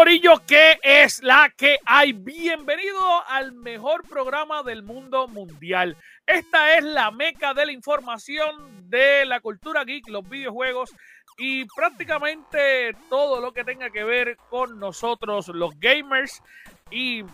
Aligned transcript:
Corillo, 0.00 0.40
¿qué 0.46 0.80
es 0.82 1.22
la 1.22 1.52
que 1.54 1.78
hay? 1.84 2.14
Bienvenido 2.14 2.98
al 3.28 3.52
mejor 3.52 4.08
programa 4.08 4.62
del 4.62 4.82
mundo 4.82 5.28
mundial. 5.28 5.94
Esta 6.26 6.78
es 6.78 6.84
la 6.84 7.10
meca 7.10 7.52
de 7.52 7.66
la 7.66 7.72
información 7.72 8.88
de 8.88 9.26
la 9.26 9.40
cultura 9.40 9.84
geek, 9.84 10.08
los 10.08 10.26
videojuegos 10.26 10.94
y 11.36 11.66
prácticamente 11.66 12.96
todo 13.10 13.42
lo 13.42 13.52
que 13.52 13.62
tenga 13.62 13.90
que 13.90 14.02
ver 14.02 14.38
con 14.48 14.78
nosotros, 14.78 15.48
los 15.48 15.78
gamers. 15.78 16.42
Y 16.90 17.20
eh, 17.20 17.26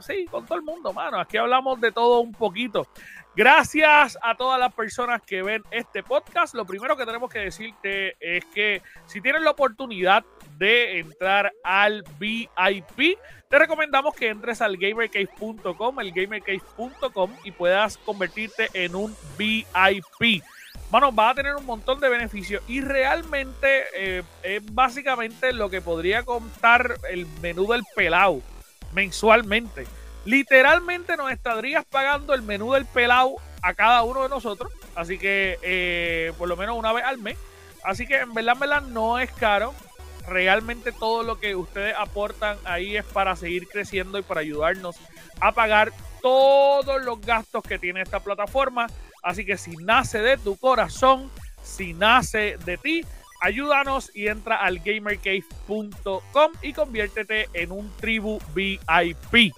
sí, 0.00 0.24
con 0.30 0.46
todo 0.46 0.56
el 0.56 0.64
mundo, 0.64 0.94
mano. 0.94 1.20
Aquí 1.20 1.36
hablamos 1.36 1.78
de 1.82 1.92
todo 1.92 2.20
un 2.20 2.32
poquito. 2.32 2.88
Gracias 3.36 4.16
a 4.22 4.34
todas 4.34 4.58
las 4.58 4.72
personas 4.72 5.20
que 5.20 5.42
ven 5.42 5.62
este 5.70 6.02
podcast. 6.02 6.54
Lo 6.54 6.64
primero 6.64 6.96
que 6.96 7.04
tenemos 7.04 7.30
que 7.30 7.40
decirte 7.40 8.16
es 8.18 8.42
que 8.46 8.80
si 9.04 9.20
tienes 9.20 9.42
la 9.42 9.50
oportunidad 9.50 10.24
de 10.56 10.98
entrar 10.98 11.52
al 11.62 12.04
VIP, 12.18 13.18
te 13.48 13.58
recomendamos 13.58 14.14
que 14.14 14.28
entres 14.28 14.60
al 14.60 14.76
gamercase.com, 14.76 16.00
el 16.00 16.12
gamercase.com 16.12 17.30
y 17.44 17.52
puedas 17.52 17.98
convertirte 17.98 18.68
en 18.72 18.94
un 18.94 19.16
VIP. 19.38 20.42
Bueno, 20.90 21.12
vas 21.12 21.32
a 21.32 21.34
tener 21.34 21.56
un 21.56 21.66
montón 21.66 22.00
de 22.00 22.08
beneficios 22.08 22.62
y 22.68 22.80
realmente 22.80 23.84
eh, 23.94 24.22
es 24.42 24.74
básicamente 24.74 25.52
lo 25.52 25.68
que 25.68 25.80
podría 25.80 26.22
contar 26.24 26.96
el 27.10 27.26
menú 27.40 27.66
del 27.66 27.82
pelao 27.94 28.42
mensualmente. 28.92 29.86
Literalmente 30.24 31.16
nos 31.16 31.30
estarías 31.30 31.84
pagando 31.84 32.34
el 32.34 32.42
menú 32.42 32.72
del 32.72 32.86
pelao 32.86 33.36
a 33.62 33.74
cada 33.74 34.02
uno 34.02 34.22
de 34.22 34.28
nosotros. 34.28 34.72
Así 34.94 35.18
que 35.18 35.58
eh, 35.62 36.32
por 36.38 36.48
lo 36.48 36.56
menos 36.56 36.76
una 36.76 36.92
vez 36.92 37.04
al 37.04 37.18
mes. 37.18 37.36
Así 37.84 38.06
que 38.06 38.16
en 38.18 38.34
verdad, 38.34 38.54
en 38.54 38.60
verdad 38.60 38.82
no 38.82 39.18
es 39.18 39.30
caro. 39.32 39.74
Realmente 40.28 40.92
todo 40.92 41.22
lo 41.22 41.38
que 41.38 41.54
ustedes 41.54 41.94
aportan 41.96 42.58
ahí 42.64 42.96
es 42.96 43.04
para 43.04 43.36
seguir 43.36 43.68
creciendo 43.68 44.18
y 44.18 44.22
para 44.22 44.40
ayudarnos 44.40 44.96
a 45.40 45.52
pagar 45.52 45.92
todos 46.20 47.04
los 47.04 47.20
gastos 47.20 47.62
que 47.62 47.78
tiene 47.78 48.02
esta 48.02 48.20
plataforma. 48.20 48.88
Así 49.22 49.44
que 49.44 49.56
si 49.56 49.76
nace 49.76 50.20
de 50.20 50.36
tu 50.36 50.56
corazón, 50.56 51.30
si 51.62 51.92
nace 51.92 52.56
de 52.64 52.76
ti, 52.78 53.04
ayúdanos 53.40 54.10
y 54.14 54.28
entra 54.28 54.56
al 54.56 54.80
gamercave.com 54.80 56.52
y 56.62 56.72
conviértete 56.72 57.48
en 57.52 57.70
un 57.70 57.90
tribu 57.96 58.40
VIP. 58.54 59.52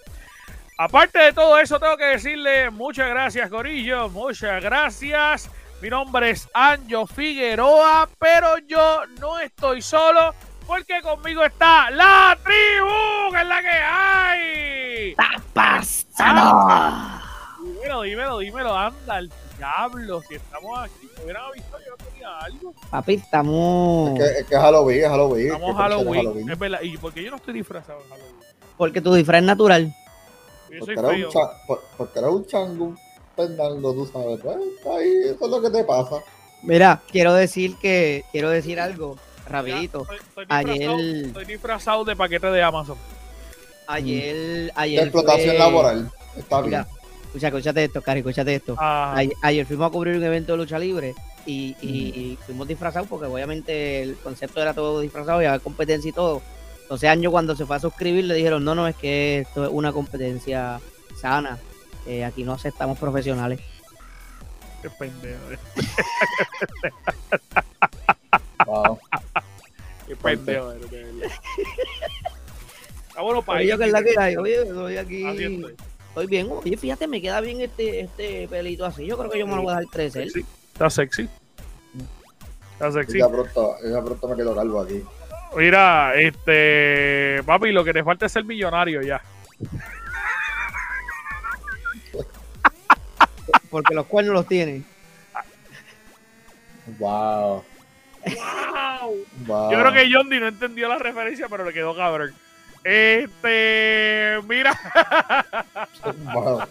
Aparte 0.77 1.19
de 1.19 1.33
todo 1.33 1.59
eso, 1.59 1.81
tengo 1.81 1.97
que 1.97 2.05
decirle 2.05 2.71
muchas 2.71 3.09
gracias, 3.09 3.51
Corillo. 3.51 4.09
Muchas 4.11 4.63
gracias. 4.63 5.51
Mi 5.81 5.91
nombre 5.91 6.31
es 6.31 6.49
Anjo 6.55 7.07
Figueroa, 7.07 8.09
pero 8.19 8.59
yo 8.59 9.03
no 9.21 9.39
estoy 9.39 9.81
solo 9.81 10.35
porque 10.69 11.01
conmigo 11.03 11.43
está 11.45 11.91
la 11.91 12.39
tribu, 12.45 13.33
que 13.33 13.41
es 13.41 13.49
la 13.49 13.61
que 13.63 13.69
hay. 13.69 15.11
Está 15.11 15.43
pasando. 15.55 17.25
Dímelo, 17.65 18.03
dímelo, 18.03 18.39
dímelo, 18.39 18.77
anda, 18.77 19.19
el 19.19 19.33
diablo. 19.57 20.23
Si 20.29 20.35
estamos 20.37 20.79
aquí, 20.79 21.09
me 21.17 21.25
hubieran 21.25 21.45
avisado, 21.47 21.79
yo 21.85 21.97
tenía 22.05 22.39
algo. 22.39 22.75
Papi, 22.91 23.15
estamos. 23.15 24.11
Es 24.11 24.19
que, 24.19 24.41
es 24.41 24.47
que 24.47 24.55
es 24.55 24.61
Halloween, 24.61 25.03
es 25.05 25.09
Halloween. 25.09 25.47
Estamos 25.47 25.71
es 25.71 25.77
Halloween. 25.77 26.51
Es 26.51 26.59
verdad. 26.59 26.81
¿Y 26.83 26.97
por 26.99 27.13
qué 27.15 27.25
yo 27.25 27.31
no 27.31 27.37
estoy 27.37 27.55
disfrazado 27.55 28.01
en 28.03 28.09
Halloween? 28.11 28.37
Porque 28.77 29.01
tu 29.01 29.15
disfraz 29.15 29.41
es 29.41 29.47
natural. 29.47 29.95
Yo 30.71 30.85
soy 30.85 30.95
Porque 30.95 31.15
eres, 31.17 31.35
un 31.35 31.43
por- 31.67 31.83
porque 31.97 32.19
eres 32.19 32.31
un 32.31 32.47
chango, 32.47 32.85
un 32.85 32.99
pendango, 33.35 33.95
tú 33.95 34.07
sabes. 34.07 34.39
Pues, 34.43 34.57
ahí, 34.97 35.13
eso 35.35 35.45
es 35.47 35.51
lo 35.51 35.63
que 35.63 35.71
te 35.71 35.83
pasa. 35.85 36.17
Mira, 36.63 37.01
quiero 37.11 37.33
decir 37.35 37.75
que. 37.81 38.25
Quiero 38.33 38.51
decir 38.51 38.79
algo. 38.79 39.17
Rapidito. 39.49 40.07
Ya, 40.09 40.15
estoy, 40.17 40.45
estoy 40.45 40.45
disfrazado, 40.47 40.97
Ayer- 40.99 41.25
estoy 41.27 41.45
disfrazado 41.45 42.05
de 42.05 42.17
paquete 42.17 42.47
de 42.49 42.63
Amazon. 42.63 42.99
Ayer. 43.87 44.35
De 44.35 44.73
Ayer. 44.75 45.03
explotación 45.05 45.51
fue- 45.51 45.59
laboral. 45.59 46.11
Está 46.37 46.61
bien. 46.61 46.67
Mira, 46.71 46.89
escucha, 47.27 47.47
escúchate 47.49 47.85
esto, 47.85 48.03
Cari, 48.03 48.21
escúchate 48.21 48.55
esto. 48.55 48.77
Ah, 48.79 49.15
Ayer, 49.17 49.33
ayer 49.43 49.67
fuimos 49.67 49.89
a 49.89 49.91
cubrir 49.91 50.17
un 50.17 50.25
evento 50.25 50.53
de 50.53 50.59
lucha 50.59 50.79
libre 50.79 51.15
y, 51.47 51.75
y- 51.81 51.87
y 51.89 52.39
fuimos 52.45 52.69
disfrazados 52.69 53.09
porque 53.09 53.27
obviamente 53.27 54.03
el 54.03 54.17
concepto 54.17 54.61
era 54.61 54.75
todo 54.75 55.01
disfrazado 55.01 55.43
y 55.43 55.47
había 55.47 55.59
competencia 55.61 56.09
y 56.09 56.13
todo. 56.13 56.43
Entonces 56.83 57.09
año 57.11 57.31
cuando 57.31 57.55
se 57.57 57.67
fue 57.67 57.77
a 57.77 57.81
suscribir 57.81 58.25
le 58.25 58.35
dijeron, 58.35 58.65
no, 58.65 58.75
no, 58.75 58.87
es 58.89 58.97
que 58.97 59.41
esto 59.41 59.65
es 59.65 59.71
una 59.73 59.93
competencia 59.93 60.81
sana. 61.21 61.59
Eh, 62.07 62.25
aquí 62.25 62.45
no 62.45 62.53
aceptamos 62.55 62.99
profesionales. 62.99 63.61
qué 64.83 64.89
pendejo. 64.91 65.39
Wow. 68.67 68.99
Pendejo. 70.23 70.73
eres, 70.73 70.91
de 70.91 71.05
verdad. 71.05 71.31
Está 73.09 73.23
bueno 73.23 73.43
para 73.43 73.61
Oye, 73.61 73.77
que 73.79 73.85
es 73.85 73.93
la 73.93 74.03
que 74.03 74.15
hay. 74.19 74.37
Oye, 74.37 74.63
estoy 74.63 74.97
aquí. 74.97 75.27
Así 75.27 75.45
estoy. 75.45 75.77
Estoy 76.09 76.27
bien. 76.27 76.49
Oye, 76.51 76.77
fíjate, 76.77 77.07
me 77.07 77.21
queda 77.21 77.41
bien 77.41 77.61
este, 77.61 78.01
este 78.01 78.49
pelito 78.49 78.85
así. 78.85 79.07
Yo 79.07 79.17
creo 79.19 79.31
que 79.31 79.39
yo 79.39 79.47
me 79.47 79.57
lo 79.57 79.63
voy 79.63 79.73
a 79.73 79.79
dejar 79.79 79.93
crecer. 79.93 80.31
Sexy. 80.31 80.47
Está 80.73 80.91
sexy. 80.91 81.29
Está 82.73 82.93
sexy. 82.93 83.19
Ya 83.19 83.29
pronto, 83.29 83.77
ya 83.85 84.03
pronto 84.03 84.29
me 84.29 84.37
quedo 84.37 84.55
calvo 84.55 84.81
aquí. 84.81 85.03
Mira, 85.57 86.15
este. 86.15 87.43
Papi, 87.45 87.73
lo 87.73 87.85
que 87.85 87.93
te 87.93 88.05
falta 88.05 88.27
es 88.27 88.33
ser 88.33 88.45
millonario 88.45 89.03
ya. 89.03 89.21
Porque 93.71 93.95
los 93.95 94.07
cuernos 94.07 94.35
los 94.35 94.47
tiene. 94.47 94.83
Wow. 96.99 97.65
¡Wow! 98.37 99.27
wow. 99.47 99.73
Yo 99.73 99.79
creo 99.81 99.93
que 99.93 100.11
John 100.13 100.29
D 100.29 100.41
no 100.41 100.49
entendió 100.49 100.89
la 100.89 100.99
referencia, 100.99 101.49
pero 101.49 101.65
le 101.65 101.73
quedó 101.73 101.97
cabrón. 101.97 102.35
Este. 102.85 104.39
Mira. 104.49 104.79
Wow. 106.33 106.63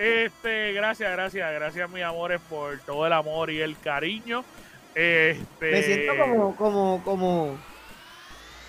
Este, 0.00 0.72
gracias, 0.72 1.12
gracias, 1.12 1.52
gracias, 1.52 1.90
mis 1.90 2.02
amores, 2.02 2.40
por 2.48 2.78
todo 2.80 3.06
el 3.06 3.12
amor 3.12 3.50
y 3.50 3.60
el 3.60 3.78
cariño. 3.78 4.46
Este, 4.94 5.70
Me 5.70 5.82
siento 5.82 6.16
como, 6.16 6.56
como, 6.56 7.02
como, 7.04 7.58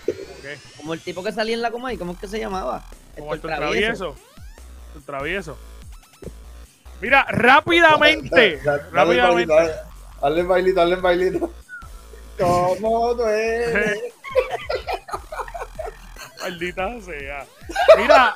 ¿qué? 0.05 0.57
como 0.75 0.93
el 0.93 0.99
tipo 0.99 1.23
que 1.23 1.31
salía 1.31 1.55
en 1.55 1.61
la 1.61 1.71
coma 1.71 1.93
y 1.93 1.97
¿cómo 1.97 2.11
es 2.11 2.19
que 2.19 2.27
se 2.27 2.37
llamaba? 2.37 2.83
Como 3.17 3.33
el 3.33 3.39
travieso. 3.39 4.13
El 4.93 5.03
travieso. 5.03 5.57
Mira, 6.99 7.25
rápidamente. 7.29 8.59
Dale, 8.91 9.71
dale, 10.21 10.43
rápidamente. 10.43 10.43
bailito, 10.43 10.81
dale. 10.81 10.81
Hazle 10.81 10.81
bailito, 10.81 10.81
hazle 10.81 10.95
bailito. 10.97 11.53
¿Cómo 12.39 13.13
duele? 13.15 14.13
Maldita 16.41 17.01
sea. 17.01 17.45
Mira, 17.97 18.33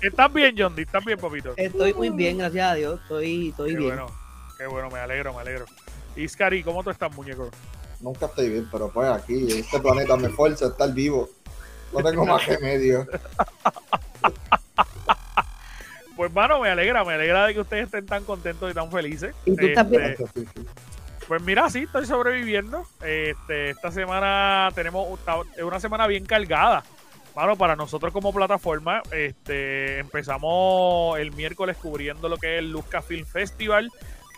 ¿estás 0.00 0.32
bien, 0.32 0.54
John? 0.56 0.74
¿Estás 0.78 1.04
bien, 1.04 1.18
papito? 1.18 1.52
Estoy 1.56 1.92
muy 1.94 2.10
bien, 2.10 2.38
gracias 2.38 2.72
a 2.72 2.74
Dios. 2.74 3.00
Estoy, 3.02 3.48
estoy 3.50 3.72
Qué 3.72 3.78
bien. 3.78 3.90
bueno, 3.96 4.06
qué 4.56 4.66
bueno, 4.66 4.90
me 4.90 4.98
alegro, 4.98 5.34
me 5.34 5.40
alegro. 5.42 5.66
Iscari, 6.16 6.62
¿cómo 6.62 6.82
tú 6.82 6.90
estás, 6.90 7.14
muñeco? 7.14 7.50
Nunca 8.00 8.26
estoy 8.26 8.48
bien, 8.48 8.68
pero 8.70 8.90
pues 8.90 9.08
aquí, 9.10 9.46
este 9.58 9.80
planeta 9.80 10.16
me 10.16 10.28
fuerza 10.30 10.66
a 10.66 10.68
estar 10.68 10.92
vivo. 10.92 11.28
No 11.92 12.02
tengo 12.02 12.24
más 12.26 12.46
remedio. 12.46 13.06
Pues, 16.18 16.32
mano, 16.34 16.58
me 16.60 16.68
alegra, 16.68 17.04
me 17.04 17.14
alegra 17.14 17.46
de 17.46 17.54
que 17.54 17.60
ustedes 17.60 17.84
estén 17.84 18.04
tan 18.04 18.24
contentos 18.24 18.68
y 18.68 18.74
tan 18.74 18.90
felices. 18.90 19.36
¿Y 19.46 19.54
tú? 19.54 19.66
Este. 19.66 20.16
Pues 21.28 21.40
mira, 21.42 21.70
sí, 21.70 21.84
estoy 21.84 22.06
sobreviviendo. 22.06 22.82
Este, 23.04 23.70
esta 23.70 23.92
semana 23.92 24.68
tenemos 24.74 25.06
un- 25.08 25.64
una 25.64 25.78
semana 25.78 26.08
bien 26.08 26.24
cargada. 26.26 26.82
Mano, 27.36 27.54
para 27.54 27.76
nosotros 27.76 28.12
como 28.12 28.32
plataforma, 28.32 29.00
este, 29.12 30.00
empezamos 30.00 31.16
el 31.20 31.30
miércoles 31.30 31.76
cubriendo 31.76 32.28
lo 32.28 32.36
que 32.36 32.54
es 32.54 32.58
el 32.58 32.72
Luzca 32.72 33.00
Film 33.00 33.24
Festival, 33.24 33.88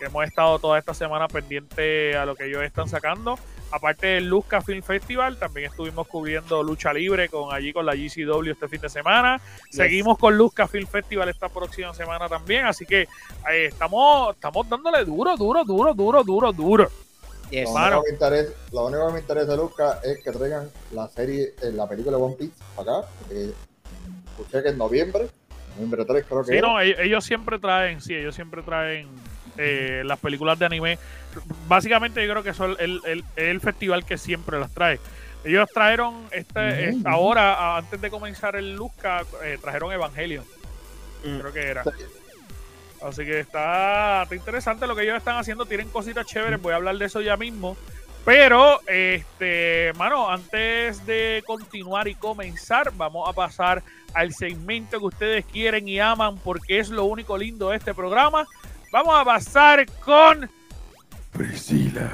que 0.01 0.07
hemos 0.07 0.25
estado 0.25 0.57
toda 0.57 0.79
esta 0.79 0.95
semana 0.95 1.27
pendiente 1.27 2.17
a 2.17 2.25
lo 2.25 2.35
que 2.35 2.45
ellos 2.45 2.63
están 2.63 2.89
sacando. 2.89 3.37
Aparte 3.71 4.07
del 4.07 4.25
Luzca 4.27 4.59
Film 4.59 4.81
Festival, 4.81 5.37
también 5.37 5.69
estuvimos 5.69 6.07
cubriendo 6.07 6.63
lucha 6.63 6.91
libre 6.91 7.29
con 7.29 7.53
allí 7.53 7.71
con 7.71 7.85
la 7.85 7.93
GCW 7.93 8.49
este 8.49 8.67
fin 8.67 8.81
de 8.81 8.89
semana. 8.89 9.39
Seguimos 9.69 10.17
con 10.17 10.35
Luzca 10.35 10.67
Film 10.67 10.87
Festival 10.87 11.29
esta 11.29 11.49
próxima 11.49 11.93
semana 11.93 12.27
también, 12.27 12.65
así 12.65 12.83
que 12.87 13.01
eh, 13.03 13.65
estamos, 13.65 14.33
estamos 14.33 14.67
dándole 14.67 15.05
duro, 15.05 15.37
duro, 15.37 15.63
duro, 15.63 15.93
duro, 15.93 16.23
duro, 16.23 16.51
duro. 16.51 16.89
Yes. 17.51 17.69
Lo 17.69 17.75
único, 17.75 18.01
que 18.03 18.09
me 18.09 18.13
interesa, 18.13 18.53
lo 18.71 18.85
único 18.87 19.07
que 19.07 19.13
me 19.13 19.19
interesa, 19.19 19.55
Lucas, 19.55 20.03
es 20.03 20.23
que 20.23 20.31
traigan 20.31 20.69
la 20.93 21.07
serie, 21.09 21.53
eh, 21.61 21.71
la 21.73 21.87
película 21.87 22.17
de 22.17 22.23
One 22.23 22.35
Piece 22.39 22.55
para 22.75 22.97
acá. 22.99 23.07
porque 23.19 23.51
escuché 24.31 24.63
que 24.63 24.69
en 24.69 24.77
noviembre, 24.79 25.27
noviembre 25.75 26.05
3 26.05 26.25
creo 26.27 26.41
que 26.41 26.47
Sí, 26.47 26.57
era. 26.57 26.67
no, 26.67 26.79
ellos, 26.79 26.99
ellos 26.99 27.23
siempre 27.23 27.59
traen, 27.59 28.01
sí, 28.01 28.15
ellos 28.15 28.33
siempre 28.33 28.63
traen 28.63 29.07
eh, 29.57 30.03
las 30.05 30.19
películas 30.19 30.57
de 30.59 30.65
anime. 30.65 30.99
Básicamente 31.67 32.25
yo 32.25 32.31
creo 32.31 32.43
que 32.43 32.49
eso 32.51 32.71
es 32.73 32.79
el, 32.79 33.01
el- 33.05 33.23
el 33.35 33.59
festival 33.61 34.05
que 34.05 34.17
siempre 34.17 34.59
las 34.59 34.71
trae. 34.71 34.99
Ellos 35.43 35.67
trajeron 35.73 36.25
este, 36.31 36.89
esta- 36.89 37.11
ahora, 37.11 37.53
a- 37.53 37.77
antes 37.77 37.99
de 37.99 38.09
comenzar 38.09 38.55
el 38.55 38.75
Luzca, 38.75 39.23
eh, 39.43 39.57
trajeron 39.61 39.91
Evangelion, 39.91 40.45
Mm. 41.23 41.39
creo 41.39 41.53
que 41.53 41.61
era. 41.67 41.83
Sí. 41.83 41.89
Así 43.03 43.25
que 43.25 43.39
está, 43.39 44.23
está 44.23 44.35
interesante 44.35 44.85
lo 44.85 44.95
que 44.95 45.01
ellos 45.03 45.17
están 45.17 45.37
haciendo. 45.37 45.65
Tienen 45.65 45.89
cositas 45.89 46.25
chéveres. 46.27 46.61
Voy 46.61 46.73
a 46.73 46.75
hablar 46.75 46.95
de 46.97 47.05
eso 47.05 47.19
ya 47.21 47.35
mismo. 47.35 47.75
Pero, 48.23 48.79
este, 48.87 49.91
mano, 49.97 50.29
antes 50.29 51.03
de 51.07 51.41
continuar 51.47 52.07
y 52.07 52.13
comenzar, 52.13 52.91
vamos 52.95 53.27
a 53.27 53.33
pasar 53.33 53.81
al 54.13 54.31
segmento 54.33 54.99
que 54.99 55.05
ustedes 55.05 55.45
quieren 55.45 55.87
y 55.87 55.99
aman 55.99 56.37
porque 56.37 56.77
es 56.77 56.89
lo 56.89 57.05
único 57.05 57.35
lindo 57.35 57.69
de 57.71 57.77
este 57.77 57.95
programa. 57.95 58.45
Vamos 58.91 59.15
a 59.15 59.23
pasar 59.23 59.85
con 60.03 60.49
Priscila 61.31 62.11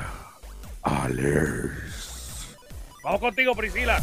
Alers. 0.83 2.55
Vamos 3.03 3.19
contigo, 3.19 3.55
Priscila. 3.55 3.99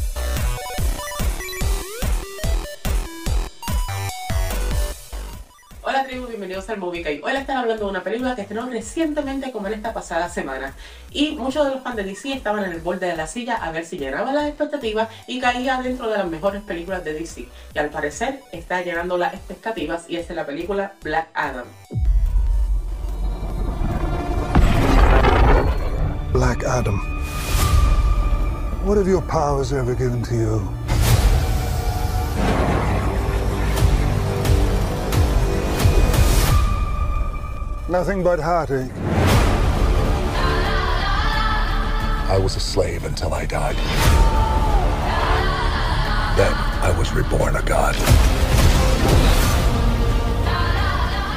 Hola 5.82 6.04
tribu, 6.04 6.26
bienvenidos 6.26 6.68
al 6.68 6.78
Movie. 6.78 7.20
Hoy 7.22 7.32
les 7.32 7.42
están 7.42 7.58
hablando 7.58 7.84
de 7.84 7.90
una 7.90 8.02
película 8.02 8.34
que 8.34 8.42
estrenó 8.42 8.68
recientemente 8.68 9.52
como 9.52 9.68
en 9.68 9.74
esta 9.74 9.92
pasada 9.92 10.28
semana. 10.28 10.74
Y 11.12 11.36
muchos 11.36 11.64
de 11.66 11.74
los 11.74 11.82
fans 11.84 11.94
de 11.94 12.02
DC 12.02 12.32
estaban 12.32 12.64
en 12.64 12.72
el 12.72 12.80
borde 12.80 13.06
de 13.06 13.14
la 13.14 13.28
silla 13.28 13.54
a 13.54 13.70
ver 13.70 13.84
si 13.84 13.98
llenaba 13.98 14.32
las 14.32 14.48
expectativas 14.48 15.08
y 15.28 15.38
caía 15.38 15.80
dentro 15.80 16.10
de 16.10 16.18
las 16.18 16.26
mejores 16.26 16.62
películas 16.62 17.04
de 17.04 17.12
DC. 17.12 17.46
Y 17.72 17.78
al 17.78 17.90
parecer 17.90 18.40
está 18.50 18.82
llenando 18.82 19.16
las 19.16 19.32
expectativas 19.32 20.06
y 20.08 20.16
es 20.16 20.26
de 20.26 20.34
la 20.34 20.44
película 20.44 20.94
Black 21.02 21.28
Adam. 21.34 21.66
Black 26.34 26.64
Adam. 26.64 26.98
What 28.84 28.98
have 28.98 29.06
your 29.06 29.22
powers 29.22 29.72
ever 29.72 29.94
given 29.94 30.20
to 30.24 30.34
you? 30.34 30.68
Nothing 37.88 38.24
but 38.24 38.40
heartache. 38.40 38.90
I 42.28 42.36
was 42.42 42.56
a 42.56 42.60
slave 42.60 43.04
until 43.04 43.32
I 43.32 43.46
died. 43.46 43.76
Then 46.36 46.52
I 46.82 46.92
was 46.98 47.12
reborn 47.12 47.54
a 47.54 47.62
god. 47.62 47.94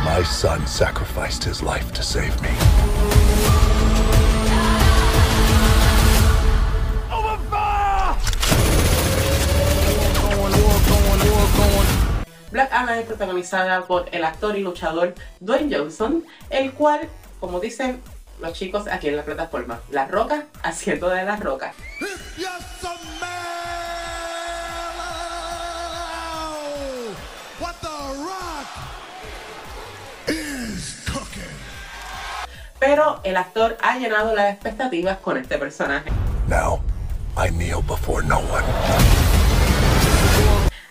My 0.03 0.23
son 0.23 0.65
sacrificed 0.65 1.43
his 1.43 1.61
life 1.61 1.93
to 1.93 2.01
save 2.01 2.41
me. 2.41 2.76
Black 12.51 12.71
Adam 12.71 12.97
es 12.97 13.05
protagonizada 13.05 13.81
por 13.81 14.07
el 14.11 14.23
actor 14.23 14.57
y 14.57 14.61
luchador 14.61 15.13
Dwayne 15.39 15.75
Johnson, 15.75 16.23
el 16.49 16.71
cual, 16.73 17.09
como 17.39 17.59
dicen 17.59 18.01
los 18.39 18.53
chicos 18.53 18.87
aquí 18.87 19.09
en 19.09 19.17
la 19.17 19.23
plataforma, 19.23 19.81
La 19.91 20.07
Roca 20.07 20.45
haciendo 20.63 21.09
de 21.09 21.23
La 21.23 21.35
Roca. 21.35 21.73
Pero 32.79 33.19
el 33.23 33.35
actor 33.35 33.77
ha 33.81 33.97
llenado 33.97 34.35
las 34.35 34.53
expectativas 34.53 35.17
con 35.17 35.35
este 35.37 35.57
personaje. 35.57 36.11
Now, 36.47 36.79
I 37.35 37.49
kneel 37.49 37.81
before 37.81 38.23
no 38.25 38.37
one. 38.37 39.26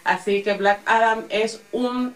Así 0.06 0.42
que 0.42 0.54
Black 0.54 0.80
Adam 0.86 1.24
es 1.30 1.60
un, 1.72 2.14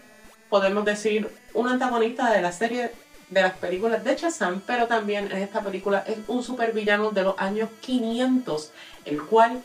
podemos 0.49 0.85
decir, 0.85 1.29
un 1.53 1.67
antagonista 1.67 2.31
de 2.31 2.41
la 2.41 2.53
serie 2.53 2.91
de 3.29 3.41
las 3.41 3.53
películas 3.53 4.03
de 4.03 4.15
Shazam, 4.15 4.61
pero 4.65 4.87
también 4.87 5.29
en 5.31 5.39
esta 5.39 5.61
película 5.61 6.03
es 6.07 6.17
un 6.27 6.41
supervillano 6.41 7.11
de 7.11 7.23
los 7.23 7.35
años 7.37 7.69
500, 7.81 8.71
el 9.03 9.21
cual 9.23 9.61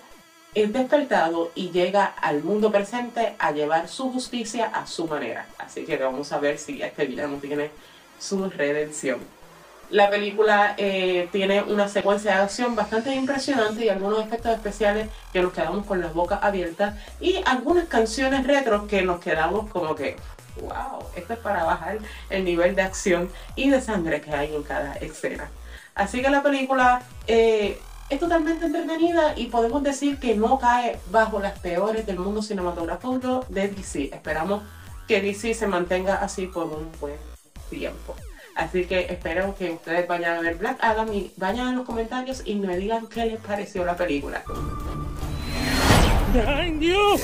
es 0.55 0.73
despertado 0.73 1.53
y 1.55 1.71
llega 1.71 2.05
al 2.05 2.43
mundo 2.43 2.73
presente 2.73 3.37
a 3.39 3.53
llevar 3.53 3.89
su 3.89 4.11
justicia 4.11 4.67
a 4.67 4.87
su 4.89 5.07
manera. 5.07 5.47
Así 5.59 5.85
que 5.85 5.97
vamos 5.97 6.33
a 6.33 6.39
ver 6.39 6.59
si 6.59 6.83
este 6.83 7.07
villano 7.07 7.37
tiene 7.37 7.71
su 8.19 8.51
redención. 8.51 9.21
La 9.91 10.11
película 10.11 10.75
eh, 10.79 11.29
tiene 11.31 11.63
una 11.63 11.89
secuencia 11.89 12.37
de 12.37 12.43
acción 12.43 12.75
bastante 12.75 13.15
impresionante 13.15 13.85
y 13.85 13.89
algunos 13.89 14.25
efectos 14.25 14.53
especiales 14.53 15.09
que 15.33 15.41
nos 15.41 15.53
quedamos 15.53 15.87
con 15.87 16.01
las 16.01 16.13
bocas 16.13 16.41
abiertas 16.43 16.95
y 17.21 17.41
algunas 17.47 17.87
canciones 17.87 18.47
retro 18.47 18.89
que 18.89 19.03
nos 19.03 19.21
quedamos 19.21 19.71
como 19.71 19.95
que, 19.95 20.17
wow, 20.61 21.07
esto 21.15 21.35
es 21.35 21.39
para 21.39 21.63
bajar 21.63 21.99
el 22.31 22.45
nivel 22.45 22.75
de 22.75 22.83
acción 22.83 23.31
y 23.55 23.71
de 23.71 23.81
sangre 23.81 24.21
que 24.21 24.33
hay 24.33 24.55
en 24.55 24.65
cada 24.65 24.95
escena. 24.95 25.49
Así 25.95 26.21
que 26.21 26.31
la 26.31 26.43
película 26.43 27.03
eh, 27.29 27.81
es 28.11 28.21
totalmente 28.21 28.67
entretenida 28.67 29.35
y 29.37 29.47
podemos 29.47 29.85
decir 29.85 30.19
que 30.19 30.35
no 30.35 30.59
cae 30.59 30.99
bajo 31.11 31.39
las 31.39 31.59
peores 31.61 32.07
del 32.07 32.19
mundo 32.19 32.43
cinematográfico 32.43 33.45
de 33.49 33.69
DC. 33.69 34.11
Esperamos 34.13 34.63
que 35.07 35.21
DC 35.21 35.55
se 35.55 35.67
mantenga 35.69 36.17
así 36.17 36.47
por 36.47 36.65
un 36.65 36.91
buen 37.01 37.17
tiempo. 37.71 38.17
Así 38.57 38.87
que 38.87 39.01
espero 39.11 39.55
que 39.55 39.71
ustedes 39.73 40.09
vayan 40.09 40.39
a 40.39 40.41
ver 40.41 40.55
Black 40.57 40.79
Adam 40.81 41.13
y 41.13 41.31
vayan 41.37 41.69
en 41.69 41.77
los 41.77 41.85
comentarios 41.85 42.41
y 42.47 42.55
me 42.55 42.77
digan 42.79 43.07
qué 43.07 43.27
les 43.27 43.39
pareció 43.39 43.85
la 43.85 43.95
película. 43.95 44.43
Behind 46.33 46.81
you. 46.81 47.19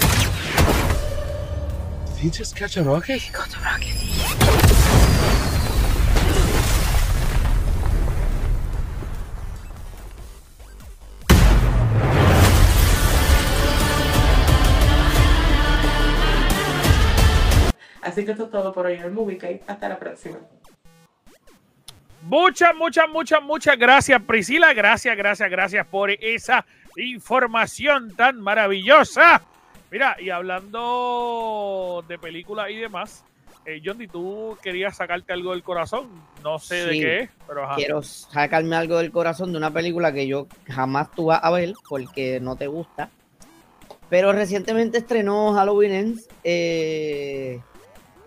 Did 2.05 2.25
he 2.25 2.31
just 2.31 2.55
catch 2.55 2.77
a 2.77 2.83
rocket? 2.83 3.23
Así 18.03 18.27
que 18.27 18.33
esto 18.33 18.45
es 18.45 18.51
todo 18.51 18.75
por 18.75 18.85
hoy 18.85 18.95
en 18.95 19.03
el 19.05 19.13
Movie 19.13 19.37
Guide. 19.37 19.63
Hasta 19.67 19.89
la 19.89 19.99
próxima. 19.99 20.39
Muchas, 22.23 22.75
muchas, 22.77 23.09
muchas, 23.09 23.43
muchas 23.43 23.77
gracias, 23.77 24.23
Priscila. 24.23 24.73
Gracias, 24.75 25.17
gracias, 25.17 25.51
gracias 25.51 25.87
por 25.87 26.11
esa 26.11 26.65
información 26.97 28.15
tan 28.15 28.41
maravillosa. 28.41 29.43
Mira, 29.91 30.17
y 30.21 30.31
hablando 30.31 32.05
de 32.07 32.19
películas 32.19 32.71
y 32.71 32.77
demás, 32.77 33.25
eh, 33.67 33.83
Johnny, 33.85 34.07
tú 34.07 34.57
querías 34.63 34.97
sacarte 34.97 35.33
algo 35.33 35.51
del 35.51 35.63
corazón. 35.63 36.09
No 36.43 36.59
sé 36.59 36.87
de 36.87 36.93
qué 36.93 37.21
es, 37.21 37.31
pero 37.47 37.65
ajá. 37.65 37.75
Quiero 37.75 38.03
sacarme 38.03 38.77
algo 38.77 38.99
del 38.99 39.13
corazón 39.13 39.53
de 39.53 39.59
una 39.59 39.71
película 39.71 40.13
que 40.13 40.27
yo 40.27 40.47
jamás 40.69 41.11
tú 41.11 41.27
vas 41.27 41.41
a 41.43 41.51
ver 41.51 41.75
porque 41.89 42.41
no 42.41 42.57
te 42.57 42.69
gusta. 42.69 43.11
Pero 44.09 44.33
recientemente 44.33 44.99
estrenó 44.99 45.55
Halloween 45.55 45.93
Ends 45.93 46.29
eh, 46.45 47.61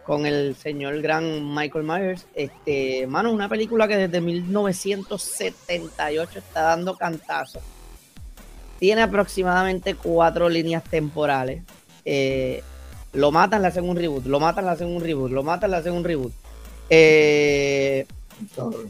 con 0.06 0.26
el 0.26 0.56
señor 0.56 1.02
gran 1.02 1.54
Michael 1.54 1.84
Myers. 1.84 2.26
Este, 2.36 3.06
mano, 3.08 3.32
una 3.32 3.50
película 3.50 3.88
que 3.88 3.98
desde 3.98 4.22
1978 4.22 6.40
está 6.40 6.62
dando 6.62 6.96
cantazos. 6.96 7.62
Tiene 8.80 9.02
aproximadamente 9.02 9.96
cuatro 9.96 10.48
líneas 10.50 10.84
temporales. 10.84 11.64
Eh, 12.04 12.62
lo 13.14 13.32
matan, 13.32 13.62
le 13.62 13.70
hacen 13.70 13.90
un 13.90 13.96
reboot. 13.96 14.26
Lo 14.26 14.40
matan, 14.40 14.66
le 14.66 14.72
hacen 14.72 14.88
un 14.88 15.02
reboot. 15.02 15.32
Lo 15.32 15.44
matan, 15.44 15.72
le 15.72 15.78
hacen 15.78 15.94
un 15.94 16.04
reboot. 16.04 16.34
Eh, 16.90 18.06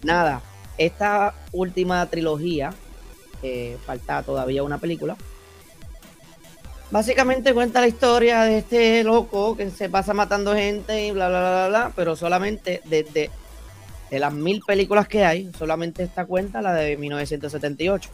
nada, 0.03 0.41
esta 0.77 1.33
última 1.53 2.05
trilogía, 2.07 2.73
eh, 3.41 3.77
falta 3.85 4.21
todavía 4.23 4.63
una 4.63 4.79
película. 4.79 5.15
Básicamente 6.95 7.53
cuenta 7.53 7.81
la 7.81 7.89
historia 7.89 8.43
de 8.43 8.59
este 8.59 9.03
loco 9.03 9.57
que 9.57 9.69
se 9.69 9.89
pasa 9.89 10.13
matando 10.13 10.55
gente 10.55 11.05
y 11.05 11.11
bla, 11.11 11.27
bla, 11.27 11.39
bla, 11.41 11.51
bla, 11.51 11.67
bla, 11.67 11.91
pero 11.93 12.15
solamente 12.15 12.79
desde 12.85 13.29
de 14.09 14.19
las 14.19 14.31
mil 14.31 14.61
películas 14.65 15.05
que 15.05 15.25
hay, 15.25 15.51
solamente 15.59 16.03
esta 16.03 16.25
cuenta 16.25 16.61
la 16.61 16.73
de 16.73 16.95
1978. 16.95 18.09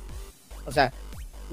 O 0.65 0.71
sea, 0.71 0.91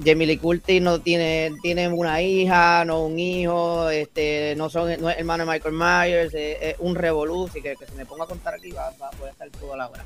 Jamie 0.03 0.25
Lee 0.25 0.37
Curtis 0.39 0.81
no 0.81 1.01
tiene, 1.01 1.51
tiene 1.61 1.87
una 1.89 2.19
hija, 2.19 2.83
no 2.83 3.03
un 3.05 3.19
hijo, 3.19 3.91
este, 3.91 4.55
no 4.57 4.71
son 4.71 4.99
no 4.99 5.07
es 5.11 5.19
hermano 5.19 5.45
de 5.45 5.51
Michael 5.51 5.75
Myers, 5.75 6.33
es, 6.33 6.57
es 6.59 6.75
un 6.79 6.95
revolú, 6.95 7.47
y 7.53 7.61
que, 7.61 7.75
que 7.75 7.85
si 7.85 7.93
me 7.93 8.07
pongo 8.07 8.23
a 8.23 8.27
contar 8.27 8.55
aquí 8.55 8.71
va, 8.71 8.89
va- 8.99 9.11
voy 9.19 9.27
a 9.27 9.31
estar 9.33 9.47
toda 9.51 9.77
la 9.77 9.87
hora. 9.87 10.03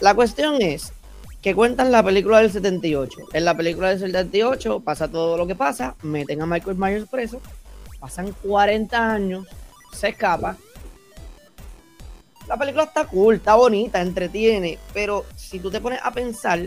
La 0.00 0.14
cuestión 0.14 0.62
es 0.62 0.94
que 1.42 1.54
cuentan 1.54 1.92
la 1.92 2.02
película 2.02 2.40
del 2.40 2.50
78. 2.50 3.28
En 3.32 3.44
la 3.44 3.56
película 3.56 3.90
del 3.90 4.00
78 4.00 4.80
pasa 4.80 5.08
todo 5.08 5.36
lo 5.36 5.46
que 5.46 5.54
pasa, 5.54 5.94
meten 6.02 6.42
a 6.42 6.46
Michael 6.46 6.76
Myers 6.76 7.08
preso, 7.08 7.40
pasan 8.00 8.32
40 8.42 9.12
años, 9.12 9.46
se 9.92 10.08
escapa. 10.08 10.56
La 12.48 12.56
película 12.56 12.84
está 12.84 13.06
cool, 13.06 13.36
está 13.36 13.54
bonita, 13.54 14.00
entretiene, 14.00 14.78
pero 14.92 15.26
si 15.36 15.60
tú 15.60 15.70
te 15.70 15.80
pones 15.80 16.00
a 16.02 16.10
pensar, 16.10 16.66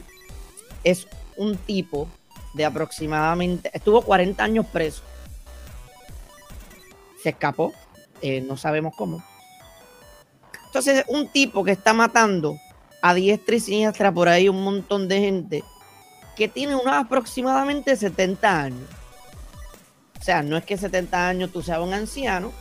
es 0.83 1.07
un 1.37 1.57
tipo 1.57 2.07
de 2.53 2.65
aproximadamente, 2.65 3.71
estuvo 3.73 4.01
40 4.01 4.43
años 4.43 4.65
preso. 4.67 5.01
Se 7.21 7.29
escapó, 7.29 7.73
eh, 8.21 8.41
no 8.41 8.57
sabemos 8.57 8.93
cómo. 8.95 9.23
Entonces, 10.67 11.03
un 11.07 11.27
tipo 11.27 11.63
que 11.63 11.71
está 11.71 11.93
matando 11.93 12.57
a 13.01 13.13
diestra 13.13 13.55
y 13.55 13.59
siniestra 13.59 14.11
por 14.11 14.29
ahí 14.29 14.49
un 14.49 14.63
montón 14.63 15.07
de 15.07 15.19
gente 15.19 15.63
que 16.35 16.47
tiene 16.47 16.75
unos 16.75 16.93
aproximadamente 16.93 17.95
70 17.95 18.61
años. 18.61 18.89
O 20.19 20.23
sea, 20.23 20.43
no 20.43 20.55
es 20.57 20.63
que 20.63 20.77
70 20.77 21.27
años 21.27 21.51
tú 21.51 21.61
seas 21.61 21.79
un 21.79 21.93
anciano, 21.93 22.51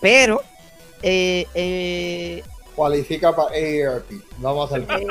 pero 0.00 0.40
eh, 1.02 1.46
eh, 1.54 2.42
Cualifica 2.74 3.34
para 3.34 3.50
AARP. 3.50 4.10
Vamos 4.38 4.72
a 4.72 4.76
hacer. 4.76 4.88
eh, 4.90 5.06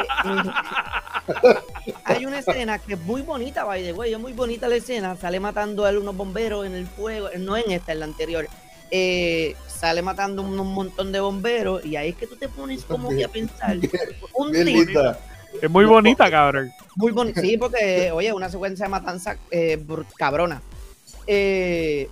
hay 2.06 2.25
una 2.25 2.39
escena 2.39 2.79
que 2.79 2.94
es 2.94 3.00
muy 3.01 3.22
bonita, 3.22 3.63
by 3.63 3.84
the 3.84 3.94
way, 3.94 4.13
es 4.13 4.20
muy 4.20 4.34
bonita 4.34 4.68
la 4.68 4.75
escena. 4.75 5.15
Sale 5.18 5.39
matando 5.39 5.86
a 5.86 5.89
él 5.89 5.98
unos 5.98 6.15
bomberos 6.15 6.65
en 6.65 6.74
el 6.74 6.88
fuego, 6.88 7.29
no 7.38 7.58
en 7.58 7.72
esta, 7.72 7.91
en 7.91 8.00
la 8.00 8.06
anterior. 8.06 8.48
Eh, 8.91 9.55
sale 9.67 10.01
matando 10.01 10.41
un, 10.41 10.60
un 10.60 10.74
montón 10.74 11.12
de 11.12 11.19
bomberos 11.19 11.86
y 11.86 11.96
ahí 11.96 12.10
es 12.10 12.15
que 12.15 12.27
tú 12.27 12.36
te 12.36 12.50
pones 12.50 12.84
como 12.84 13.10
que 13.10 13.24
a 13.24 13.27
pensar. 13.27 13.77
Un 14.34 14.51
Bien 14.51 14.65
tipo. 14.88 15.00
Es 15.62 15.69
muy 15.69 15.86
bonita, 15.86 16.29
cabrón. 16.29 16.72
muy 16.96 17.12
bonito. 17.12 17.41
Sí, 17.41 17.58
porque, 17.58 18.12
oye, 18.12 18.31
una 18.34 18.50
secuencia 18.50 18.86
de 18.86 18.89
matanza 18.89 19.38
eh, 19.51 19.77
br- 19.84 20.05
cabrona. 20.17 20.62
Eh, 21.27 22.10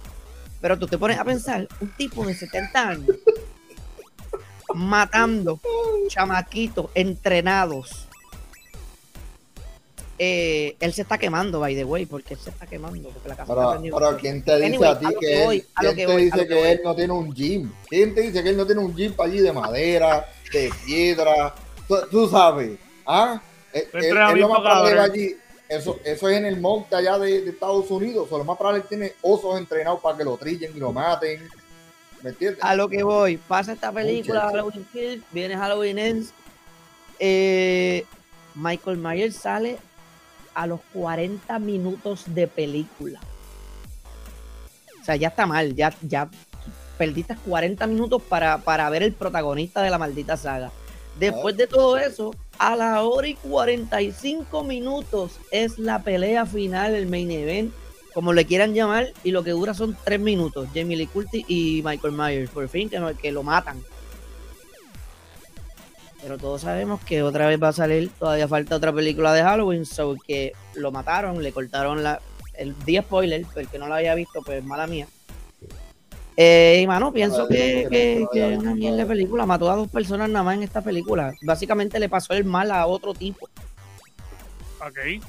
pero 0.61 0.77
tú 0.77 0.87
te 0.87 0.97
pones 0.97 1.19
a 1.19 1.23
pensar, 1.23 1.67
un 1.79 1.89
tipo 1.89 2.25
de 2.25 2.33
70 2.33 2.87
años 2.89 3.15
matando 4.73 5.59
chamaquitos 6.07 6.87
entrenados. 6.95 8.06
Eh, 10.19 10.75
él 10.79 10.93
se 10.93 11.03
está 11.03 11.17
quemando, 11.17 11.59
by 11.59 11.75
the 11.75 11.83
way, 11.85 12.05
porque 12.07 12.33
él 12.33 12.39
se 12.39 12.49
está 12.49 12.65
quemando. 12.65 13.09
Porque 13.09 13.29
la 13.29 13.35
casa 13.35 13.77
Pero, 13.81 14.17
¿quién 14.17 14.43
te 14.43 14.55
dice 14.55 14.65
Anyway, 14.65 14.89
a 14.89 14.99
ti 14.99 15.05
a 15.05 15.09
que, 15.19 15.43
voy, 15.43 15.57
él, 15.57 15.65
a 15.75 15.83
lo 15.83 15.89
quién 15.93 15.95
que 15.95 16.05
te 16.07 16.11
voy, 16.13 16.21
a 16.21 16.25
dice 16.25 16.37
lo 16.37 16.41
que 16.43 16.47
que 16.49 16.55
voy. 16.55 16.67
él 16.69 16.81
no 16.83 16.95
tiene 16.95 17.13
un 17.13 17.33
gym? 17.35 17.71
¿Quién 17.87 18.15
te 18.15 18.21
dice 18.21 18.41
que 18.43 18.49
él 18.49 18.57
no 18.57 18.65
tiene 18.65 18.81
un 18.81 18.95
gym 18.95 19.13
para 19.13 19.29
allí 19.29 19.39
de 19.41 19.53
madera, 19.53 20.25
de 20.51 20.71
piedra? 20.85 21.53
Tú, 21.87 21.95
tú 22.09 22.27
sabes, 22.29 22.77
¿ah? 23.05 23.39
Él, 23.71 23.81
él- 23.81 23.87
él 23.93 24.03
entrenamiento, 24.05 24.47
lo 24.47 24.53
más 24.53 24.61
probable 24.61 24.89
cabrón. 24.95 24.97
va 25.09 25.13
allí. 25.13 25.37
Eso, 25.69 25.99
eso 26.05 26.29
es 26.29 26.37
en 26.37 26.45
el 26.45 26.59
monte 26.61 26.95
allá 26.95 27.19
de, 27.19 27.41
de 27.41 27.49
Estados 27.51 27.91
Unidos. 27.91 28.27
O 28.31 28.37
lo 28.37 28.43
más 28.45 28.57
probable 28.57 28.81
él 28.81 28.87
tiene 28.87 29.13
osos 29.21 29.57
entrenados 29.57 29.99
para 29.99 30.17
que 30.17 30.23
lo 30.23 30.37
trillen 30.37 30.71
y 30.75 30.79
lo 30.79 30.91
maten. 30.93 31.47
¿Me 32.23 32.29
entiendes? 32.31 32.63
A 32.63 32.73
lo 32.75 32.89
que 32.89 33.03
voy, 33.03 33.37
pasa 33.37 33.73
esta 33.73 33.91
película 33.91 34.45
Muchacho. 34.45 34.57
Halloween 34.57 34.87
Kills, 34.91 35.23
viene 35.31 35.55
Halloween 35.55 35.99
Ends. 35.99 36.33
eh, 37.19 38.05
Michael 38.55 38.97
Myers 38.97 39.35
sale 39.35 39.77
a 40.57 40.65
los 40.65 40.79
40 40.91 41.59
minutos 41.59 42.23
de 42.33 42.47
película. 42.47 43.19
O 44.99 45.05
sea, 45.05 45.15
ya 45.15 45.27
está 45.27 45.45
mal, 45.45 45.75
ya, 45.75 45.93
ya 46.01 46.29
perdiste 46.97 47.35
40 47.45 47.85
minutos 47.85 48.23
para, 48.23 48.57
para 48.57 48.89
ver 48.89 49.03
el 49.03 49.13
protagonista 49.13 49.83
de 49.83 49.91
la 49.91 49.99
maldita 49.99 50.35
saga. 50.35 50.71
Después 51.19 51.55
de 51.57 51.67
todo 51.67 51.97
eso, 51.97 52.33
a 52.57 52.75
la 52.75 53.03
hora 53.03 53.27
y 53.27 53.35
45 53.35 54.63
minutos 54.63 55.33
es 55.51 55.77
la 55.77 56.01
pelea 56.01 56.45
final, 56.47 56.95
el 56.95 57.05
main 57.07 57.29
event, 57.29 57.71
como 58.15 58.33
le 58.33 58.45
quieran 58.45 58.73
llamar, 58.73 59.13
y 59.23 59.29
lo 59.31 59.43
que 59.43 59.51
dura 59.51 59.75
son 59.75 59.95
3 60.05 60.19
minutos. 60.19 60.67
Jamie 60.73 60.97
Lee 60.97 61.05
Curtis 61.07 61.45
y 61.47 61.81
Michael 61.85 62.13
Myers, 62.13 62.49
por 62.49 62.67
fin, 62.67 62.89
que, 62.89 62.99
no- 62.99 63.15
que 63.15 63.31
lo 63.31 63.43
matan. 63.43 63.77
Pero 66.27 66.39
todos 66.39 66.63
sabemos 66.63 66.99
que 67.05 67.23
otra 67.23 67.47
vez 67.47 67.57
va 67.63 67.69
a 67.69 67.73
salir, 67.73 68.09
todavía 68.19 68.49
falta 68.49 68.75
otra 68.75 68.91
película 68.91 69.31
de 69.31 69.43
Halloween, 69.43 69.85
so 69.85 70.17
que 70.27 70.51
lo 70.73 70.91
mataron, 70.91 71.41
le 71.41 71.53
cortaron 71.53 72.03
la, 72.03 72.19
el 72.55 72.77
día 72.83 73.01
spoiler, 73.01 73.45
el 73.55 73.67
que 73.69 73.79
no 73.79 73.87
lo 73.87 73.93
había 73.95 74.13
visto, 74.13 74.41
pues 74.45 74.61
mala 74.61 74.87
mía. 74.87 75.07
Eh, 76.35 76.81
y 76.83 76.85
mano, 76.85 77.13
pienso 77.13 77.47
que, 77.47 77.87
que 77.89 78.27
que, 78.33 78.57
no 78.57 78.73
que 78.73 78.75
mierda 78.75 78.97
de 78.97 79.05
película, 79.05 79.45
mató 79.45 79.71
a 79.71 79.77
dos 79.77 79.87
personas 79.87 80.29
nada 80.29 80.43
más 80.43 80.57
en 80.57 80.63
esta 80.63 80.81
película. 80.81 81.33
Básicamente 81.43 81.97
le 81.97 82.09
pasó 82.09 82.33
el 82.33 82.43
mal 82.43 82.71
a 82.71 82.87
otro 82.87 83.13
tipo, 83.13 83.47
Ok. 84.85 85.23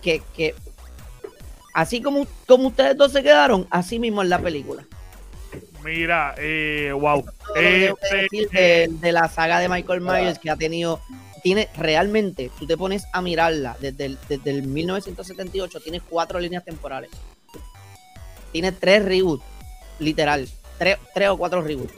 que, 0.00 0.22
que 0.36 0.54
así 1.74 2.00
como, 2.00 2.28
como 2.46 2.68
ustedes 2.68 2.96
dos 2.96 3.10
se 3.10 3.24
quedaron, 3.24 3.66
así 3.70 3.98
mismo 3.98 4.22
en 4.22 4.28
la 4.28 4.38
película. 4.38 4.86
Mira, 5.88 6.34
eh, 6.36 6.92
wow. 6.92 7.24
Este, 7.56 8.16
decir 8.16 8.50
de, 8.50 8.88
de 8.90 9.12
la 9.12 9.26
saga 9.28 9.58
de 9.58 9.70
Michael 9.70 10.02
Myers 10.02 10.38
que 10.38 10.50
ha 10.50 10.56
tenido, 10.56 11.00
tiene 11.42 11.70
realmente, 11.78 12.50
tú 12.58 12.66
te 12.66 12.76
pones 12.76 13.06
a 13.10 13.22
mirarla 13.22 13.74
desde 13.80 14.04
el, 14.04 14.18
desde 14.28 14.50
el 14.50 14.64
1978, 14.64 15.80
tiene 15.80 16.00
cuatro 16.00 16.38
líneas 16.40 16.62
temporales. 16.62 17.10
Tiene 18.52 18.72
tres 18.72 19.02
reboots, 19.02 19.44
literal, 19.98 20.46
tres, 20.76 20.98
tres 21.14 21.30
o 21.30 21.38
cuatro 21.38 21.62
reboots. 21.62 21.94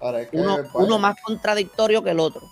Ahora, 0.00 0.22
es 0.22 0.28
que, 0.28 0.36
Uno, 0.38 0.58
uno 0.74 0.98
más 0.98 1.14
contradictorio 1.22 2.02
que 2.02 2.10
el 2.10 2.18
otro. 2.18 2.42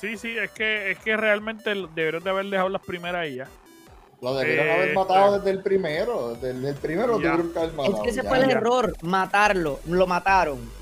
Sí, 0.00 0.16
sí, 0.16 0.36
es 0.36 0.50
que, 0.50 0.90
es 0.90 0.98
que 0.98 1.16
realmente 1.16 1.74
deberían 1.94 2.24
de 2.24 2.30
haber 2.30 2.46
dejado 2.46 2.70
las 2.70 2.82
primeras 2.82 3.28
y 3.28 3.36
ya. 3.36 3.48
Lo 4.20 4.34
debieron 4.34 4.66
Eh, 4.66 4.72
haber 4.72 4.94
matado 4.94 5.38
desde 5.38 5.50
el 5.50 5.62
primero. 5.62 6.34
Desde 6.40 6.68
el 6.70 6.74
primero 6.76 7.20
Ya. 7.20 7.32
tuvieron 7.36 7.52
que 7.52 7.58
haber 7.58 7.72
matado. 7.72 7.96
Es 7.96 8.02
que 8.02 8.10
ese 8.10 8.22
ya. 8.22 8.28
fue 8.28 8.38
el 8.38 8.46
ya. 8.46 8.52
error, 8.56 8.94
matarlo, 9.02 9.80
lo 9.86 10.06
mataron. 10.06 10.78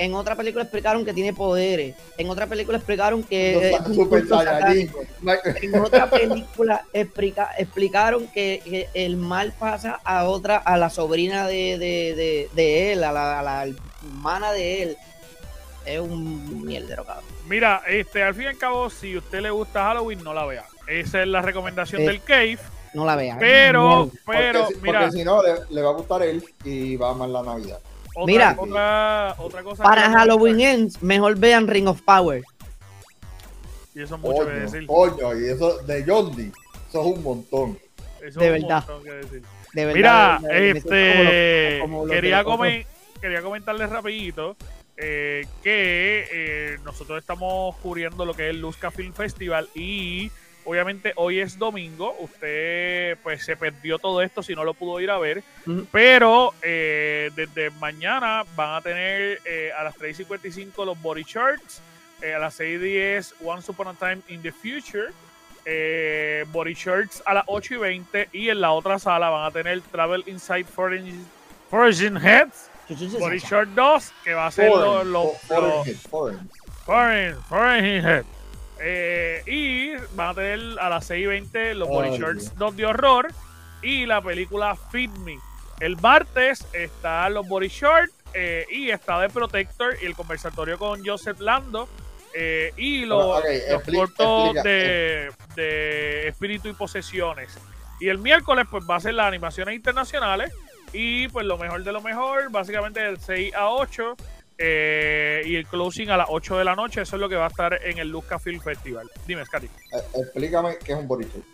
En 0.00 0.14
otra 0.14 0.36
película 0.36 0.62
explicaron 0.62 1.04
que 1.04 1.12
tiene 1.12 1.32
poderes. 1.32 1.96
En 2.18 2.30
otra 2.30 2.46
película 2.46 2.76
explicaron 2.78 3.24
que 3.24 3.70
es 3.72 3.80
un 3.80 3.94
Super 3.96 4.20
culto 4.20 4.36
Saiyajin. 4.36 4.86
satánico. 4.92 5.00
En 5.60 5.80
otra 5.80 6.08
película 6.08 6.84
explica- 6.92 7.50
explicaron 7.58 8.28
que, 8.28 8.62
que 8.64 8.88
el 8.94 9.16
mal 9.16 9.52
pasa 9.58 9.98
a 10.04 10.28
otra, 10.28 10.58
a 10.58 10.76
la 10.76 10.88
sobrina 10.88 11.48
de, 11.48 11.78
de, 11.78 12.14
de, 12.14 12.48
de 12.54 12.92
él, 12.92 13.02
a 13.02 13.10
la, 13.10 13.40
a 13.40 13.42
la 13.42 13.66
hermana 13.66 14.52
de 14.52 14.82
él. 14.84 14.96
Es 15.84 15.98
un 15.98 16.64
mierdero, 16.64 17.04
cabrón. 17.04 17.24
Mira, 17.48 17.82
este, 17.88 18.22
al 18.22 18.34
fin 18.34 18.44
y 18.44 18.46
al 18.48 18.58
cabo, 18.58 18.88
si 18.90 19.14
a 19.16 19.18
usted 19.18 19.40
le 19.40 19.50
gusta 19.50 19.82
Halloween, 19.84 20.22
no 20.22 20.32
la 20.32 20.44
vea. 20.46 20.64
Esa 20.88 21.22
es 21.22 21.28
la 21.28 21.42
recomendación 21.42 22.02
Eh, 22.02 22.06
del 22.06 22.22
Cave. 22.22 22.58
No 22.94 23.04
la 23.04 23.16
vean. 23.16 23.38
Pero, 23.38 24.10
Porque 24.24 24.38
pero, 24.40 24.64
porque, 24.64 24.78
mira, 24.82 25.10
si 25.10 25.22
no, 25.24 25.42
le, 25.42 25.52
le 25.70 25.82
va 25.82 25.90
a 25.90 25.92
gustar 25.92 26.22
él 26.22 26.42
y 26.64 26.96
va 26.96 27.08
a 27.08 27.10
amar 27.12 27.28
la 27.28 27.42
Navidad. 27.42 27.78
otra, 28.14 28.26
mira. 28.26 28.56
otra, 28.58 29.34
otra 29.38 29.62
cosa. 29.62 29.82
Para 29.84 30.10
Halloween 30.10 30.60
Ends, 30.60 31.02
mejor 31.02 31.36
vean 31.38 31.68
Ring 31.68 31.86
of 31.88 32.00
Power. 32.02 32.42
Y 33.94 34.02
eso 34.02 34.14
es 34.14 34.20
mucho 34.20 34.46
que 34.46 34.52
decir. 34.52 34.86
coño, 34.86 35.38
y 35.38 35.48
eso 35.50 35.78
de 35.82 36.02
Dee, 36.02 36.52
eso 36.88 37.00
es 37.00 37.06
un 37.16 37.22
montón. 37.22 37.78
Eso 38.22 38.40
de 38.40 38.46
es 38.46 38.52
un 38.54 38.68
verdad. 38.68 38.84
montón 38.88 39.04
que 39.04 39.10
decir. 39.12 39.42
De 39.74 39.84
verdad. 39.84 40.40
Mira, 40.40 40.48
de 40.48 40.48
verdad, 40.48 40.80
siento 40.80 40.88
como 40.88 40.94
este, 40.96 41.70
los- 41.78 41.80
como 41.82 42.06
de 42.06 42.14
quería, 42.14 42.44
comen- 42.44 42.86
quería 43.20 43.42
comentarles 43.42 43.90
rapidito 43.90 44.56
eh, 44.96 45.46
que 45.62 46.26
eh, 46.32 46.78
nosotros 46.84 47.18
estamos 47.18 47.76
cubriendo 47.76 48.24
lo 48.24 48.32
que 48.34 48.44
es 48.48 48.50
el 48.50 48.60
Luzca 48.60 48.90
Film 48.90 49.12
Festival 49.12 49.68
y 49.74 50.30
obviamente 50.68 51.12
hoy 51.16 51.40
es 51.40 51.58
domingo, 51.58 52.14
usted 52.18 53.16
pues 53.22 53.42
se 53.44 53.56
perdió 53.56 53.98
todo 53.98 54.20
esto 54.22 54.42
si 54.42 54.54
no 54.54 54.64
lo 54.64 54.74
pudo 54.74 55.00
ir 55.00 55.10
a 55.10 55.18
ver, 55.18 55.42
pero 55.90 56.52
eh, 56.62 57.30
desde 57.34 57.70
mañana 57.70 58.44
van 58.54 58.74
a 58.76 58.80
tener 58.82 59.40
eh, 59.46 59.70
a 59.76 59.82
las 59.82 59.96
3.55 59.96 60.84
los 60.84 61.00
Body 61.00 61.22
Shorts, 61.22 61.80
eh, 62.20 62.34
a 62.34 62.38
las 62.38 62.60
6.10 62.60 63.34
Once 63.42 63.70
Upon 63.70 63.88
a 63.88 63.94
Time 63.94 64.18
in 64.28 64.42
the 64.42 64.52
Future, 64.52 65.08
eh, 65.64 66.44
Body 66.52 66.74
Shirts 66.74 67.22
a 67.26 67.34
las 67.34 67.44
8 67.46 67.74
y 67.74 67.76
20 67.78 68.28
y 68.32 68.48
en 68.50 68.60
la 68.60 68.72
otra 68.72 68.98
sala 68.98 69.30
van 69.30 69.44
a 69.46 69.50
tener 69.50 69.80
Travel 69.82 70.22
Inside 70.26 70.64
Foreign, 70.64 71.26
Foreign 71.70 72.16
Heads, 72.16 72.70
Body 73.18 73.38
Shirt 73.38 73.68
2, 73.70 74.12
que 74.24 74.34
va 74.34 74.46
a 74.46 74.50
ser 74.50 74.70
los 74.70 74.78
Foreign, 74.84 75.12
lo, 75.12 75.24
fo- 75.24 75.38
foreign 75.46 75.96
foreign. 75.98 76.50
Foreign, 76.86 77.36
Foreign 77.48 78.04
Head. 78.06 78.24
Eh, 78.80 79.42
y 79.46 79.92
van 80.14 80.28
a 80.30 80.34
tener 80.34 80.78
a 80.80 80.88
las 80.88 81.04
6 81.06 81.22
y 81.24 81.26
20 81.26 81.74
los 81.74 81.88
Body. 81.88 82.18
2 82.56 82.76
de 82.76 82.86
horror 82.86 83.28
y 83.82 84.06
la 84.06 84.20
película 84.22 84.76
Feed 84.76 85.10
Me. 85.24 85.36
El 85.80 85.96
martes 86.00 86.66
están 86.72 87.34
los 87.34 87.46
Body 87.48 87.68
Short 87.68 88.10
eh, 88.34 88.66
y 88.70 88.90
está 88.90 89.20
The 89.20 89.32
Protector 89.32 89.96
y 90.02 90.06
el 90.06 90.14
conversatorio 90.14 90.78
con 90.78 91.04
Joseph 91.04 91.40
Lando. 91.40 91.88
eh, 92.34 92.72
y 92.76 93.04
los, 93.04 93.42
los 93.70 93.82
cortos 93.82 94.54
explica. 94.56 94.62
de, 94.62 95.32
de 95.56 96.28
espíritu 96.28 96.68
y 96.68 96.72
posesiones. 96.72 97.56
Y 98.00 98.08
el 98.08 98.18
miércoles, 98.18 98.66
pues 98.70 98.84
va 98.88 98.96
a 98.96 99.00
ser 99.00 99.14
las 99.14 99.26
animaciones 99.26 99.74
internacionales. 99.74 100.52
Y 100.92 101.28
pues 101.28 101.44
lo 101.46 101.58
mejor 101.58 101.84
de 101.84 101.92
lo 101.92 102.00
mejor, 102.00 102.50
básicamente 102.50 103.00
del 103.00 103.18
6 103.20 103.54
a 103.54 103.68
8. 103.70 104.16
Eh, 104.58 105.42
y 105.46 105.54
el 105.56 105.66
closing 105.66 106.10
a 106.10 106.16
las 106.16 106.26
8 106.30 106.58
de 106.58 106.64
la 106.64 106.74
noche. 106.74 107.02
Eso 107.02 107.16
es 107.16 107.20
lo 107.20 107.28
que 107.28 107.36
va 107.36 107.44
a 107.44 107.48
estar 107.48 107.78
en 107.84 107.98
el 107.98 108.08
Luzca 108.10 108.38
Film 108.38 108.60
Festival. 108.60 109.08
Dime, 109.26 109.44
Scotty. 109.44 109.66
Eh, 109.66 109.98
explícame 110.14 110.76
qué 110.84 110.92
es 110.92 110.98
un 110.98 111.06
body 111.06 111.24
short. 111.24 111.44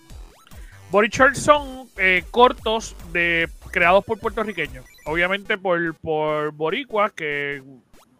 Body 0.91 1.09
shorts 1.09 1.39
son 1.39 1.89
eh, 1.99 2.25
cortos 2.31 2.97
de 3.13 3.49
creados 3.71 4.05
por 4.05 4.19
puertorriqueños. 4.19 4.85
Obviamente 5.07 5.59
por, 5.59 5.95
por 5.97 6.53
boricuas 6.53 7.13
que 7.13 7.63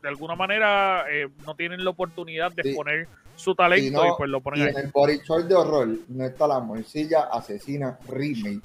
de 0.03 0.09
alguna 0.09 0.35
manera 0.35 1.05
no 1.47 1.55
tienen 1.55 1.83
la 1.83 1.91
oportunidad 1.91 2.53
de 2.53 2.63
Sí. 2.63 2.69
exponer 2.71 3.09
su 3.37 3.55
talento 3.55 4.05
Y 4.05 4.09
y, 4.09 4.13
pues 4.19 4.29
lo 4.31 4.39
Y 4.39 4.41
ponen 4.43 4.69
en 4.69 4.77
ahí. 4.77 4.83
el 4.85 4.91
body 4.93 5.19
short 5.25 5.47
de 5.47 5.55
horror 5.55 5.89
no 6.09 6.25
está 6.25 6.47
la 6.47 6.61
morcilla 6.61 7.29
asesina 7.33 7.99
remake 8.09 8.61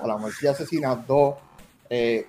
o 0.00 0.06
la 0.06 0.16
morcilla 0.16 0.52
asesina 0.52 0.94
2. 0.96 1.34
Eh, 1.90 2.26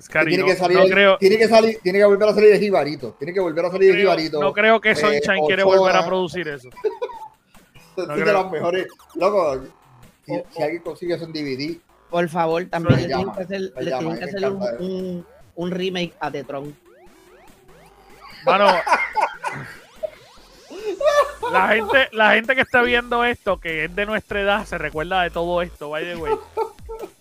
Scary, 0.00 0.30
tiene 0.30 0.42
no, 0.42 0.48
que 0.48 0.56
salir, 0.56 0.78
no 0.78 0.84
creo, 0.86 1.18
tiene 1.18 1.38
que 1.38 1.48
salir, 1.48 1.78
tiene 1.82 1.98
que 1.98 2.04
volver 2.04 2.28
a 2.28 2.34
salir 2.34 2.50
de 2.50 2.58
Jibarito. 2.58 3.14
Tiene 3.18 3.32
que 3.32 3.40
volver 3.40 3.64
a 3.64 3.70
salir 3.70 3.92
de 3.92 4.00
Jibarito. 4.00 4.40
no 4.40 4.52
creo 4.52 4.80
que 4.80 4.90
eh, 4.92 4.96
Sunshine 4.96 5.46
quiere 5.46 5.62
volver 5.64 5.94
a 5.96 6.06
producir 6.06 6.48
eso. 6.48 6.68
Es 7.94 8.08
no 8.08 8.16
de 8.16 8.22
creo. 8.22 8.42
las 8.42 8.50
mejores. 8.50 8.86
Loco, 9.16 9.60
si, 10.24 10.32
O- 10.32 10.46
si 10.50 10.62
alguien 10.62 10.82
consigue 10.82 11.14
eso 11.14 11.24
en 11.24 11.32
DVD, 11.34 11.78
Por 12.08 12.26
favor, 12.30 12.64
también 12.64 13.02
le 13.02 13.06
tienen 13.06 13.30
que 13.32 13.42
hacer, 13.42 13.72
me 13.76 13.82
le 13.82 13.90
llama, 13.90 14.00
tienen 14.14 14.18
que 14.18 14.40
me 14.40 14.46
hacer 14.46 15.26
un, 15.56 15.70
remake 15.70 16.14
a 16.18 16.30
The 16.30 16.44
Tron. 16.44 16.74
Mano, 18.46 18.66
la 21.52 21.68
gente, 21.68 22.08
la 22.12 22.32
gente 22.32 22.54
que 22.54 22.62
está 22.62 22.80
viendo 22.82 23.24
esto, 23.24 23.60
que 23.60 23.84
es 23.84 23.94
de 23.94 24.06
nuestra 24.06 24.40
edad, 24.40 24.64
se 24.64 24.78
recuerda 24.78 25.22
de 25.22 25.30
todo 25.30 25.60
esto, 25.60 25.90
by 25.90 26.04
the 26.04 26.16
way. 26.16 26.32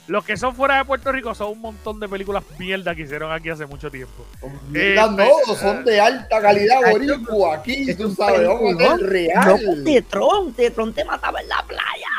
Los 0.07 0.25
que 0.25 0.35
son 0.35 0.55
fuera 0.55 0.77
de 0.77 0.85
Puerto 0.85 1.11
Rico 1.11 1.33
son 1.35 1.49
un 1.51 1.61
montón 1.61 1.99
de 1.99 2.09
películas 2.09 2.43
mierda 2.57 2.93
que 2.95 3.03
hicieron 3.03 3.31
aquí 3.31 3.49
hace 3.49 3.65
mucho 3.65 3.89
tiempo. 3.89 4.25
mierda, 4.69 5.05
Eh, 5.05 5.09
no, 5.09 5.23
eh, 5.23 5.55
son 5.57 5.85
de 5.85 6.01
alta 6.01 6.41
calidad, 6.41 6.77
boricua. 6.89 7.55
Aquí, 7.57 7.89
es 7.89 7.97
tú 7.97 8.13
sabes, 8.13 8.45
vamos 8.47 8.73
a 8.81 8.93
hacer 8.93 9.05
real. 9.07 9.63
No, 9.65 9.83
The 10.55 10.71
Tron 10.71 10.93
te 10.93 11.05
mataba 11.05 11.39
en 11.39 11.47
la 11.47 11.63
playa. 11.63 12.09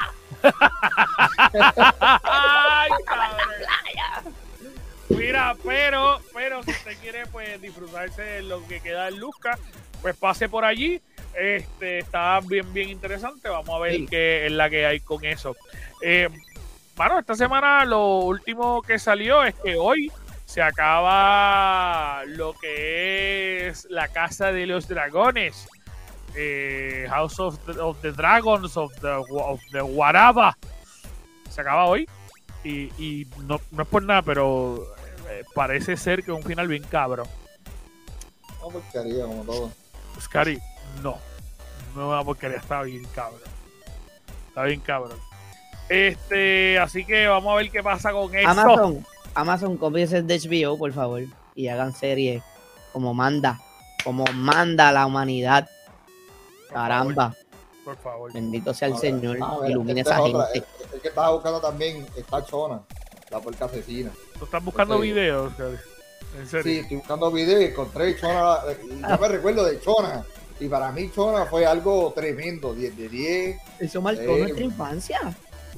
Ay, 2.22 2.90
cabrón. 3.06 4.34
Mira, 5.10 5.54
pero, 5.62 6.20
pero 6.32 6.62
si 6.62 6.70
usted 6.70 6.96
quiere 7.00 7.26
pues 7.26 7.60
disfrutarse 7.60 8.22
de 8.22 8.42
lo 8.42 8.66
que 8.66 8.80
queda 8.80 9.08
en 9.08 9.18
Luzca, 9.18 9.58
pues 10.00 10.16
pase 10.16 10.48
por 10.48 10.64
allí. 10.64 11.00
Este 11.34 11.98
está 11.98 12.40
bien, 12.40 12.72
bien 12.72 12.88
interesante. 12.88 13.48
Vamos 13.48 13.68
a 13.70 13.78
ver 13.78 13.92
Sí. 13.92 14.06
qué 14.08 14.46
es 14.46 14.52
la 14.52 14.70
que 14.70 14.86
hay 14.86 15.00
con 15.00 15.24
eso. 15.24 15.54
Eh, 16.00 16.28
bueno, 16.96 17.18
esta 17.18 17.34
semana 17.34 17.84
lo 17.84 18.18
último 18.20 18.82
que 18.82 18.98
salió 18.98 19.42
es 19.44 19.54
que 19.54 19.76
hoy 19.76 20.10
se 20.44 20.60
acaba 20.62 22.24
lo 22.26 22.52
que 22.54 23.68
es 23.68 23.86
la 23.90 24.08
casa 24.08 24.52
de 24.52 24.66
los 24.66 24.86
dragones. 24.88 25.66
eh, 26.34 27.06
House 27.08 27.40
of 27.40 27.58
the, 27.66 27.80
of 27.80 28.00
the 28.00 28.12
Dragons 28.12 28.76
of 28.76 28.92
the, 29.00 29.08
of 29.08 29.60
the. 29.70 29.80
Se 31.50 31.60
acaba 31.60 31.86
hoy. 31.86 32.08
Y, 32.64 32.92
y 33.02 33.26
no, 33.44 33.60
no 33.70 33.82
es 33.82 33.88
por 33.88 34.02
nada, 34.02 34.22
pero 34.22 34.86
eh, 35.28 35.42
parece 35.54 35.96
ser 35.96 36.22
que 36.22 36.30
es 36.30 36.36
un 36.36 36.44
final 36.44 36.68
bien 36.68 36.84
cabrón. 36.84 37.26
Una 38.62 38.72
porquería, 38.72 39.24
como 39.24 39.44
todo. 39.44 39.72
Scary, 40.20 40.60
no. 41.02 41.18
No 41.96 42.08
una 42.10 42.22
porquería, 42.22 42.58
está 42.58 42.82
bien 42.82 43.04
cabrón. 43.14 43.40
Está 44.48 44.62
bien 44.64 44.80
cabrón. 44.80 45.18
Este, 45.92 46.78
así 46.78 47.04
que 47.04 47.26
vamos 47.26 47.52
a 47.52 47.56
ver 47.56 47.70
qué 47.70 47.82
pasa 47.82 48.12
con 48.12 48.34
eso. 48.34 48.48
Amazon, 48.48 49.06
Amazon, 49.34 49.76
cómpiense 49.76 50.22
de 50.22 50.38
HBO, 50.38 50.78
por 50.78 50.92
favor, 50.92 51.22
y 51.54 51.68
hagan 51.68 51.92
series 51.94 52.42
como 52.92 53.12
manda, 53.14 53.60
como 54.04 54.24
manda 54.34 54.90
la 54.92 55.06
humanidad. 55.06 55.64
Por 55.64 56.68
favor, 56.68 56.72
Caramba, 56.88 57.34
Por 57.84 57.96
favor. 57.98 58.32
bendito 58.32 58.72
sea 58.72 58.88
el 58.88 58.94
A 58.94 58.96
ver, 58.96 59.00
Señor, 59.02 59.38
ver, 59.60 59.70
ilumine 59.70 60.00
esta 60.00 60.14
esa 60.14 60.26
es 60.28 60.34
otra, 60.34 60.46
gente. 60.54 60.68
El, 60.88 60.94
el 60.94 61.00
que 61.02 61.08
estaba 61.08 61.30
buscando 61.30 61.60
también 61.60 62.06
está 62.16 62.44
Chona, 62.44 62.80
la 63.30 63.40
puerca 63.40 63.64
asesina. 63.66 64.10
¿Tú 64.38 64.44
estás 64.46 64.64
buscando 64.64 64.98
videos? 64.98 65.52
En 66.38 66.48
serio. 66.48 66.62
Sí, 66.64 66.78
estoy 66.78 66.96
buscando 66.96 67.30
videos 67.30 67.60
y 67.60 67.64
encontré 67.66 68.16
Chona. 68.18 68.58
y 68.90 69.00
Yo 69.02 69.18
me 69.18 69.28
recuerdo 69.28 69.64
de 69.66 69.78
Chona. 69.80 70.24
Y 70.58 70.68
para 70.68 70.90
mí 70.92 71.10
Chona 71.14 71.44
fue 71.44 71.66
algo 71.66 72.12
tremendo, 72.14 72.72
10 72.72 72.96
de 72.96 73.08
10. 73.08 73.60
Eso 73.80 74.00
marcó 74.00 74.22
Eh, 74.22 74.38
nuestra 74.40 74.64
infancia. 74.64 75.20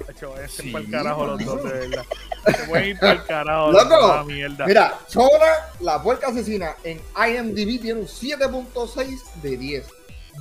Hacho, 0.09 0.31
vayan 0.31 0.49
Sí, 0.49 0.71
para 0.71 0.85
el 0.85 0.91
carajo 0.91 1.27
los 1.27 1.45
dos, 1.45 1.65
de 1.65 1.71
verdad. 1.73 2.05
Se 2.47 2.63
pueden 2.65 2.89
ir 2.91 2.99
para 2.99 3.13
el 3.13 3.25
carajo. 3.25 3.73
Loco. 3.73 4.25
mierda. 4.25 4.67
Mira, 4.67 4.99
Chona, 5.09 5.53
la 5.81 6.03
puerca 6.03 6.29
asesina 6.29 6.75
en 6.85 7.01
IMDb 7.17 7.81
tiene 7.81 8.01
un 8.01 8.07
7.6 8.07 9.21
de 9.43 9.57
10. 9.57 9.87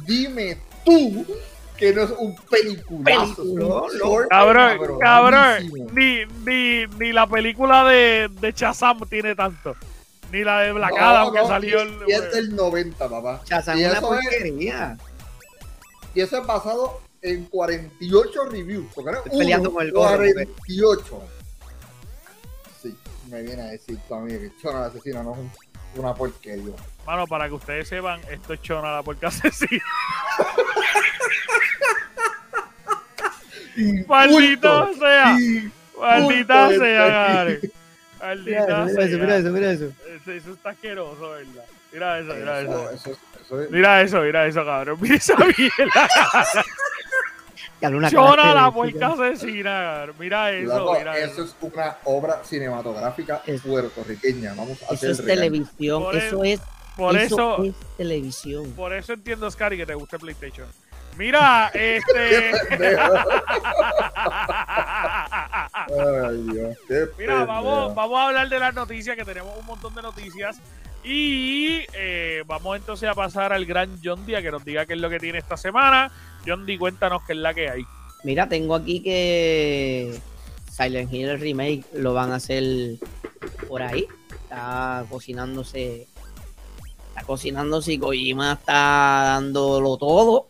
Dime 0.06 0.58
tú 0.86 1.26
que 1.78 1.94
no 1.94 2.04
es 2.04 2.12
un 2.18 2.36
peliculazo. 2.50 3.44
Short 3.98 4.28
Cabrón, 4.30 4.78
cabrón, 4.78 5.00
cabronísimo. 5.00 5.92
ni, 5.94 6.26
ni, 6.46 6.86
ni 6.98 7.12
la 7.13 7.28
película 7.28 7.84
de, 7.86 8.30
de 8.39 8.52
Shazam 8.52 9.00
tiene 9.10 9.36
tanto. 9.36 9.76
Ni 10.32 10.44
la 10.44 10.62
de 10.62 10.72
Black 10.74 10.94
No, 11.00 11.32
que 11.32 11.39
no, 11.42 11.48
salió 11.48 11.80
el. 11.82 11.94
y 12.08 12.12
es 12.12 12.32
del 12.34 12.56
90, 12.56 13.08
papá. 13.10 13.42
Shazam 13.46 13.78
y 13.78 13.84
es 13.84 13.89
una 13.89 13.98
es- 14.00 14.02
porquería. 14.02 14.98
Y 16.16 16.22
eso 16.22 16.38
es 16.39 16.46
basado 16.48 17.02
en 17.23 17.45
48 17.45 18.45
reviews. 18.49 18.86
Porque 18.93 19.12
no 19.12 19.17
es 19.19 19.25
Estoy 19.25 19.39
peleando 19.39 19.69
uno, 19.69 19.77
con 19.77 19.86
el 19.88 19.91
gorro, 19.93 20.17
porque- 20.17 20.33
48. 20.33 21.23
Sí, 22.81 22.97
me 23.29 23.41
viene 23.41 23.62
a 23.62 23.65
decir 23.67 23.97
tu 24.07 24.13
amiga 24.13 24.39
que 24.39 24.51
Chona 24.62 24.81
la 24.81 24.86
asesina 24.88 25.23
no 25.23 25.31
es 25.33 25.38
un- 25.39 25.51
una 25.95 26.13
porquería. 26.13 26.73
Mano, 27.05 27.25
para 27.27 27.47
que 27.47 27.53
ustedes 27.55 27.88
sepan, 27.88 28.19
esto 28.29 28.53
es 28.53 28.62
Chona 28.62 28.91
la 28.95 29.03
porca 29.03 29.27
asesina. 29.29 29.83
Maldito 34.07 34.86
Punto. 34.86 34.99
sea. 34.99 35.38
Maldita 35.99 36.69
sea. 36.69 37.07
Gary. 37.07 37.59
Mira 38.45 38.77
Maldita 38.77 38.86
eso, 38.86 38.88
mira 38.88 39.03
eso, 39.05 39.07
sea. 39.07 39.17
mira 39.17 39.38
eso, 39.38 39.51
mira 39.51 39.71
eso. 39.71 39.86
Eso, 40.15 40.31
eso 40.31 40.51
está 40.53 40.69
asqueroso, 40.69 41.29
¿verdad? 41.29 41.65
Mira 41.91 42.19
eso, 42.19 42.33
mira 42.36 42.62
Eso, 42.62 42.71
eso. 42.71 42.91
eso, 43.12 43.19
eso 43.41 43.62
es- 43.62 43.69
Mira 43.71 44.01
eso, 44.01 44.21
mira 44.21 44.47
eso, 44.47 44.65
cabrón. 44.65 44.97
Mira 45.01 45.15
esa 45.15 45.36
mierda. 45.38 46.09
Una 47.91 48.10
Chona 48.10 48.54
la 48.54 48.65
de- 48.65 48.72
puerca 48.72 49.08
asesina. 49.08 50.06
Mira 50.17 50.52
eso, 50.52 50.78
Loco, 50.80 50.93
mira 50.98 51.17
eso 51.17 51.43
eso. 51.43 51.43
es 51.43 51.56
una 51.74 51.98
obra 52.06 52.41
cinematográfica 52.43 53.41
Es- 53.46 53.62
puertorriqueña. 53.62 54.54
Vamos 54.56 54.82
a 54.84 54.86
Eso 54.86 54.93
hacer 54.93 55.12
es 55.12 55.26
televisión, 55.26 56.02
Por 56.04 56.15
eso 56.15 56.43
es, 56.43 56.62
Por 56.96 57.17
eso, 57.17 57.63
es 57.63 57.74
televisión. 57.98 58.72
por 58.74 58.93
eso 58.93 59.13
entiendo, 59.13 59.50
Scary, 59.52 59.76
que 59.78 59.86
te 59.86 59.96
gusta 59.96 60.17
PlayStation. 60.17 60.67
Mira, 61.17 61.67
este. 61.74 62.52
Ay, 65.89 66.38
Dios, 66.52 66.78
Mira, 67.17 67.46
vamos, 67.46 67.93
vamos 67.96 68.19
a 68.19 68.28
hablar 68.28 68.50
de 68.50 68.60
las 68.60 68.74
noticias, 68.74 69.15
que 69.15 69.26
tenemos 69.26 69.56
un 69.58 69.65
montón 69.65 69.93
de 69.96 70.02
noticias. 70.02 70.58
Y 71.04 71.82
eh, 71.94 72.44
vamos 72.48 72.78
entonces 72.78 73.10
a 73.10 73.13
pasar 73.13 73.52
al 73.52 73.66
gran 73.66 74.00
John 74.04 74.26
Día 74.26 74.42
que 74.42 74.52
nos 74.52 74.63
diga 74.63 74.86
qué 74.86 74.94
es 74.94 75.00
lo 75.00 75.10
que 75.10 75.20
tiene 75.20 75.39
esta 75.39 75.58
semana. 75.58 76.12
John 76.46 76.66
D, 76.66 76.78
cuéntanos 76.78 77.24
qué 77.28 77.34
es 77.34 77.39
la 77.39 77.54
que 77.54 77.70
hay. 77.70 77.86
Mira, 78.24 78.48
tengo 78.48 78.76
aquí 78.76 79.02
que 79.02 80.18
Silent 80.72 81.12
Hill 81.13 81.39
Remake 81.39 81.84
lo 81.94 82.13
van 82.13 82.32
a 82.32 82.36
hacer 82.36 82.63
por 83.68 83.82
ahí. 83.82 84.08
Está 84.44 85.06
cocinándose. 85.10 86.08
Está 87.10 87.24
cocinándose 87.26 87.94
y 87.94 87.98
Kojima 88.00 88.54
está 88.54 89.24
dándolo 89.26 89.98
todo. 89.98 90.48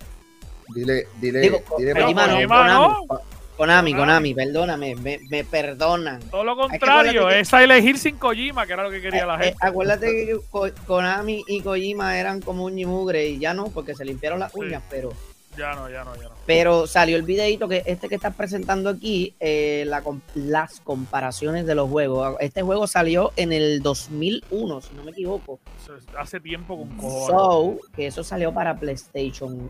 Dile, 0.74 1.08
dile, 1.20 1.42
Digo, 1.42 1.58
dile 1.78 1.94
Kojima 1.94 2.28
no, 2.28 2.48
Konami. 2.48 3.24
Konami, 3.64 3.94
Konami. 3.94 4.34
Perdóname, 4.34 4.96
me, 4.96 5.20
me 5.30 5.44
perdonan. 5.46 6.20
todo 6.30 6.44
lo 6.44 6.56
contrario, 6.58 7.22
acuérdate 7.22 7.36
que- 7.36 7.40
es 7.40 7.48
Silent 7.48 7.86
Hill 7.88 7.98
sin 7.98 8.18
Kojima, 8.18 8.66
que 8.68 8.74
era 8.74 8.84
lo 8.84 8.90
que 8.92 9.02
quería 9.02 9.26
la 9.26 9.36
Eh, 9.36 9.40
eh, 9.40 9.44
gente. 9.46 9.58
acuérdate 9.62 10.06
que 10.08 10.38
Ko- 10.50 10.70
Konami 10.86 11.44
y 11.48 11.62
Kojima 11.62 12.18
eran 12.20 12.42
como 12.42 12.66
un 12.66 12.78
y 12.78 12.86
mugre 12.86 13.26
y 13.28 13.40
ya 13.40 13.54
no, 13.54 13.68
porque 13.70 13.96
se 13.96 14.04
limpiaron 14.04 14.40
las 14.40 14.52
Sí. 14.52 14.60
uñas, 14.60 14.84
pero 14.90 15.14
Ya 15.56 15.76
no, 15.76 15.88
ya 15.88 16.04
no, 16.04 16.16
ya 16.16 16.24
no. 16.24 16.36
Pero 16.48 16.88
salió 16.88 17.16
el 17.16 17.22
videito 17.22 17.68
que 17.70 17.84
este 17.86 18.10
que 18.10 18.16
estás 18.16 18.34
presentando 18.36 18.90
aquí, 18.90 19.36
eh, 19.40 19.84
la 19.86 20.02
las 20.34 20.80
comparaciones 20.80 21.68
de 21.68 21.76
los 21.76 21.88
juegos. 21.92 22.36
Este 22.40 22.64
juego 22.64 22.88
salió 22.88 23.32
en 23.36 23.54
el 23.54 23.84
2001, 23.84 24.82
si 24.82 24.96
no 24.96 25.04
me 25.04 25.12
equivoco. 25.12 25.60
Es- 25.78 26.08
Hace 26.18 26.40
tiempo 26.40 26.76
con 26.76 26.90
cojones. 26.98 27.28
So, 27.28 27.78
que 27.96 28.08
eso 28.08 28.24
salió 28.24 28.52
para 28.52 28.76
PlayStation 28.80 29.70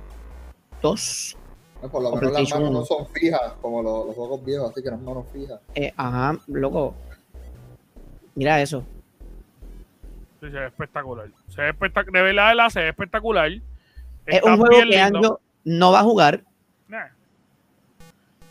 2. 0.82 1.36
Eh, 1.84 1.88
Por 1.91 2.02
lo 2.02 2.10
o 2.10 2.15
menos 2.15 2.32
las 2.34 2.50
manos 2.52 2.72
no 2.72 2.78
1. 2.80 2.86
son 2.86 3.08
fijas 3.08 3.41
como 3.62 3.82
los, 3.84 4.06
los 4.08 4.15
juegos 4.15 4.46
viejos, 4.46 4.72
así 4.72 4.82
que 4.82 4.89
las 4.89 5.02
manos 5.02 5.26
fijas. 5.34 5.60
Eh, 5.76 5.93
ajá, 5.98 6.38
loco. 6.48 6.96
Mira 8.36 8.62
eso. 8.62 8.84
Sí, 10.39 10.48
se 10.50 10.60
ve 10.60 10.67
espectacular. 10.67 11.28
Se 11.50 11.62
ve 11.62 11.74
espectac- 11.74 12.12
de 12.12 12.22
verdad, 12.22 12.50
de 12.50 12.56
verdad, 12.56 12.69
se 12.69 12.80
ve 12.82 12.89
espectacular. 12.89 13.52
Es 13.52 13.62
Está 14.26 14.52
un 14.54 14.58
juego 14.60 14.78
que 14.80 14.86
lindo. 14.86 15.17
Anjo 15.19 15.41
no 15.65 15.91
va 15.91 16.00
a 16.00 16.04
jugar. 16.04 16.41
Nah. 16.88 17.08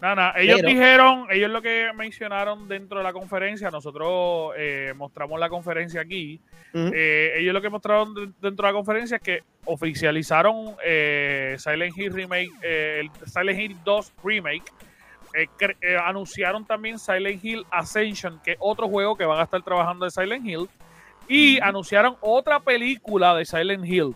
Nada, 0.01 0.35
ellos 0.37 0.57
Pero- 0.57 0.68
dijeron, 0.68 1.27
ellos 1.31 1.51
lo 1.51 1.62
que 1.62 1.90
mencionaron 1.95 2.66
dentro 2.68 2.99
de 2.99 3.05
la 3.05 3.12
conferencia, 3.12 3.71
nosotros 3.71 4.53
eh, 4.59 4.92
mostramos 4.97 5.38
la 5.38 5.49
conferencia 5.49 6.01
aquí, 6.01 6.40
eh, 6.75 7.35
ellos 7.37 7.55
lo 7.55 7.62
que 7.62 7.71
mostraron 7.71 8.12
de- 8.14 8.33
dentro 8.40 8.66
de 8.66 8.73
la 8.73 8.77
conferencia 8.77 9.16
es 9.18 9.23
que 9.23 9.45
oficializaron 9.64 10.77
eh, 10.85 11.57
Silent 11.59 11.96
Hill 11.96 12.12
Remake, 12.12 12.51
eh, 12.62 13.03
Silent 13.27 13.59
Hill 13.61 13.77
2 13.85 14.12
Remake, 14.25 14.64
eh, 15.35 15.46
eh, 15.81 15.96
anunciaron 16.05 16.64
también 16.66 16.98
Silent 16.98 17.42
Hill 17.44 17.64
Ascension, 17.70 18.40
que 18.44 18.53
es 18.53 18.57
otro 18.61 18.88
juego 18.88 19.16
que 19.16 19.25
van 19.25 19.40
a 19.40 19.44
estar 19.44 19.62
trabajando 19.62 20.05
de 20.05 20.11
Silent 20.11 20.44
Hill, 20.46 20.68
y 21.29 21.61
anunciaron 21.61 22.16
otra 22.20 22.61
película 22.61 23.35
de 23.35 23.44
Silent 23.44 23.85
Hill. 23.87 24.14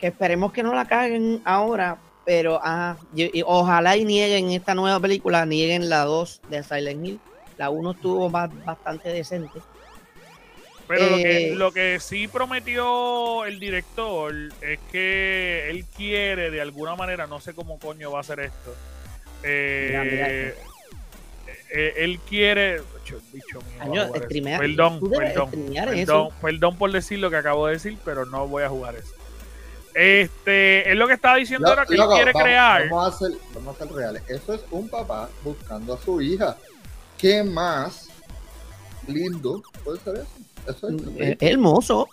que 0.00 0.06
esperemos 0.06 0.52
que 0.52 0.62
no 0.62 0.72
la 0.74 0.84
caguen 0.84 1.42
ahora, 1.44 1.98
pero 2.24 2.60
ah, 2.62 2.96
y- 3.16 3.36
y 3.40 3.42
ojalá 3.44 3.96
y 3.96 4.04
nieguen 4.04 4.50
esta 4.52 4.72
nueva 4.72 5.00
película, 5.00 5.44
nieguen 5.44 5.88
la 5.90 6.04
2 6.04 6.40
de 6.48 6.62
Silent 6.62 7.04
Hill. 7.04 7.20
La 7.56 7.70
1 7.70 7.90
estuvo 7.90 8.30
ba- 8.30 8.48
bastante 8.64 9.08
decente. 9.08 9.58
Pero 10.88 11.10
lo, 11.10 11.16
que, 11.18 11.52
Eh, 11.52 11.54
lo 11.54 11.72
que 11.72 12.00
sí 12.00 12.26
prometió 12.28 13.44
el 13.44 13.60
director 13.60 14.34
es 14.62 14.78
que 14.90 15.68
él 15.70 15.84
quiere, 15.96 16.50
de 16.50 16.60
alguna 16.60 16.96
manera, 16.96 17.26
no 17.26 17.40
sé 17.40 17.54
cómo 17.54 17.78
coño 17.78 18.10
va 18.10 18.18
a 18.18 18.20
hacer 18.22 18.40
esto. 18.40 18.74
eh, 19.42 19.88
Mira, 19.90 20.04
mira 20.04 20.28
eh, 21.70 21.94
él 21.98 22.18
quiere. 22.28 22.80
Bicho, 23.32 23.60
mío, 23.62 24.02
Año, 24.02 24.12
Perdón, 24.58 25.00
perdón, 25.10 25.50
perdón, 25.74 26.28
perdón 26.42 26.76
por 26.76 26.92
decir 26.92 27.18
lo 27.18 27.30
que 27.30 27.36
acabo 27.36 27.66
de 27.66 27.74
decir, 27.74 27.96
pero 28.04 28.24
no 28.26 28.46
voy 28.46 28.62
a 28.64 28.68
jugar 28.68 28.96
eso. 28.96 29.12
Este, 29.94 30.90
es 30.90 30.96
lo 30.96 31.06
que 31.08 31.14
estaba 31.14 31.36
diciendo 31.36 31.68
ahora 31.68 31.84
que 31.86 31.94
él 31.94 32.00
Loco, 32.00 32.14
quiere 32.14 32.32
vamos, 32.32 32.42
crear. 32.44 32.88
Vamos 32.88 33.14
a, 33.14 33.18
ser, 33.18 33.32
vamos 33.54 33.76
a 33.76 33.84
ser 33.84 33.92
reales. 33.94 34.22
Eso 34.28 34.54
es 34.54 34.60
un 34.70 34.88
papá 34.88 35.28
buscando 35.42 35.94
a 35.94 35.98
su 35.98 36.20
hija. 36.20 36.56
¿Qué 37.16 37.42
más 37.42 38.08
lindo 39.06 39.62
puede 39.82 39.98
ser 40.00 40.16
eso? 40.16 40.26
Eso 40.68 40.88
es. 41.18 41.36
Hermoso. 41.40 42.08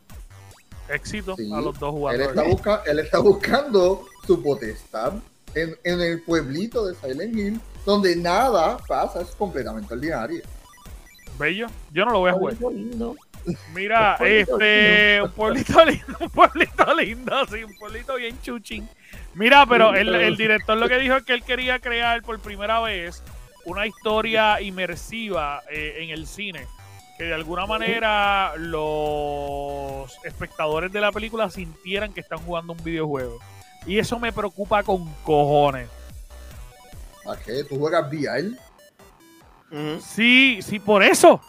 Éxito 0.89 1.35
Sí, 1.35 1.51
a 1.51 1.61
los 1.61 1.77
dos 1.79 1.89
Él 1.89 1.97
jugadores. 1.97 2.27
está, 2.29 2.43
busca- 2.43 2.83
él 2.85 2.99
está 2.99 3.19
buscando 3.19 4.05
su 4.27 4.41
potestad 4.43 5.13
en, 5.55 5.75
en 5.83 6.01
el 6.01 6.21
pueblito 6.21 6.85
de 6.85 6.93
Silent 6.95 7.35
Hill, 7.35 7.61
donde 7.85 8.15
nada 8.15 8.77
pasa, 8.87 9.21
es 9.21 9.29
completamente 9.35 9.93
ordinario. 9.93 10.41
Bello. 11.39 11.67
Yo 11.91 12.05
no 12.05 12.11
lo 12.11 12.19
voy 12.19 12.29
a 12.31 12.33
jugar. 12.33 12.55
Lindo. 12.71 13.15
Mira, 13.73 14.11
Un 14.13 14.17
pueblito 14.17 14.53
este, 14.59 15.21
un 15.21 15.31
pueblito 15.31 15.85
lindo, 15.85 16.17
un 16.19 16.29
pueblito 16.29 16.93
lindo, 16.95 17.45
sí, 17.47 17.63
un 17.63 17.75
pueblito 17.77 18.15
bien 18.15 18.41
chuchín. 18.41 18.89
Mira, 19.35 19.65
pero 19.67 19.93
el, 19.93 20.13
el 20.15 20.35
director 20.37 20.77
lo 20.77 20.87
que 20.89 20.97
dijo 20.97 21.15
es 21.17 21.23
que 21.23 21.33
él 21.33 21.43
quería 21.43 21.79
crear 21.79 22.21
por 22.23 22.39
primera 22.39 22.79
vez 22.79 23.21
una 23.65 23.85
historia 23.85 24.61
inmersiva 24.61 25.61
eh, 25.69 25.97
en 25.99 26.09
el 26.09 26.25
cine. 26.25 26.65
Que 27.17 27.23
de 27.25 27.33
alguna 27.33 27.65
manera 27.65 28.53
los 28.57 30.11
espectadores 30.25 30.91
de 30.91 30.99
la 31.01 31.11
película 31.11 31.49
sintieran 31.49 32.13
que 32.13 32.19
están 32.19 32.39
jugando 32.39 32.73
un 32.73 32.83
videojuego. 32.83 33.39
Y 33.85 33.99
eso 33.99 34.19
me 34.19 34.33
preocupa 34.33 34.83
con 34.83 35.11
cojones. 35.23 35.87
¿A 37.25 37.37
qué? 37.37 37.63
¿Tú 37.63 37.79
juegas 37.79 38.11
VR? 38.11 38.51
Sí, 40.01 40.59
sí, 40.61 40.79
por 40.79 41.03
eso. 41.03 41.39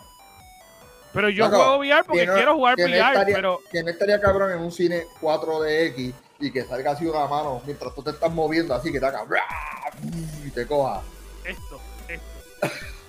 Pero 1.12 1.30
yo 1.30 1.48
juego 1.48 1.78
VR 1.78 2.04
porque 2.06 2.26
no- 2.26 2.34
quiero 2.34 2.54
jugar 2.56 2.76
que 2.76 2.82
no 2.82 2.88
VR, 2.88 3.00
estaría- 3.12 3.34
pero... 3.36 3.60
Que 3.70 3.82
no 3.82 3.90
estaría 3.90 4.20
cabrón 4.20 4.52
en 4.52 4.58
un 4.58 4.70
cine 4.70 5.04
4DX 5.20 6.12
y 6.40 6.52
que 6.52 6.64
salga 6.64 6.92
así 6.92 7.06
una 7.06 7.26
mano 7.26 7.62
mientras 7.64 7.94
tú 7.94 8.02
te 8.02 8.10
estás 8.10 8.30
moviendo 8.30 8.74
así, 8.74 8.92
que 8.92 9.00
te 9.00 9.06
haga 9.06 9.24
y 10.44 10.50
te 10.50 10.66
coja. 10.66 11.00
Esto, 11.44 11.80
esto. 12.08 12.76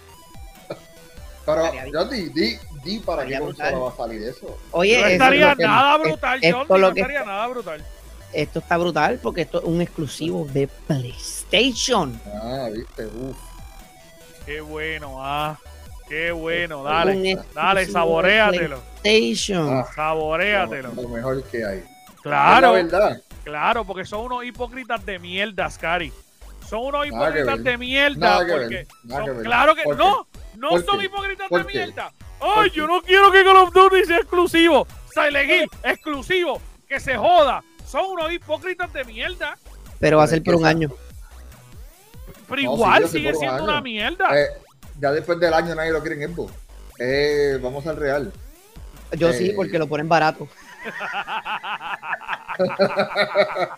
Pero 1.47 1.71
yo 1.93 2.05
di, 2.05 2.29
di, 2.29 2.57
di 2.83 2.99
para 2.99 3.25
qué 3.25 3.39
consola 3.39 3.77
va 3.77 3.89
a 3.89 3.95
salir 3.95 4.21
eso. 4.23 4.57
Oye, 4.71 4.99
No 4.99 5.05
es 5.07 5.13
estaría 5.13 5.55
que- 5.55 5.63
nada 5.63 5.95
es- 5.95 6.01
brutal, 6.03 6.39
esto 6.43 6.65
John. 6.67 6.81
No 6.81 6.93
que- 6.93 6.99
estaría 7.01 7.23
nada 7.25 7.47
brutal. 7.47 7.85
esto 8.33 8.59
está 8.59 8.77
brutal 8.77 9.19
porque 9.23 9.41
esto 9.41 9.59
es 9.59 9.63
un 9.65 9.81
exclusivo 9.81 10.45
de 10.45 10.67
PlayStation. 10.67 12.19
Ah, 12.33 12.67
viste, 12.73 13.05
uff. 13.05 13.37
Qué 14.45 14.61
bueno, 14.61 15.15
ah. 15.23 15.57
Qué 16.09 16.31
bueno, 16.31 16.83
dale. 16.83 17.37
Dale, 17.53 17.85
saboreatelo. 17.85 18.81
PlayStation. 19.01 19.77
Ah, 19.77 19.87
Saboreatelo. 19.93 20.93
Lo 20.95 21.07
mejor 21.09 21.43
que 21.43 21.65
hay. 21.65 21.83
Claro, 22.21 22.77
Es 22.77 22.85
la 22.91 22.99
verdad. 22.99 23.21
claro, 23.43 23.83
porque 23.85 24.05
son 24.05 24.21
unos 24.25 24.43
hipócritas 24.45 25.05
de 25.05 25.19
mierda, 25.19 25.69
Scary. 25.69 26.11
Son 26.69 26.79
unos 26.81 27.07
hipócritas 27.07 27.63
de 27.63 27.77
mierda. 27.77 28.37
Porque 28.39 28.87
son- 29.07 29.43
claro 29.43 29.75
que 29.75 29.83
no, 29.85 30.27
no 30.57 30.69
¿Por 30.69 30.85
son 30.85 30.99
qué? 30.99 31.05
hipócritas 31.05 31.47
¿Por 31.49 31.65
de 31.65 31.73
mierda. 31.73 32.11
¿Por 32.39 32.49
Ay, 32.59 32.69
qué? 32.69 32.77
yo 32.77 32.87
no 32.87 33.01
quiero 33.01 33.31
que 33.31 33.43
Call 33.43 33.55
of 33.57 33.73
Duty 33.73 34.05
sea 34.05 34.17
exclusivo. 34.17 34.85
Silent 35.13 35.49
Hill, 35.49 35.69
exclusivo. 35.83 36.61
Que 36.87 36.99
se 36.99 37.15
joda. 37.17 37.63
Son 37.85 38.05
unos 38.05 38.31
hipócritas 38.31 38.91
de 38.93 39.03
mierda. 39.05 39.57
Pero 39.99 40.17
va 40.17 40.23
a 40.25 40.27
ser 40.27 40.43
por 40.43 40.55
un 40.55 40.65
año. 40.65 40.89
Pero 42.49 42.61
No, 42.61 42.73
igual 42.75 43.03
sí, 43.03 43.09
sigue 43.17 43.29
hace 43.29 43.37
por 43.39 43.43
un 43.43 43.49
siendo 43.49 43.55
año. 43.63 43.63
una 43.73 43.81
mierda. 43.81 44.39
Eh, 44.39 44.47
ya 44.99 45.11
después 45.11 45.39
del 45.39 45.53
año 45.53 45.73
nadie 45.75 45.91
lo 45.91 46.01
quiere 46.01 46.23
en 46.23 46.33
Xbox. 46.33 46.53
Eh, 46.99 47.59
vamos 47.61 47.85
al 47.87 47.97
real. 47.97 48.31
Yo 49.17 49.31
sí, 49.33 49.49
Eh. 49.49 49.53
porque 49.55 49.79
lo 49.79 49.87
ponen 49.87 50.07
barato. 50.09 50.47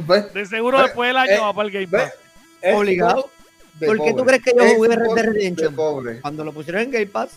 ¿Ves? 0.00 0.32
De 0.34 0.46
seguro 0.46 0.78
Ve, 0.78 0.84
después 0.84 1.08
del 1.08 1.16
año 1.16 1.32
eh, 1.32 1.38
va 1.40 1.52
para 1.52 1.66
el 1.68 1.72
Game 1.72 1.86
¿Ves? 1.86 2.12
Pass. 2.62 2.74
Obligado. 2.74 3.30
de 3.74 3.86
¿Por 3.86 4.02
qué 4.04 4.14
tú 4.14 4.24
crees 4.24 4.42
que 4.42 4.52
yo 4.56 4.74
jugué 4.74 4.88
Es 4.90 4.96
Red 4.96 5.06
Dead 5.06 5.14
de 5.14 5.22
Redemption? 5.32 5.74
pobre. 5.74 6.20
Cuando 6.20 6.44
lo 6.44 6.52
pusieron 6.52 6.82
en 6.82 6.90
Game 6.90 7.06
Pass. 7.06 7.30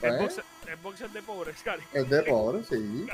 Xbox, 0.00 0.34
Xbox 0.34 1.00
es 1.00 1.12
de 1.12 1.22
pobre, 1.22 1.54
Scary. 1.56 1.82
Es 1.92 2.08
de 2.10 2.22
pobre, 2.22 2.62
sí. 2.68 3.06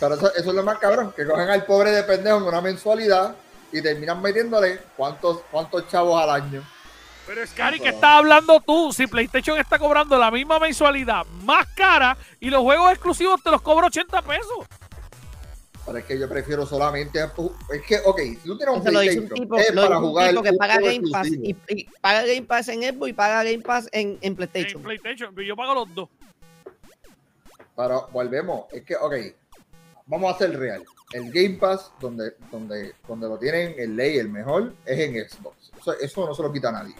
Pero 0.00 0.14
eso, 0.14 0.34
eso 0.34 0.50
es 0.50 0.54
lo 0.54 0.62
más 0.64 0.78
cabrón, 0.78 1.12
que 1.14 1.24
cogen 1.24 1.48
al 1.48 1.64
pobre 1.66 1.90
de 1.90 2.02
pendejo 2.02 2.38
en 2.38 2.44
una 2.44 2.60
mensualidad 2.60 3.36
y 3.70 3.80
terminan 3.82 4.20
metiéndole 4.22 4.80
cuántos, 4.96 5.40
cuántos 5.50 5.86
chavos 5.88 6.20
al 6.20 6.30
año. 6.30 6.62
Pero 7.26 7.46
Scary, 7.46 7.80
¿qué 7.80 7.88
estás 7.88 8.10
hablando 8.18 8.60
tú? 8.60 8.92
Si 8.92 9.06
PlayStation 9.06 9.58
está 9.58 9.78
cobrando 9.78 10.18
la 10.18 10.30
misma 10.30 10.58
mensualidad 10.58 11.24
más 11.42 11.66
cara 11.74 12.16
y 12.38 12.50
los 12.50 12.60
juegos 12.62 12.90
exclusivos 12.92 13.42
te 13.42 13.50
los 13.50 13.62
cobra 13.62 13.86
80 13.86 14.20
pesos. 14.22 14.66
Pero 15.86 15.98
es 15.98 16.04
que 16.06 16.18
yo 16.18 16.28
prefiero 16.28 16.64
solamente. 16.64 17.18
Es 17.20 17.82
que, 17.82 17.98
ok, 18.04 18.18
si 18.18 18.36
tú 18.36 18.56
tienes 18.56 18.76
un 18.76 18.82
PlayStation, 18.82 19.28
tipo, 19.28 19.58
es 19.58 19.72
para 19.72 19.98
un 19.98 20.04
jugar 20.04 20.30
tipo 20.30 20.42
que 20.42 20.50
un 20.50 20.56
paga 20.56 20.78
Game 20.80 21.10
Pass 21.10 21.28
y, 21.28 21.56
y 21.68 21.84
paga 22.00 22.22
Game 22.22 22.42
Pass 22.42 22.68
en 22.68 22.82
Xbox 22.82 23.10
y 23.10 23.12
paga 23.12 23.44
Game 23.44 23.62
Pass 23.62 23.88
en, 23.92 24.08
en 24.08 24.18
En 24.22 24.36
PlayStation. 24.36 24.82
PlayStation, 24.82 25.36
yo 25.36 25.54
pago 25.56 25.74
los 25.74 25.94
dos. 25.94 26.08
Pero 27.76 28.08
volvemos, 28.12 28.72
es 28.72 28.82
que, 28.82 28.96
ok, 28.96 29.14
vamos 30.06 30.34
a 30.34 30.38
ser 30.38 30.58
real. 30.58 30.82
El 31.12 31.30
Game 31.30 31.58
Pass, 31.58 31.92
donde, 32.00 32.34
donde, 32.50 32.94
donde 33.06 33.28
lo 33.28 33.38
tienen 33.38 33.74
el 33.76 33.94
ley, 33.94 34.16
el 34.18 34.28
mejor, 34.28 34.72
es 34.86 34.98
en 34.98 35.28
Xbox. 35.28 35.70
Eso, 35.78 35.92
eso 35.98 36.26
no 36.26 36.34
se 36.34 36.42
lo 36.42 36.52
quita 36.52 36.70
a 36.70 36.72
nadie. 36.72 36.94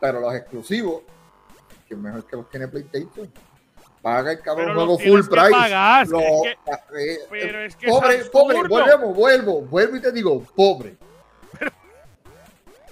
Pero 0.00 0.20
los 0.20 0.34
exclusivos, 0.34 1.02
que 1.88 1.96
mejor 1.96 2.24
que 2.26 2.36
los 2.36 2.48
tiene 2.50 2.68
PlayStation, 2.68 3.32
paga 4.06 4.30
el 4.30 4.40
cabrón 4.40 4.72
juego 4.76 4.98
full 5.00 5.20
price. 5.28 5.50
pagar, 5.50 6.06
Lo- 6.06 6.20
es 6.20 6.26
que- 6.42 7.12
eh, 7.14 7.18
pero 7.28 7.58
es 7.58 7.74
que 7.74 7.88
pobre, 7.88 8.24
pobre, 8.26 8.62
volvemos, 8.68 9.16
vuelvo, 9.16 9.62
vuelvo 9.62 9.96
y 9.96 10.00
te 10.00 10.12
digo, 10.12 10.44
pobre. 10.54 10.94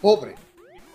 Pobre. 0.01 0.35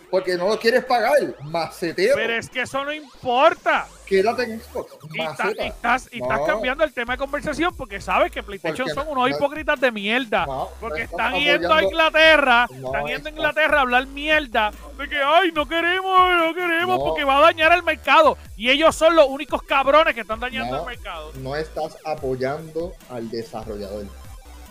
Porque 0.09 0.35
no 0.37 0.47
lo 0.47 0.57
quieres 0.59 0.83
pagar, 0.85 1.17
macetero. 1.43 2.15
Pero 2.15 2.33
es 2.33 2.49
que 2.49 2.61
eso 2.61 2.83
no 2.83 2.91
importa. 2.91 3.87
Quédate 4.07 4.41
en 4.43 4.59
Xbox, 4.59 4.93
Y, 5.13 5.21
estás, 5.21 6.09
y 6.11 6.19
estás 6.19 6.39
No. 6.39 6.45
cambiando 6.47 6.83
el 6.83 6.91
tema 6.91 7.13
de 7.13 7.19
conversación 7.19 7.75
porque 7.75 8.01
sabes 8.01 8.31
que 8.31 8.41
PlayStation 8.41 8.87
Porque 8.87 8.99
son 8.99 9.07
unos 9.15 9.29
no- 9.29 9.35
hipócritas 9.35 9.79
de 9.79 9.91
mierda. 9.91 10.47
Porque 10.79 11.03
están 11.03 11.35
yendo 11.35 11.71
a 11.71 11.83
Inglaterra, 11.83 12.67
están 12.73 13.05
yendo 13.05 13.29
a 13.29 13.31
Inglaterra 13.31 13.77
a 13.77 13.81
hablar 13.81 14.07
mierda 14.07 14.71
de 14.97 15.07
que, 15.07 15.17
ay, 15.23 15.51
no 15.53 15.67
queremos, 15.67 16.19
no 16.37 16.55
queremos, 16.55 16.99
porque 16.99 17.23
va 17.23 17.37
a 17.37 17.41
dañar 17.41 17.71
el 17.73 17.83
mercado. 17.83 18.35
Y 18.57 18.71
ellos 18.71 18.95
son 18.95 19.15
los 19.15 19.27
únicos 19.27 19.61
cabrones 19.61 20.15
que 20.15 20.21
están 20.21 20.39
dañando 20.39 20.79
el 20.79 20.85
mercado. 20.87 21.31
no 21.35 21.55
estás 21.55 21.95
apoyando 22.03 22.93
al 23.11 23.29
desarrollador. 23.29 24.05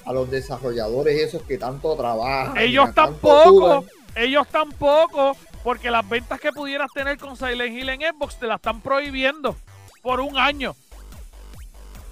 A 0.05 0.13
los 0.13 0.29
desarrolladores 0.31 1.21
esos 1.21 1.43
que 1.43 1.59
tanto 1.59 1.95
trabajan. 1.95 2.57
Ellos 2.57 2.87
tanto 2.95 3.13
tampoco. 3.13 3.85
Ellos 4.15 4.47
tampoco, 4.49 5.37
porque 5.65 5.91
las 5.91 6.09
ventas 6.09 6.41
que 6.41 6.53
pudieras 6.53 6.91
tener 6.93 7.19
con 7.19 7.37
Silent 7.37 7.77
Hill 7.77 7.89
en 7.91 8.01
Xbox 8.01 8.39
te 8.39 8.47
las 8.47 8.57
están 8.57 8.81
prohibiendo 8.81 9.57
por 10.03 10.21
un 10.21 10.37
año. 10.39 10.75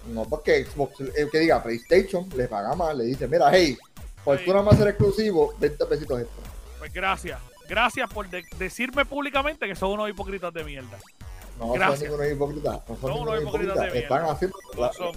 No, 0.08 0.24
porque 0.24 0.64
Xbox, 0.64 1.00
el 1.16 1.30
que 1.30 1.38
diga 1.40 1.62
PlayStation, 1.62 2.28
le 2.36 2.46
paga 2.46 2.74
más, 2.76 2.94
le 2.96 3.04
dice, 3.04 3.26
mira, 3.26 3.50
hey, 3.52 3.76
por 4.24 4.38
Sí. 4.38 4.44
tú 4.44 4.52
nada 4.52 4.62
más 4.62 4.76
ser 4.76 4.88
exclusivo, 4.88 5.54
20 5.58 5.84
pesitos 5.86 6.20
extra. 6.20 6.44
Pues 6.78 6.92
gracias. 6.92 7.40
Gracias 7.68 8.08
por 8.12 8.28
de- 8.30 8.44
decirme 8.58 9.04
públicamente 9.04 9.66
que 9.66 9.74
son 9.74 9.90
unos 9.92 10.08
hipócritas 10.08 10.54
de 10.54 10.62
mierda. 10.62 10.96
No 11.58 11.72
Gracias. 11.72 12.00
son 12.00 12.08
ninguno 12.20 12.28
hipócrita. 12.30 12.70
No 12.70 12.82
son, 12.86 13.00
Son 13.00 13.10
ninguno 13.10 13.30
unos 13.32 13.42
hipócritas 13.42 13.74
hipócrita. 13.74 13.92
de 13.94 13.98
Están 13.98 14.18
mierda. 14.18 14.32
haciendo. 14.34 14.56
Lo 14.76 14.92
son. 14.92 15.16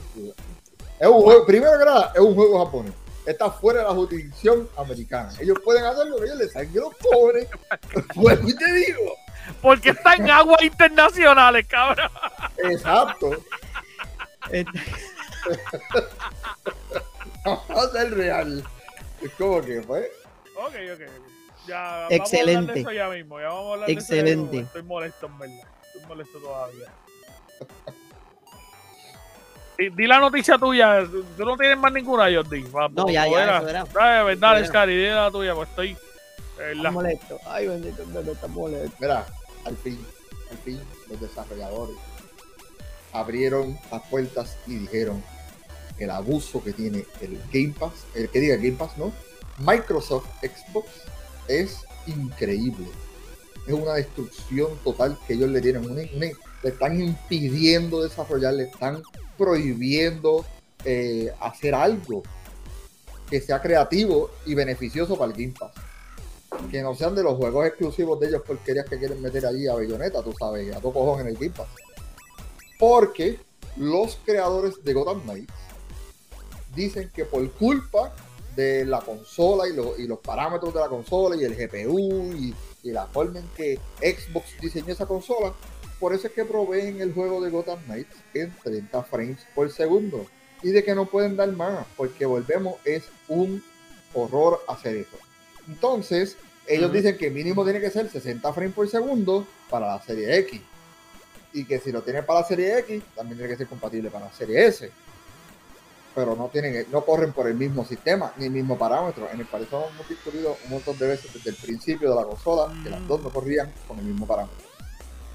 Es 1.00 1.08
un 1.08 1.22
juego, 1.22 1.46
primero 1.46 1.78
que 1.78 1.86
nada, 1.86 2.12
es 2.16 2.20
un 2.22 2.34
juego 2.36 2.66
japonés. 2.66 2.94
Está 3.26 3.50
fuera 3.52 3.82
de 3.82 3.86
la 3.88 3.94
jurisdicción 3.94 4.70
americana. 4.78 5.32
Ellos 5.40 5.58
pueden 5.64 5.86
hacer 5.86 6.08
lo 6.08 6.18
que 6.18 6.26
ellos 6.26 6.38
les 6.38 6.52
salgan 6.52 6.76
los 6.76 6.96
pobres. 6.96 7.48
Pues 8.16 8.40
y 8.48 8.56
te 8.56 8.72
digo. 8.74 9.16
Porque 9.62 9.90
está 9.90 10.14
en 10.16 10.30
aguas 10.30 10.62
internacionales, 10.62 11.66
cabrón. 11.68 12.10
Exacto. 12.58 13.32
Este, 14.52 14.80
No 17.46 17.64
va 17.76 17.84
a 17.84 17.90
ser 17.90 18.12
real. 18.16 18.64
Es 19.22 19.32
como 19.32 19.62
que, 19.62 19.82
pues. 19.82 20.08
Ok, 20.58 20.74
ok. 20.94 21.02
Ya, 21.68 21.82
vamos 21.82 21.92
a 21.92 22.04
hablar 22.06 22.12
Excelente. 22.12 22.74
de 22.74 22.80
eso 22.82 22.92
ya 22.92 23.10
mismo. 23.10 23.40
Ya 23.40 23.48
vamos 23.48 23.70
a 23.70 23.74
hablar 23.74 23.88
de 23.88 23.94
eso 23.94 24.00
ya 24.02 24.16
Excelente. 24.20 24.52
mismo. 24.52 24.68
Estoy 24.68 24.84
molesto, 24.84 25.26
en 25.28 25.40
verdad. 25.40 25.68
Estoy 25.86 26.02
molesto 26.08 26.40
todavía. 26.40 26.92
Di, 29.96 30.08
la 30.08 30.20
noticia 30.20 30.58
tuya. 30.58 31.04
Tú 31.38 31.46
no 31.46 31.56
tienes 31.56 31.78
más 31.78 31.94
ninguna, 31.94 32.26
Jordi. 32.34 32.62
Va, 32.64 32.90
No, 32.90 33.08
ya, 33.10 33.26
ya, 33.28 33.58
eso 33.60 33.70
era. 33.70 33.84
Dale, 33.86 34.36
dale, 34.36 34.60
era. 34.60 34.68
Scary, 34.68 34.96
di 34.98 35.08
la 35.10 35.32
tuya, 35.32 35.56
pues 35.56 35.70
estoy. 35.70 35.98
la- 36.58 36.72
está 36.74 36.92
molesto. 36.92 37.40
Ay, 37.48 37.68
bendito, 37.68 38.04
no 38.06 38.20
está 38.32 38.48
molesto. 38.48 38.96
Mira, 39.00 39.26
al 39.66 39.78
fin, 39.78 40.06
al 40.52 40.58
fin, 40.58 40.80
los 41.10 41.22
desarrolladores 41.22 41.96
abrieron 43.14 43.78
las 43.92 44.02
puertas 44.08 44.58
y 44.68 44.76
dijeron 44.76 45.24
el 45.98 46.10
abuso 46.12 46.64
que 46.64 46.74
tiene 46.74 47.06
el 47.22 47.40
Game 47.52 47.74
Pass, 47.78 47.94
el 48.16 48.30
que 48.30 48.40
diga 48.40 48.56
Game 48.58 48.74
Pass, 48.74 48.98
¿no? 48.98 49.12
Microsoft 49.60 50.26
Xbox 50.42 50.90
es 51.48 51.86
increíble. 52.08 52.88
Es 53.68 53.74
una 53.74 53.94
destrucción 53.94 54.78
total 54.84 55.18
que 55.28 55.34
ellos 55.34 55.50
le 55.50 55.62
tienen. 55.62 55.90
una- 55.90 56.02
una- 56.14 56.38
le 56.64 56.70
están 56.70 57.00
impidiendo 57.00 58.02
desarrollar, 58.04 58.54
le 58.54 58.64
están 58.64 59.02
prohibiendo 59.40 60.46
eh, 60.86 61.34
hacer 61.40 61.74
algo 61.74 62.22
que 63.30 63.42
sea 63.42 63.62
creativo 63.62 64.30
y 64.46 64.54
beneficioso 64.54 65.18
para 65.18 65.32
el 65.32 65.38
Game 65.38 65.56
Pass 65.58 65.72
que 66.72 66.82
no 66.82 66.94
sean 66.96 67.14
de 67.16 67.22
los 67.24 67.36
juegos 67.38 67.66
exclusivos 67.68 68.20
de 68.20 68.28
ellos 68.28 68.42
porquerías 68.46 68.86
que 68.90 68.98
quieren 68.98 69.22
meter 69.22 69.46
allí 69.46 69.68
a 69.68 69.76
Bayonetta, 69.76 70.22
tú 70.24 70.34
sabes, 70.38 70.76
a 70.76 70.80
tu 70.82 70.92
cojón 70.92 71.22
en 71.22 71.28
el 71.28 71.36
Game 71.36 71.52
Pass. 71.52 71.68
Porque 72.80 73.40
los 73.78 74.18
creadores 74.26 74.84
de 74.84 74.94
Gotham 74.94 75.22
Knights 75.22 75.54
dicen 76.76 77.12
que 77.14 77.26
por 77.26 77.50
culpa 77.52 78.14
de 78.56 78.84
la 78.84 79.00
consola 79.00 79.68
y, 79.70 79.74
lo- 79.76 79.98
y 79.98 80.08
los 80.08 80.20
parámetros 80.20 80.74
de 80.74 80.80
la 80.80 80.88
consola 80.90 81.36
y 81.36 81.44
el 81.44 81.56
GPU 81.56 82.34
y, 82.34 82.54
y 82.84 82.92
la 82.92 83.06
forma 83.08 83.40
en 83.40 83.48
que 83.56 83.80
Xbox 84.02 84.60
diseñó 84.60 84.92
esa 84.92 85.06
consola, 85.06 85.54
por 86.00 86.14
eso 86.14 86.28
es 86.28 86.34
que 86.34 86.46
proveen 86.46 87.02
el 87.02 87.14
juego 87.14 87.42
de 87.42 87.50
Gotham 87.50 87.80
Knights 87.86 88.16
en 88.34 88.56
30 88.64 89.04
frames 89.04 89.46
por 89.54 89.70
segundo. 89.70 90.26
Y 90.62 90.72
de 90.72 90.84
que 90.84 90.96
no 90.96 91.06
pueden 91.06 91.36
dar 91.36 91.52
más, 91.52 91.86
porque 91.96 92.26
volvemos, 92.26 92.76
es 92.86 93.04
un 93.28 93.64
horror 94.14 94.62
hacer 94.68 94.96
eso. 94.96 95.18
Entonces, 95.68 96.38
ellos 96.68 96.92
dicen 96.92 97.18
que 97.18 97.30
mínimo 97.30 97.64
tiene 97.64 97.80
que 97.80 97.90
ser 97.90 98.10
60 98.10 98.54
frames 98.54 98.74
por 98.74 98.88
segundo 98.90 99.46
para 99.70 99.88
la 99.88 100.02
serie 100.02 100.38
X. 100.40 100.62
Y 101.54 101.66
que 101.66 101.80
si 101.80 101.92
lo 101.92 102.02
tiene 102.02 102.24
para 102.24 102.42
la 102.42 102.48
serie 102.48 102.80
X, 102.80 103.04
también 103.16 103.38
tiene 103.38 103.54
que 103.54 103.58
ser 103.58 103.68
compatible 103.68 104.10
para 104.10 104.26
la 104.26 104.34
serie 104.34 104.68
S. 104.68 104.90
Pero 106.14 106.36
no 106.36 106.48
tienen, 106.48 106.86
no 106.92 107.04
corren 107.06 107.34
por 107.34 107.48
el 107.48 107.56
mismo 107.56 107.86
sistema, 107.86 108.34
ni 108.38 108.46
el 108.46 108.52
mismo 108.52 108.78
parámetro. 108.78 109.30
En 109.32 109.40
el 109.40 109.46
parecer 109.48 109.80
hemos 109.80 110.10
discutido 110.10 110.58
un 110.66 110.70
montón 110.72 110.98
de 110.98 111.08
veces 111.08 111.34
desde 111.34 111.50
el 111.52 111.56
principio 111.56 112.10
de 112.10 112.16
la 112.16 112.24
consola 112.24 112.74
que 112.84 112.90
las 112.90 113.06
dos 113.08 113.22
no 113.22 113.30
corrían 113.30 113.72
con 113.88 113.98
el 114.00 114.06
mismo 114.06 114.28
parámetro. 114.28 114.69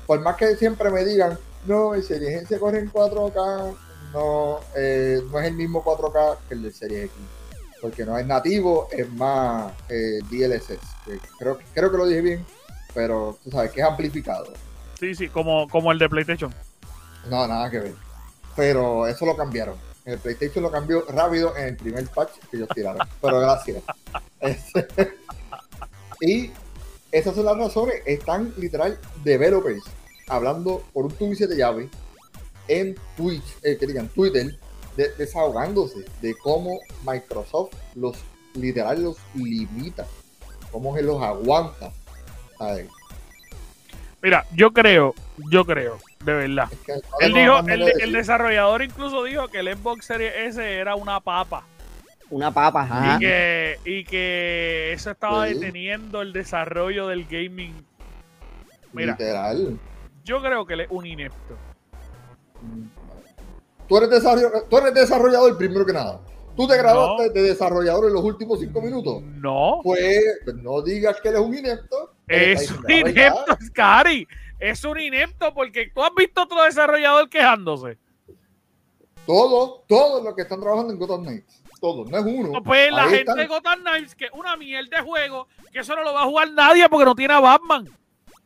Por 0.07 0.21
más 0.21 0.37
que 0.37 0.57
siempre 0.57 0.91
me 0.91 1.05
digan, 1.05 1.39
no, 1.67 1.95
el 1.95 2.03
serie 2.03 2.37
X 2.39 2.49
se 2.49 2.59
corre 2.59 2.79
en 2.79 2.93
4K, 2.93 3.77
no, 4.13 4.61
eh, 4.77 5.21
no 5.31 5.41
es 5.41 5.47
el 5.47 5.55
mismo 5.55 5.83
4K 5.83 6.39
que 6.49 6.55
el 6.55 6.63
de 6.63 6.73
serie 6.73 7.05
X 7.05 7.17
porque 7.85 8.07
no 8.07 8.17
es 8.17 8.27
nativo, 8.27 8.89
es 8.91 9.07
más 9.13 9.71
eh, 9.91 10.19
DLSS. 10.31 10.79
que 11.05 11.21
creo, 11.39 11.59
creo 11.75 11.91
que 11.91 11.97
lo 11.99 12.07
dije 12.07 12.23
bien, 12.23 12.47
pero 12.95 13.39
tú 13.45 13.51
sabes 13.51 13.73
que 13.73 13.83
es 13.83 13.87
amplificado. 13.87 14.55
Sí, 14.99 15.15
sí, 15.15 15.29
como, 15.29 15.69
como 15.69 15.93
el 15.93 15.99
de 15.99 16.09
PlayStation. 16.09 16.51
No, 17.29 17.47
nada 17.47 17.71
que 17.71 17.81
ver. 17.81 17.95
Pero 18.57 19.07
eso 19.07 19.27
lo 19.27 19.37
cambiaron. 19.37 19.77
El 20.07 20.19
PlayStation 20.19 20.63
lo 20.63 20.71
cambió 20.71 21.05
rápido 21.11 21.55
en 21.59 21.65
el 21.67 21.77
primer 21.77 22.09
patch 22.09 22.31
que 22.51 22.57
ellos 22.57 22.71
tiraron. 22.75 23.07
Pero 23.21 23.41
gracias. 23.41 23.83
Este, 24.41 24.87
y 26.23 26.53
esas 27.15 27.35
son 27.35 27.45
las 27.45 27.57
razones. 27.57 28.03
Están 28.07 28.53
literal 28.57 28.99
developers 29.23 29.83
hablando 30.29 30.83
por 30.93 31.05
un 31.07 31.13
tubo 31.13 31.33
y 31.33 31.37
siete 31.37 31.57
llaves 31.57 31.89
en 32.69 32.97
Twitch, 33.17 33.45
eh, 33.63 33.77
que 33.79 33.87
digan 33.87 34.09
Twitter, 34.09 34.59
de- 34.97 35.11
desahogándose 35.17 36.05
de 36.21 36.35
cómo 36.37 36.81
Microsoft 37.07 37.73
los 37.95 38.17
literal 38.55 39.03
los 39.03 39.17
limita, 39.35 40.07
cómo 40.71 40.95
se 40.97 41.03
los 41.03 41.23
aguanta. 41.23 41.93
¿sabes? 42.59 42.87
Mira, 44.23 44.47
yo 44.55 44.71
creo, 44.73 45.15
yo 45.51 45.65
creo, 45.67 45.99
de 46.25 46.33
verdad. 46.33 46.69
Es 46.73 46.79
que 46.79 46.93
no 46.95 47.01
Él 47.21 47.35
dijo, 47.35 47.59
el, 48.01 48.13
desarrollador 48.13 48.83
incluso 48.83 49.23
dijo 49.25 49.49
que 49.49 49.59
el 49.59 49.77
Xbox 49.77 50.07
Series 50.07 50.33
S 50.37 50.63
era 50.75 50.95
una 50.95 51.21
papa. 51.21 51.67
Una 52.35 52.51
papa, 52.53 52.83
ajá. 52.83 53.15
Y 53.17 53.19
que, 53.21 53.79
y 53.85 54.05
que 54.05 54.93
eso 54.93 55.13
estaba 55.13 55.47
Sí. 55.47 55.55
deteniendo 55.55 56.21
el 56.21 56.33
desarrollo 56.33 57.07
del 57.07 57.27
gaming. 57.27 57.73
Mira, 58.93 59.13
Literal. 59.13 59.79
yo 60.25 60.43
creo 60.43 60.67
que 60.67 60.75
él 60.75 60.81
es 60.81 60.89
un 60.91 61.07
inepto. 61.07 61.57
Tú 63.89 63.97
eres, 63.99 64.11
desarroll- 64.11 64.67
tú 64.69 64.79
eres 64.79 64.95
desarrollador 64.95 65.57
primero 65.57 65.87
que 65.87 65.93
nada. 65.93 66.21
Tú 66.57 66.67
te 66.67 66.77
graduaste 66.77 67.31
de 67.31 67.43
desarrollador 67.43 68.07
en 68.09 68.15
los 68.15 68.25
últimos 68.25 68.59
cinco 68.59 68.81
minutos. 68.83 69.23
No, 69.23 69.79
Pues 69.85 70.25
no 70.61 70.83
digas 70.83 71.21
que 71.21 71.29
eres 71.29 71.41
un 71.41 71.55
inepto. 71.57 72.15
es 72.27 72.69
un 72.71 72.91
inepto, 72.91 73.57
Scary. 73.67 74.27
Es 74.59 74.85
un 74.85 74.99
inepto 74.99 75.55
porque 75.55 75.91
tú 75.95 76.03
has 76.03 76.11
visto 76.17 76.43
otro 76.43 76.65
desarrollador 76.65 77.29
quejándose. 77.29 77.97
Todos, 79.27 79.87
todos 79.87 80.23
los 80.25 80.35
que 80.35 80.43
están 80.43 80.61
trabajando 80.61 80.93
en 80.93 80.99
Gotham 80.99 81.23
Knights. 81.23 81.63
Todos, 81.85 82.11
no 82.11 82.17
es 82.19 82.25
uno. 82.25 82.63
Pues 82.63 82.91
la 82.91 83.03
Ahí 83.03 83.09
gente 83.11 83.21
están. 83.21 83.37
de 83.37 83.47
Gotham 83.47 83.81
Knights, 83.81 84.15
que 84.15 84.25
es 84.25 84.31
una 84.33 84.57
mierda 84.57 84.97
de 84.97 85.03
juego, 85.03 85.49
que 85.71 85.81
eso 85.81 85.95
no 85.95 86.03
lo 86.03 86.15
va 86.15 86.23
a 86.23 86.25
jugar 86.25 86.51
nadie 86.53 86.89
porque 86.89 87.05
no 87.05 87.15
tiene 87.15 87.35
a 87.35 87.41
Batman. 87.41 87.87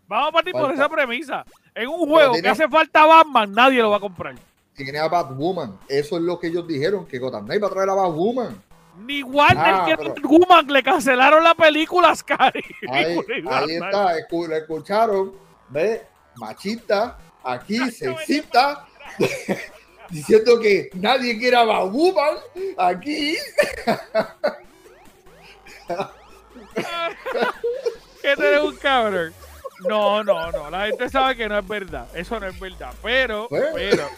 Vamos 0.09 0.29
a 0.31 0.33
partir 0.33 0.53
por 0.53 0.73
esa 0.73 0.89
premisa. 0.89 1.45
En 1.75 1.89
un 1.89 2.09
juego 2.09 2.33
tiene- 2.33 2.43
que 2.43 2.49
hace 2.49 2.69
falta 2.69 3.05
Batman, 3.07 3.53
nadie 3.53 3.81
lo 3.81 3.91
va 3.91 3.99
a 3.99 4.01
comprar. 4.01 4.35
Tiene 4.75 4.99
a 4.99 5.07
Batwoman. 5.09 5.79
Eso 5.89 6.17
es 6.17 6.23
lo 6.23 6.39
que 6.41 6.49
ellos 6.49 6.67
dijeron, 6.67 7.07
que 7.07 7.19
Gotham 7.21 7.45
Knights 7.45 7.63
va 7.63 7.67
a 7.69 7.71
traer 7.71 7.91
a 7.91 7.95
Batwoman. 7.95 8.63
Ni 9.07 9.23
Warner 9.23 9.75
Ah, 9.75 9.85
que 9.87 9.97
pero- 9.97 10.15
Woman 10.29 10.67
le 10.67 10.83
cancelaron 10.83 11.45
la 11.45 11.55
película, 11.55 12.17
Scary. 12.17 12.65
Ahí, 12.91 13.19
está, 13.69 14.15
lo 14.31 14.57
escucharon. 14.57 15.33
Ve, 15.69 16.03
machista, 16.35 17.17
aquí, 17.45 17.79
sexista, 17.93 18.85
diciendo 20.11 20.59
que 20.61 20.91
nadie 20.95 21.39
quiere 21.39 21.57
a. 21.57 21.67
Aquí, 22.79 23.37
que 28.23 28.61
un 28.61 28.77
cabrón. 28.77 29.33
No, 29.89 30.25
no, 30.25 30.51
no. 30.51 30.71
La 30.71 30.87
gente 30.87 31.09
sabe 31.09 31.37
que 31.37 31.49
no 31.49 31.59
es 31.59 31.67
verdad. 31.67 32.09
Eso 32.15 32.41
no 32.41 32.47
es 32.47 32.59
verdad. 32.59 32.93
Pero, 33.03 33.49
pero, 33.49 34.09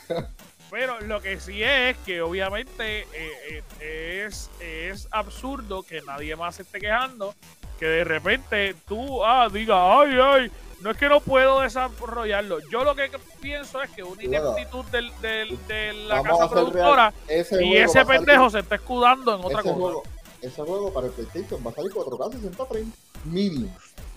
pero 0.71 1.01
lo 1.01 1.21
que 1.21 1.39
sí 1.39 1.63
es 1.63 1.97
que 1.99 2.23
obviamente 2.23 3.01
eh, 3.13 3.63
eh, 3.81 4.27
es, 4.27 4.51
es 4.61 5.07
absurdo 5.11 5.83
que 5.83 6.01
nadie 6.03 6.35
más 6.37 6.57
se 6.57 6.63
esté 6.63 6.81
quejando. 6.81 7.35
Que 7.79 7.87
de 7.87 8.05
repente 8.05 8.75
tú 8.87 9.25
ah, 9.25 9.49
digas, 9.53 9.79
ay, 9.79 10.19
ay, 10.23 10.51
no 10.81 10.91
es 10.91 10.97
que 10.97 11.09
no 11.09 11.21
puedo 11.21 11.61
desarrollarlo. 11.61 12.59
Yo 12.71 12.85
lo 12.85 12.95
que 12.95 13.11
pienso 13.41 13.81
es 13.83 13.91
que 13.91 14.03
una 14.03 14.23
ineptitud 14.23 14.85
del, 14.87 15.11
del- 15.21 15.67
de 15.67 15.93
la 15.93 16.23
vamos 16.23 16.39
casa 16.39 16.51
productora 16.51 17.13
Ese 17.29 17.65
y 17.65 17.77
ese 17.77 17.93
salir- 18.05 18.07
pendejo 18.19 18.51
se 18.51 18.61
está 18.61 18.75
escudando 18.77 19.35
en 19.35 19.41
otra 19.45 19.61
ese 19.61 19.69
cosa. 19.69 19.75
Juego, 19.75 20.03
ese 20.43 20.63
juego 20.63 20.93
para 20.93 21.07
el 21.09 21.13
PlayStation 21.13 21.61
va 21.67 21.71
a 21.71 21.75
salir 21.75 21.93
4K 21.93 22.33
60 22.33 22.67
frames 22.67 22.89
mínimo. 23.25 23.77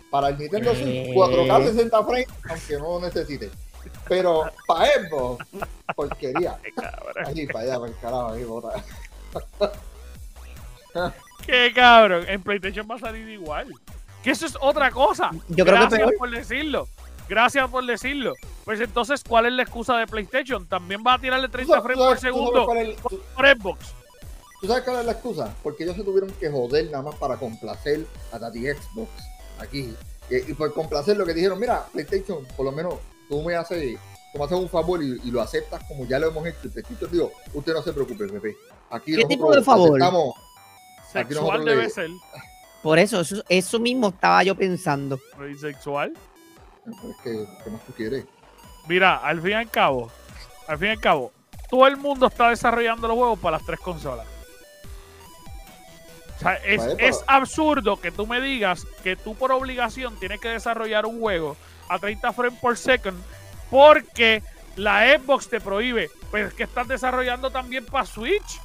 Para 0.09 0.29
el 0.29 0.37
Nintendo 0.37 0.73
Switch, 0.75 0.87
Eh. 0.87 1.13
4K 1.15 1.63
60 1.65 2.03
frames, 2.03 2.27
aunque 2.49 2.77
no 2.77 2.99
lo 2.99 2.99
necesite. 3.01 3.49
Pero 4.07 4.45
para 4.65 4.85
Xbox, 4.93 5.45
porquería. 5.95 6.57
Cabrón. 6.75 7.25
Ahí, 7.27 7.47
para 7.47 7.59
allá, 7.59 7.79
para 7.79 7.91
el 7.91 7.97
carajo, 7.99 8.29
ahí, 8.31 8.43
bota. 8.45 8.83
Qué 11.45 11.71
cabrón, 11.75 12.25
en 12.29 12.41
PlayStation 12.41 12.87
va 12.89 12.95
a 12.95 12.99
salir 12.99 13.27
igual. 13.27 13.67
Que 14.23 14.31
eso 14.31 14.45
es 14.45 14.57
otra 14.61 14.89
cosa. 14.91 15.31
Yo 15.49 15.65
creo 15.65 15.87
que 15.89 15.97
Gracias 15.97 16.11
por 16.17 16.29
decirlo. 16.31 16.87
Gracias 17.29 17.69
por 17.69 17.85
decirlo. 17.85 18.33
Pues 18.65 18.79
entonces, 18.79 19.21
¿cuál 19.27 19.45
es 19.47 19.53
la 19.53 19.63
excusa 19.63 19.97
de 19.97 20.07
PlayStation? 20.07 20.65
También 20.67 21.03
va 21.05 21.15
a 21.15 21.19
tirarle 21.19 21.47
¿Tú 21.47 21.53
30 21.53 21.73
sabes- 21.73 21.83
frames 21.83 22.05
por 22.05 22.19
segundo 22.19 22.65
por 22.65 23.47
Xbox. 23.47 23.93
¿Tú 24.61 24.67
sabes 24.67 24.83
cuál 24.83 24.99
es 25.01 25.05
la 25.05 25.11
excusa? 25.11 25.53
Porque 25.61 25.83
ellos 25.83 25.95
se 25.97 26.03
tuvieron 26.03 26.31
que 26.31 26.49
joder 26.49 26.85
nada 26.89 27.03
más 27.03 27.15
para 27.15 27.35
complacer 27.37 28.05
a 28.31 28.39
Tati 28.39 28.65
Xbox 28.67 29.09
aquí. 29.59 29.93
Y, 30.29 30.51
y 30.51 30.53
por 30.53 30.73
complacer 30.73 31.17
lo 31.17 31.25
que 31.25 31.33
dijeron, 31.33 31.59
mira, 31.59 31.85
PlayStation, 31.91 32.45
por 32.55 32.65
lo 32.65 32.71
menos 32.71 32.93
tú 33.27 33.41
me 33.43 33.55
haces, 33.55 33.99
tú 34.31 34.39
me 34.39 34.45
haces 34.45 34.57
un 34.57 34.69
favor 34.69 35.03
y, 35.03 35.19
y 35.23 35.31
lo 35.31 35.41
aceptas 35.41 35.83
como 35.85 36.05
ya 36.05 36.17
lo 36.19 36.27
hemos 36.27 36.45
hecho. 36.47 36.59
El 36.63 36.71
PlayStation 36.71 37.11
digo, 37.11 37.31
usted 37.53 37.73
no 37.73 37.81
se 37.83 37.91
preocupe, 37.91 38.25
Pepe. 38.27 38.55
Aquí 38.89 39.15
¿Qué 39.17 39.25
tipo 39.25 39.53
de 39.53 39.61
favor? 39.61 39.99
aceptamos- 40.01 40.33
Sexual 41.11 41.65
debe 41.65 41.83
le- 41.83 41.89
ser. 41.89 42.09
Por 42.83 42.99
eso, 42.99 43.21
eso, 43.21 43.43
eso 43.49 43.79
mismo 43.79 44.09
estaba 44.09 44.43
yo 44.43 44.55
pensando. 44.55 45.17
¿Y 45.49 45.55
Sexual. 45.55 46.13
Pero 46.85 46.97
es 47.11 47.17
que, 47.23 47.47
¿qué 47.63 47.69
más 47.71 47.81
tú 47.85 47.93
quieres? 47.93 48.25
Mira, 48.87 49.15
al 49.17 49.41
fin 49.41 49.51
y 49.51 49.53
al 49.53 49.69
cabo, 49.71 50.11
al 50.67 50.77
fin 50.77 50.89
y 50.89 50.91
al 50.91 50.99
cabo, 50.99 51.31
todo 51.69 51.87
el 51.87 51.95
mundo 51.95 52.27
está 52.27 52.49
desarrollando 52.49 53.07
los 53.07 53.15
juegos 53.15 53.39
para 53.39 53.57
las 53.57 53.65
tres 53.65 53.79
consolas. 53.79 54.27
O 56.35 56.39
sea, 56.39 56.55
es, 56.55 56.79
Vale, 56.79 56.95
pero- 56.97 57.09
es 57.09 57.23
absurdo 57.25 58.01
que 58.01 58.11
tú 58.11 58.27
me 58.27 58.41
digas 58.41 58.85
que 59.01 59.15
tú 59.15 59.33
por 59.35 59.51
obligación 59.53 60.19
tienes 60.19 60.41
que 60.41 60.49
desarrollar 60.49 61.05
un 61.05 61.19
juego 61.21 61.55
a 61.87 61.99
30 61.99 62.33
frames 62.33 62.59
por 62.59 62.77
second 62.77 63.17
porque 63.69 64.43
la 64.75 65.17
Xbox 65.17 65.47
te 65.49 65.61
prohíbe. 65.61 66.09
Pues 66.31 66.47
es 66.49 66.53
que 66.53 66.63
estás 66.63 66.87
desarrollando 66.87 67.49
también 67.49 67.85
para 67.85 68.05
Switch. 68.05 68.59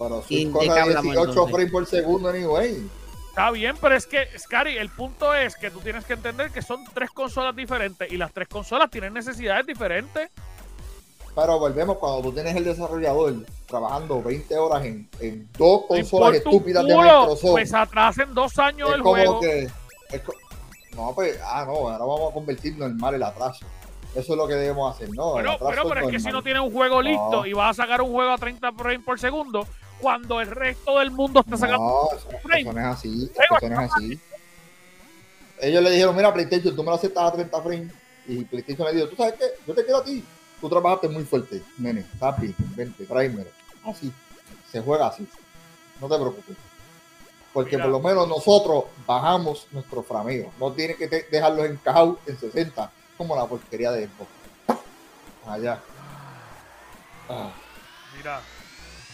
Pero 0.00 0.24
¿Y 0.30 0.38
si 0.38 0.44
de 0.46 0.70
hablamos, 0.70 1.02
18 1.02 1.20
entonces? 1.28 1.54
frames 1.54 1.72
por 1.72 1.86
segundo, 1.86 2.28
anyway. 2.30 2.90
Está 3.28 3.50
bien, 3.50 3.76
pero 3.80 3.94
es 3.94 4.06
que, 4.06 4.26
Scary, 4.38 4.76
el 4.78 4.88
punto 4.88 5.34
es 5.34 5.54
que 5.56 5.70
tú 5.70 5.78
tienes 5.80 6.04
que 6.04 6.14
entender 6.14 6.50
que 6.50 6.62
son 6.62 6.84
tres 6.92 7.10
consolas 7.10 7.54
diferentes 7.54 8.10
y 8.10 8.16
las 8.16 8.32
tres 8.32 8.48
consolas 8.48 8.90
tienen 8.90 9.12
necesidades 9.12 9.66
diferentes. 9.66 10.30
Pero 11.34 11.58
volvemos 11.58 11.98
cuando 11.98 12.22
tú 12.22 12.32
tienes 12.32 12.56
el 12.56 12.64
desarrollador 12.64 13.34
trabajando 13.66 14.20
20 14.22 14.58
horas 14.58 14.84
en, 14.84 15.08
en 15.20 15.48
dos 15.56 15.82
consolas 15.86 16.36
estúpidas 16.36 16.84
de 16.84 16.94
culo, 16.94 17.20
Microsoft. 17.20 17.50
Pues 17.52 17.74
atrasen 17.74 18.34
dos 18.34 18.58
años 18.58 18.88
es 18.88 18.94
el 18.96 19.02
como 19.02 19.14
juego. 19.14 19.40
que. 19.40 19.62
es 20.10 20.22
no, 20.96 21.12
pues, 21.14 21.38
ah, 21.44 21.64
no, 21.66 21.72
ahora 21.88 21.98
vamos 21.98 22.30
a 22.30 22.34
convertir 22.34 22.76
normal 22.76 23.14
el 23.14 23.22
atraso. 23.22 23.64
Eso 24.14 24.32
es 24.32 24.36
lo 24.36 24.48
que 24.48 24.54
debemos 24.54 24.92
hacer, 24.94 25.08
¿no? 25.10 25.34
Pero, 25.34 25.56
pero, 25.58 25.88
pero 25.88 26.00
es 26.06 26.10
que 26.10 26.18
si 26.18 26.32
no 26.32 26.42
tienes 26.42 26.62
un 26.62 26.72
juego 26.72 27.00
listo 27.00 27.30
No. 27.30 27.46
y 27.46 27.52
vas 27.52 27.78
a 27.78 27.82
sacar 27.84 28.02
un 28.02 28.10
juego 28.10 28.32
a 28.32 28.38
30 28.38 28.72
frames 28.72 29.04
por 29.04 29.20
segundo, 29.20 29.66
cuando 30.00 30.40
el 30.40 30.48
resto 30.48 30.98
del 30.98 31.10
mundo 31.10 31.40
está 31.40 31.56
sacando. 31.56 32.08
No, 32.12 32.16
eso, 32.16 32.72
no 32.72 32.80
es 32.80 32.86
así. 32.86 33.30
Eso 33.34 33.68
no 33.68 33.80
es 33.80 33.92
así. 33.92 34.20
Ellos 35.60 35.82
le 35.82 35.90
dijeron, 35.90 36.16
mira, 36.16 36.32
PlayStation, 36.32 36.74
tú 36.74 36.82
me 36.82 36.90
lo 36.90 36.96
aceptas 36.96 37.24
a 37.24 37.32
30 37.32 37.62
frames. 37.62 37.92
Y 38.26 38.44
PlayStation 38.44 38.86
le 38.88 38.94
dijo, 38.94 39.08
¿tú 39.08 39.16
sabes 39.16 39.34
qué? 39.34 39.44
Yo 39.66 39.74
te 39.74 39.84
quiero 39.84 39.98
a 39.98 40.04
ti. 40.04 40.24
Tú 40.60 40.68
trabajaste 40.68 41.08
muy 41.08 41.24
fuerte, 41.24 41.62
nene. 41.78 42.04
Papi, 42.18 42.54
vente, 42.76 43.04
tráemelo. 43.04 43.50
Así. 43.84 44.12
Se 44.70 44.80
juega 44.80 45.08
así. 45.08 45.26
No 46.00 46.08
te 46.08 46.16
preocupes. 46.16 46.56
Porque 47.52 47.76
Mira. 47.76 47.84
por 47.84 47.92
lo 47.92 48.00
menos 48.00 48.28
nosotros 48.28 48.84
bajamos 49.06 49.66
nuestro 49.72 50.02
frameo. 50.02 50.52
No 50.58 50.72
tienes 50.72 50.96
que 50.96 51.08
dejarlos 51.08 51.66
encajados 51.66 52.18
en 52.26 52.38
60, 52.38 52.92
como 53.16 53.34
la 53.34 53.46
porquería 53.46 53.90
de 53.90 54.06
Xbox. 54.06 54.30
Allá. 55.46 55.80
Ah, 57.28 57.50
Mira, 58.16 58.40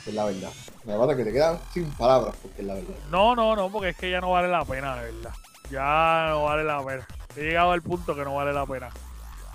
es 0.07 0.15
la 0.15 0.25
verdad. 0.25 0.53
Me 0.87 0.97
pasa 0.97 1.17
que 1.17 1.25
te 1.25 1.33
quedan 1.33 1.59
sin 1.75 1.85
palabras, 1.93 2.35
porque 2.41 2.61
es 2.63 2.67
la 2.67 2.75
verdad. 2.75 2.95
no, 3.11 3.35
no, 3.35 3.57
no, 3.57 3.69
porque 3.71 3.89
es 3.91 3.97
que 3.97 4.11
ya 4.11 4.21
no 4.21 4.31
vale 4.31 4.49
la 4.49 4.65
pena, 4.65 4.95
de 4.97 5.13
verdad. 5.13 5.31
Ya 5.71 6.27
no 6.31 6.45
vale 6.45 6.63
la 6.65 6.85
pena. 6.85 7.07
He 7.37 7.41
llegado 7.43 7.73
al 7.73 7.83
punto 7.83 8.15
que 8.15 8.25
no 8.25 8.37
vale 8.37 8.53
la 8.53 8.65
pena. 8.67 8.89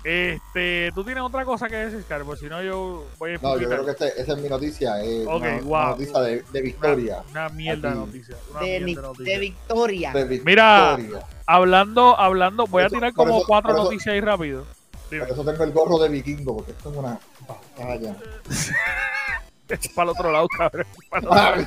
Este, 0.04 0.90
tú 0.94 1.04
tienes 1.04 1.22
otra 1.22 1.44
cosa 1.44 1.68
que 1.68 1.76
decir, 1.76 2.04
Cari, 2.08 2.24
porque 2.24 2.40
si 2.40 2.46
no 2.48 2.60
yo 2.62 3.06
voy 3.18 3.30
a 3.30 3.34
No, 3.34 3.40
yo 3.40 3.48
explicar. 3.54 3.82
creo 3.82 3.84
que 3.84 3.90
este- 4.04 4.20
esa 4.20 4.32
es 4.32 4.38
mi 4.42 4.48
noticia. 4.48 5.00
Es 5.02 5.26
Ok, 5.26 5.42
una, 5.64 5.84
noticia 5.90 6.20
de, 6.20 6.42
de 6.52 6.60
victoria. 6.60 7.22
Una, 7.30 7.46
una 7.46 7.48
mierda 7.50 7.90
de 7.90 7.94
noticia. 7.94 8.36
Una 8.50 8.60
De, 8.60 8.66
mierda 8.66 8.84
mi- 8.86 8.94
de 8.96 9.02
noticia. 9.02 9.32
de 9.34 9.38
victoria. 9.40 10.12
De 10.12 10.42
Mira, 10.44 10.96
victoria. 10.96 11.26
Hablando, 11.46 12.18
hablando, 12.18 12.66
voy 12.66 12.82
a 12.82 12.88
tirar 12.88 13.12
como 13.14 13.38
eso- 13.38 13.46
cuatro 13.46 13.72
eso- 13.72 13.84
noticias 13.84 14.12
ahí 14.12 14.20
rápido. 14.20 14.64
Dime. 15.10 15.24
Por 15.24 15.32
eso 15.34 15.44
tengo 15.44 15.64
el 15.64 15.72
gorro 15.72 15.98
de 15.98 16.08
vikingo, 16.08 16.56
porque 16.56 16.72
esto 16.72 16.90
es 16.90 16.96
una 16.96 17.18
batalla. 17.48 18.16
Es 19.68 19.88
para 19.88 20.04
el 20.04 20.08
otro 20.10 20.30
lado, 20.32 20.48
cabrón. 20.48 20.86
Para 21.10 21.20
el 21.22 21.28
otro 21.28 21.36
lado. 21.36 21.66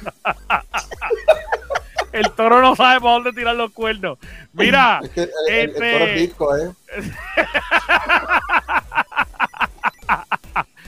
El 2.12 2.32
toro 2.32 2.62
no 2.62 2.76
sabe 2.76 3.00
para 3.02 3.14
dónde 3.14 3.34
tirar 3.34 3.56
los 3.56 3.72
cuernos. 3.72 4.18
Mira, 4.54 5.00
Es 5.04 5.10
que 5.10 5.22
el, 5.24 5.30
el- 5.50 5.60
el 5.60 5.70
Este- 5.70 5.92
toro 5.94 6.06
es 6.06 6.16
disco, 6.16 6.58
¿eh? 6.58 6.72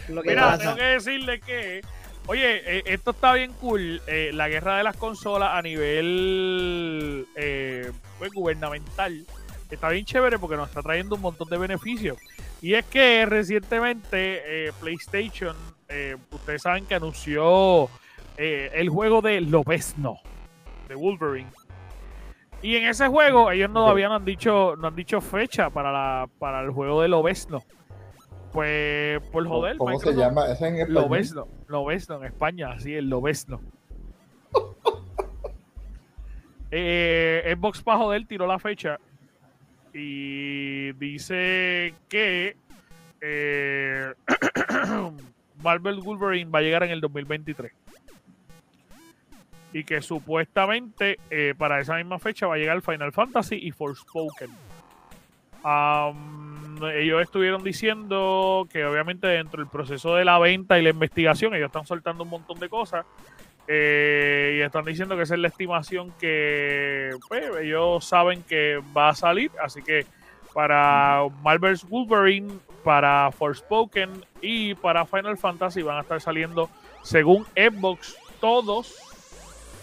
Lo 0.10 0.22
que 0.22 0.30
mira, 0.30 0.44
pasa. 0.44 0.58
tengo 0.60 0.76
que 0.76 0.84
decirle 0.84 1.40
que, 1.42 1.82
oye, 2.28 2.78
eh, 2.78 2.84
esto 2.86 3.12
está 3.12 3.34
bien 3.34 3.52
cool. 3.54 4.02
eh, 4.08 4.32
la 4.34 4.48
guerra 4.48 4.78
de 4.78 4.84
las 4.84 4.96
consolas 4.96 5.52
a 5.54 5.62
nivel 5.62 7.28
eh, 7.36 7.92
pues, 8.18 8.32
gubernamental 8.32 9.26
está 9.70 9.90
bien 9.90 10.06
chévere 10.06 10.40
porque 10.40 10.56
nos 10.56 10.70
está 10.70 10.82
trayendo 10.82 11.16
un 11.16 11.22
montón 11.22 11.50
de 11.50 11.58
beneficios. 11.58 12.18
Y 12.62 12.76
es 12.76 12.86
que 12.86 13.26
recientemente 13.26 14.68
eh, 14.68 14.72
PlayStation, 14.80 15.56
eh, 15.90 16.16
ustedes 16.32 16.62
saben 16.62 16.86
que 16.86 16.96
anunció 16.96 17.90
eh, 18.38 18.72
el 18.74 18.90
juego 18.90 19.22
de 19.22 19.42
Lobezno, 19.42 20.20
de 20.88 20.96
Wolverine. 20.96 21.50
Y 22.62 22.76
en 22.76 22.86
ese 22.88 23.08
juego 23.08 23.52
ellos 23.52 23.70
no 23.70 23.82
todavía 23.82 24.10
no 24.10 24.16
han 24.16 24.26
dicho, 24.26 24.76
no 24.78 24.88
han 24.88 24.96
dicho 24.96 25.22
fecha 25.22 25.70
para 25.70 25.92
la, 25.92 26.30
para 26.40 26.62
el 26.62 26.72
juego 26.72 27.02
de 27.02 27.08
Lobezno. 27.08 27.64
Pues 28.52 29.22
por 29.30 29.48
joder, 29.48 29.78
¿Cómo 29.78 30.00
se 30.00 30.08
Microsoft- 30.12 30.18
llama? 30.20 30.52
¿Ese 30.52 30.68
en 30.68 30.76
español? 30.78 31.04
Lobezno, 31.04 31.48
Lobezno 31.68 32.16
en 32.18 32.24
España, 32.24 32.72
así 32.72 32.94
el 32.96 33.10
Lobezno. 33.10 33.62
eh, 36.72 37.54
Xbox 37.56 37.82
para 37.82 37.98
joder 38.00 38.26
tiró 38.26 38.48
la 38.48 38.60
fecha 38.60 38.98
y 39.94 40.92
dice 40.94 41.94
que 42.10 42.56
eh, 43.22 44.14
Marvel 45.64 46.00
Wolverine 46.02 46.50
va 46.50 46.60
a 46.60 46.62
llegar 46.62 46.84
en 46.84 46.92
el 46.92 47.02
2023 47.02 47.72
y 49.74 49.84
que 49.84 50.02
supuestamente 50.02 51.20
eh, 51.30 51.54
para 51.58 51.80
esa 51.80 51.96
misma 51.96 52.20
fecha 52.20 52.48
va 52.48 52.56
a 52.56 52.58
llegar 52.58 52.82
Final 52.82 53.12
Fantasy 53.12 53.56
y 53.62 53.72
Forspoken. 53.72 54.50
Am, 55.64 56.78
ellos 56.96 57.22
estuvieron 57.22 57.64
diciendo 57.64 58.68
que 58.72 58.86
obviamente 58.86 59.28
dentro 59.28 59.62
del 59.62 59.70
proceso 59.70 60.16
de 60.16 60.24
la 60.24 60.40
venta 60.40 60.80
y 60.80 60.84
la 60.84 60.90
investigación 60.90 61.54
ellos 61.54 61.68
están 61.68 61.86
soltando 61.86 62.24
un 62.24 62.30
montón 62.30 62.60
de 62.60 62.70
cosas 62.70 63.06
eh, 63.68 64.58
y 64.58 64.62
están 64.62 64.86
diciendo 64.86 65.18
que 65.18 65.24
esa 65.24 65.34
es 65.34 65.42
la 65.42 65.50
estimación 65.50 66.14
que 66.20 67.10
pues, 67.28 67.44
ellos 67.62 68.06
saben 68.06 68.44
que 68.44 68.82
va 68.96 69.10
a 69.10 69.16
salir 69.16 69.52
así 69.62 69.82
que 69.82 70.06
para 70.54 71.24
Marvel's 71.44 71.88
Wolverine 71.90 72.54
para 72.88 73.34
Forspoken 73.34 74.24
y 74.42 74.74
para 74.76 75.06
Final 75.06 75.38
Fantasy 75.38 75.82
van 75.82 75.98
a 75.98 76.02
estar 76.04 76.22
saliendo 76.22 76.70
según 77.04 77.44
Xbox 77.54 78.16
todos 78.40 78.96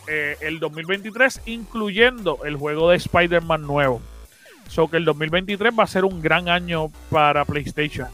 eh, 0.06 0.38
el 0.40 0.58
2023 0.58 1.42
incluyendo 1.44 2.38
el 2.46 2.56
juego 2.56 2.88
de 2.88 2.96
Spider-Man 2.96 3.66
nuevo 3.66 4.00
So 4.70 4.88
que 4.88 4.96
el 4.96 5.04
2023 5.04 5.78
va 5.78 5.84
a 5.84 5.86
ser 5.86 6.06
un 6.06 6.22
gran 6.22 6.48
año 6.48 6.90
para 7.10 7.44
PlayStation. 7.44 8.08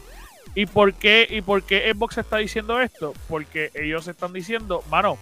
¿Y 0.55 0.65
por 0.65 0.93
qué, 0.93 1.25
y 1.29 1.41
por 1.41 1.63
qué 1.63 1.89
Xbox 1.93 2.17
está 2.17 2.37
diciendo 2.37 2.81
esto? 2.81 3.13
Porque 3.29 3.71
ellos 3.73 4.09
están 4.09 4.33
diciendo, 4.33 4.83
mano, 4.89 5.17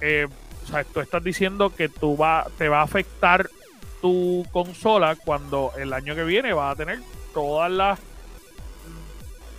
eh, 0.00 0.26
o 0.64 0.66
sea, 0.66 0.84
tú 0.84 1.00
estás 1.00 1.22
diciendo 1.22 1.68
que 1.68 1.90
tú 1.90 2.16
va, 2.16 2.46
te 2.56 2.70
va 2.70 2.80
a 2.80 2.84
afectar 2.84 3.50
tu 4.00 4.46
consola 4.52 5.16
cuando 5.16 5.72
el 5.76 5.92
año 5.92 6.14
que 6.14 6.24
viene 6.24 6.54
vas 6.54 6.72
a 6.72 6.76
tener 6.76 7.00
todas 7.34 7.70
las 7.70 8.00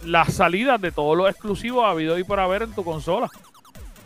las 0.07 0.33
salidas 0.33 0.79
de 0.81 0.91
todos 0.91 1.15
los 1.17 1.29
exclusivos 1.29 1.85
habido 1.85 2.17
y 2.17 2.23
por 2.23 2.39
haber 2.39 2.63
en 2.63 2.73
tu 2.73 2.83
consola. 2.83 3.29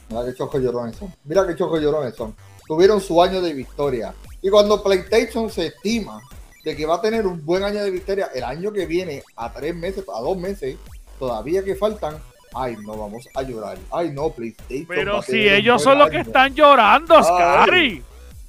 Mira 0.09 0.25
qué 0.25 0.33
choco 0.35 0.59
llorones 0.59 0.95
son. 0.97 1.13
Mira 1.23 1.47
qué 1.47 1.55
choco 1.55 1.79
llorones 1.79 2.15
son. 2.15 2.35
Tuvieron 2.67 2.99
su 2.99 3.21
año 3.21 3.41
de 3.41 3.53
victoria. 3.53 4.13
Y 4.41 4.49
cuando 4.49 4.81
PlayStation 4.83 5.49
se 5.49 5.67
estima 5.67 6.19
de 6.63 6.75
que 6.75 6.85
va 6.85 6.95
a 6.95 7.01
tener 7.01 7.25
un 7.25 7.43
buen 7.45 7.63
año 7.63 7.83
de 7.83 7.91
victoria 7.91 8.29
el 8.33 8.43
año 8.43 8.71
que 8.71 8.85
viene, 8.85 9.23
a 9.35 9.51
tres 9.51 9.75
meses, 9.75 10.03
a 10.13 10.19
dos 10.21 10.37
meses, 10.37 10.77
todavía 11.19 11.63
que 11.63 11.75
faltan, 11.75 12.17
ay, 12.53 12.75
no 12.81 12.97
vamos 12.97 13.27
a 13.33 13.41
llorar. 13.43 13.77
Ay, 13.91 14.11
no, 14.11 14.29
PlayStation. 14.29 14.87
Pero 14.87 15.21
si 15.21 15.47
ellos 15.47 15.81
son 15.81 15.97
los 15.99 16.09
que 16.09 16.19
están 16.19 16.53
llorando, 16.53 17.21
Scary. 17.23 18.03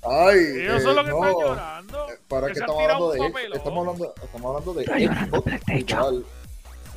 Ay, 0.05 0.37
Ellos 0.63 0.81
eh, 0.81 0.83
son 0.83 0.97
los 0.97 1.05
que 1.05 1.11
no. 1.13 1.25
están 1.25 1.41
llorando. 1.41 2.09
Eh, 2.09 2.19
¿Para 2.27 2.47
Que 2.49 2.55
qué 2.55 2.59
estamos 2.61 2.83
hablando 2.83 3.11
de. 3.13 3.19
Estamos 3.55 3.79
hablando, 3.79 4.15
estamos 4.23 4.47
hablando 4.49 4.75
de 4.75 4.83
Está 4.83 4.99
llorando 4.99 5.37
Xbox, 5.43 5.65
PlayStation. 5.65 6.25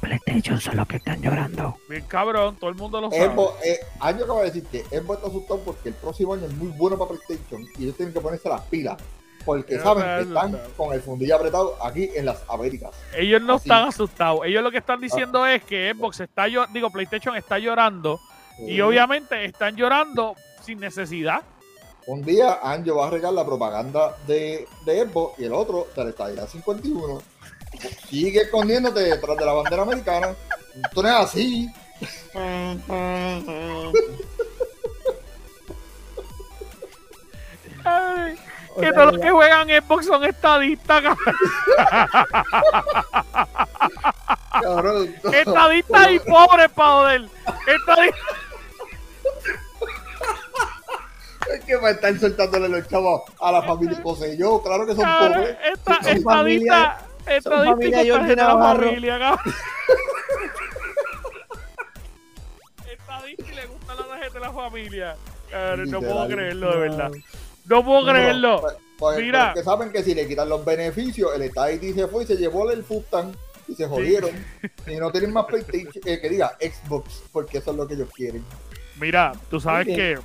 PlayStation 0.05 0.59
son 0.61 0.77
los 0.77 0.87
que 0.87 0.97
están 0.97 1.21
llorando. 1.21 1.75
Bien 1.89 2.03
cabrón, 2.07 2.55
todo 2.57 2.69
el 2.69 2.75
mundo 2.75 3.01
lo 3.01 3.11
sabe. 3.11 3.25
Xbox, 3.25 3.65
eh, 3.65 3.79
año 3.99 4.23
acaba 4.23 4.39
de 4.41 4.45
decir 4.51 4.65
que 4.67 4.83
Xbox 4.83 5.17
está 5.17 5.27
asustado 5.27 5.59
porque 5.61 5.89
el 5.89 5.95
próximo 5.95 6.33
año 6.33 6.45
es 6.45 6.53
muy 6.53 6.67
bueno 6.69 6.97
para 6.97 7.11
PlayStation 7.11 7.67
y 7.77 7.83
ellos 7.83 7.95
tienen 7.97 8.13
que 8.13 8.21
ponerse 8.21 8.47
las 8.49 8.61
pilas 8.61 8.97
porque 9.45 9.77
saben 9.79 10.03
que 10.03 10.21
están 10.23 10.55
asustado. 10.55 10.73
con 10.77 10.93
el 10.93 11.01
fundillo 11.01 11.35
apretado 11.35 11.75
aquí 11.83 12.09
en 12.15 12.25
las 12.25 12.37
Américas. 12.49 12.91
Ellos 13.15 13.41
no 13.41 13.55
Así. 13.55 13.67
están 13.69 13.87
asustados. 13.87 14.39
Ellos 14.45 14.63
lo 14.63 14.71
que 14.71 14.77
están 14.79 14.99
diciendo 14.99 15.43
Ah. 15.43 15.53
es 15.53 15.63
que 15.63 15.93
Xbox 15.95 16.19
está 16.19 16.47
llorando, 16.47 16.73
digo, 16.73 16.89
PlayStation 16.89 17.35
está 17.35 17.59
llorando 17.59 18.19
y 18.59 18.79
obviamente 18.81 19.45
están 19.45 19.75
llorando 19.75 20.35
sin 20.63 20.79
necesidad. 20.79 21.41
Un 22.07 22.23
día 22.23 22.59
Anjo 22.61 22.95
va 22.97 23.07
a 23.07 23.09
regar 23.09 23.33
la 23.33 23.43
propaganda 23.45 24.15
de, 24.27 24.67
de 24.85 25.05
Xbox 25.07 25.39
y 25.39 25.45
el 25.45 25.53
otro 25.53 25.87
de 25.95 26.03
la 26.03 26.09
estadía 26.11 26.45
51. 26.47 27.21
Sigue 28.09 28.41
escondiéndote 28.43 28.99
detrás 29.01 29.37
de 29.37 29.45
la 29.45 29.53
bandera 29.53 29.81
americana. 29.83 30.35
Esto 30.83 31.03
no 31.03 31.09
es 31.09 31.15
así. 31.15 31.69
Ay, 37.83 38.35
que 38.79 38.91
todos 38.93 39.13
los 39.13 39.21
que 39.21 39.31
juegan 39.31 39.67
Xbox 39.69 40.05
son 40.05 40.23
estadistas, 40.23 41.03
cabrón. 41.03 41.35
Cabrón, 44.61 45.15
no. 45.23 45.31
Estadistas 45.31 46.11
y 46.11 46.19
pobres, 46.19 46.71
para 46.71 46.89
joder. 46.91 47.21
Estadistas. 47.67 48.21
Es 51.53 51.63
que 51.63 51.77
me 51.77 51.91
están 51.91 52.19
soltándole 52.19 52.67
los 52.69 52.87
chavos 52.87 53.21
a 53.39 53.51
la 53.51 53.61
familia 53.61 54.01
Poseyó. 54.01 54.61
Claro 54.63 54.85
que 54.87 54.95
son 54.95 55.05
pobres. 55.05 55.57
esta- 55.71 55.93
Son 56.03 56.21
familia- 56.23 56.73
Estadista. 56.73 57.04
Tarjeta 57.25 58.27
de 58.27 58.35
la 58.35 58.47
Navarro. 58.47 58.85
familia, 58.85 59.19
cabrón. 59.19 59.53
Estadista 62.91 63.51
y 63.51 63.55
le 63.55 63.65
gusta 63.65 63.95
la 63.95 64.07
tarjeta 64.07 64.33
de 64.33 64.39
la 64.39 64.53
familia. 64.53 65.15
Cabrón, 65.49 65.91
no 65.91 65.99
puedo 65.99 66.27
creerlo, 66.27 66.71
de 66.71 66.77
verdad. 66.77 67.11
No 67.65 67.83
puedo 67.83 68.05
creerlo. 68.05 68.61
Pues, 68.61 68.75
pues, 68.97 69.19
Mira. 69.19 69.47
porque 69.47 69.63
saben 69.63 69.91
que 69.91 70.03
si 70.03 70.15
le 70.15 70.27
quitan 70.27 70.49
los 70.49 70.63
beneficios, 70.63 71.31
el 71.35 71.41
estadista 71.41 72.01
se 72.01 72.07
fue 72.07 72.23
y 72.23 72.27
se 72.27 72.37
llevó 72.37 72.69
el 72.69 72.83
Futan 72.83 73.35
y 73.67 73.75
se 73.75 73.87
jodieron. 73.87 74.31
Y 74.87 74.95
no 74.97 75.11
tienen 75.11 75.33
más 75.33 75.45
PlayStation, 75.45 76.03
eh, 76.05 76.19
que 76.21 76.29
diga 76.29 76.55
Xbox, 76.59 77.23
porque 77.31 77.57
eso 77.57 77.71
es 77.71 77.77
lo 77.77 77.87
que 77.87 77.95
ellos 77.95 78.09
quieren. 78.15 78.45
Mira, 78.99 79.33
tú 79.49 79.59
sabes 79.59 79.87
que, 79.87 80.19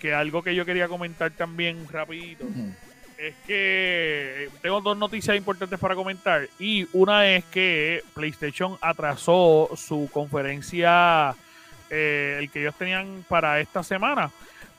que 0.00 0.14
algo 0.14 0.42
que 0.42 0.54
yo 0.54 0.64
quería 0.64 0.86
comentar 0.88 1.32
también 1.32 1.86
rapidito 1.90 2.44
es 3.18 3.34
que 3.46 4.44
eh, 4.44 4.50
tengo 4.62 4.80
dos 4.80 4.96
noticias 4.96 5.36
importantes 5.36 5.78
para 5.78 5.96
comentar 5.96 6.48
y 6.58 6.86
una 6.92 7.28
es 7.28 7.44
que 7.46 8.02
PlayStation 8.14 8.78
atrasó 8.80 9.70
su 9.74 10.08
conferencia, 10.12 11.34
eh, 11.90 12.36
el 12.38 12.48
que 12.50 12.60
ellos 12.60 12.76
tenían 12.76 13.24
para 13.28 13.58
esta 13.58 13.82
semana, 13.82 14.30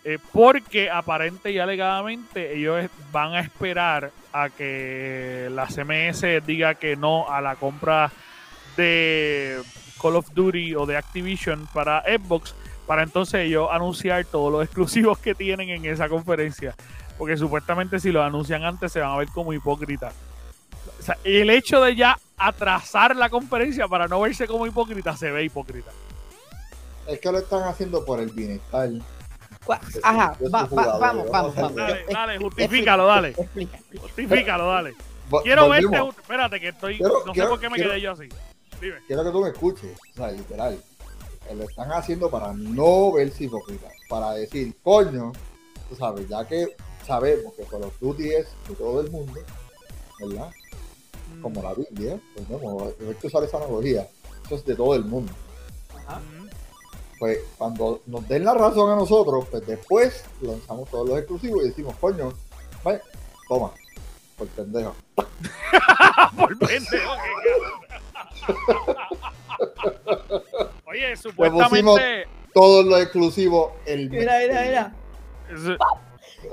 eh, 0.05 0.19
porque 0.31 0.89
aparente 0.89 1.51
y 1.51 1.59
alegadamente 1.59 2.55
ellos 2.55 2.89
van 3.11 3.33
a 3.33 3.41
esperar 3.41 4.11
a 4.31 4.49
que 4.49 5.49
la 5.51 5.67
CMS 5.67 6.45
diga 6.45 6.75
que 6.75 6.95
no 6.95 7.29
a 7.29 7.41
la 7.41 7.57
compra 7.57 8.09
de 8.77 9.61
Call 10.01 10.15
of 10.15 10.33
Duty 10.33 10.75
o 10.75 10.85
de 10.85 10.95
Activision 10.95 11.67
para 11.73 12.03
Xbox 12.03 12.55
para 12.87 13.03
entonces 13.03 13.41
ellos 13.41 13.67
anunciar 13.69 14.23
todos 14.25 14.49
los 14.49 14.63
exclusivos 14.65 15.19
que 15.19 15.35
tienen 15.35 15.69
en 15.69 15.85
esa 15.85 16.07
conferencia. 16.07 16.73
Porque 17.19 17.37
supuestamente 17.37 17.99
si 17.99 18.11
los 18.11 18.23
anuncian 18.23 18.63
antes 18.63 18.91
se 18.91 18.99
van 19.01 19.11
a 19.11 19.17
ver 19.17 19.27
como 19.27 19.53
hipócritas. 19.53 20.13
O 20.99 21.03
sea, 21.03 21.17
el 21.23 21.49
hecho 21.51 21.81
de 21.81 21.95
ya 21.95 22.17
atrasar 22.37 23.15
la 23.15 23.29
conferencia 23.29 23.87
para 23.87 24.07
no 24.07 24.21
verse 24.21 24.47
como 24.47 24.65
hipócrita 24.65 25.15
se 25.15 25.29
ve 25.29 25.43
hipócrita. 25.43 25.91
Es 27.07 27.19
que 27.19 27.31
lo 27.31 27.37
están 27.39 27.63
haciendo 27.63 28.03
por 28.05 28.19
el 28.19 28.29
bienestar. 28.31 28.89
Ajá, 30.01 30.35
va- 30.53 30.63
va- 30.65 30.97
vamos, 30.97 31.29
vamos, 31.29 31.55
vamos. 31.55 31.75
Dale, 31.75 32.05
dale, 32.11 32.37
justifícalo, 32.39 33.05
dale. 33.05 33.35
Justifícalo, 34.01 34.67
dale. 34.67 34.95
Quiero 35.43 35.69
verte. 35.69 35.97
Espérate, 36.21 36.59
que 36.59 36.67
estoy. 36.69 36.97
Quiero- 36.97 37.19
no 37.19 37.25
sé 37.25 37.31
quiero- 37.33 37.49
por 37.49 37.59
qué 37.59 37.69
me 37.69 37.75
quiero- 37.75 37.91
quedé 37.91 38.01
yo 38.01 38.11
así. 38.13 38.29
Dime. 38.81 38.95
Quiero 39.05 39.23
que 39.25 39.31
tú 39.31 39.41
me 39.43 39.49
escuches. 39.49 39.97
O 40.13 40.15
sea, 40.15 40.31
literal. 40.31 40.79
Eh, 41.49 41.55
Lo 41.55 41.63
están 41.65 41.91
haciendo 41.91 42.29
para 42.31 42.53
no 42.53 43.11
verse 43.11 43.43
hipócrita. 43.43 43.87
Para 44.07 44.31
decir, 44.31 44.75
coño, 44.83 45.33
tú 45.89 45.95
sabes, 45.95 46.27
ya 46.29 46.47
que 46.47 46.75
sabemos 47.09 47.55
que 47.55 47.63
Call 47.63 47.83
of 47.83 47.99
Duty 47.99 48.29
es 48.29 48.47
de 48.67 48.75
todo 48.75 49.01
el 49.01 49.09
mundo, 49.09 49.41
¿verdad? 50.19 50.51
Como 51.41 51.63
la 51.63 51.73
Biblia, 51.73 52.19
pues 52.35 52.47
no, 52.49 52.83
hay 52.85 53.15
que 53.15 53.27
usar 53.27 53.43
esa 53.43 53.57
analogía. 53.57 54.07
Eso 54.45 54.55
es 54.55 54.65
de 54.65 54.75
todo 54.75 54.93
el 54.93 55.05
mundo. 55.05 55.33
Ajá. 55.97 56.19
Mm. 56.19 56.49
Pues 57.17 57.39
cuando 57.57 58.01
nos 58.05 58.27
den 58.27 58.45
la 58.45 58.53
razón 58.53 58.91
a 58.91 58.95
nosotros, 58.95 59.47
pues 59.49 59.65
después 59.65 60.23
lanzamos 60.41 60.87
todos 60.89 61.09
los 61.09 61.17
exclusivos 61.17 61.63
y 61.63 61.69
decimos, 61.69 61.95
coño, 61.99 62.31
vaya, 62.83 63.01
toma, 63.47 63.71
por 64.37 64.47
pendejo. 64.49 64.95
Por 66.37 66.57
pendejo. 66.59 67.11
Oye, 70.85 71.17
supuestamente. 71.17 72.27
Todos 72.53 72.85
los 72.85 73.01
exclusivos 73.01 73.71
el 73.85 74.09
Mira, 74.09 74.39
mira, 74.39 74.61
mira. 74.61 74.95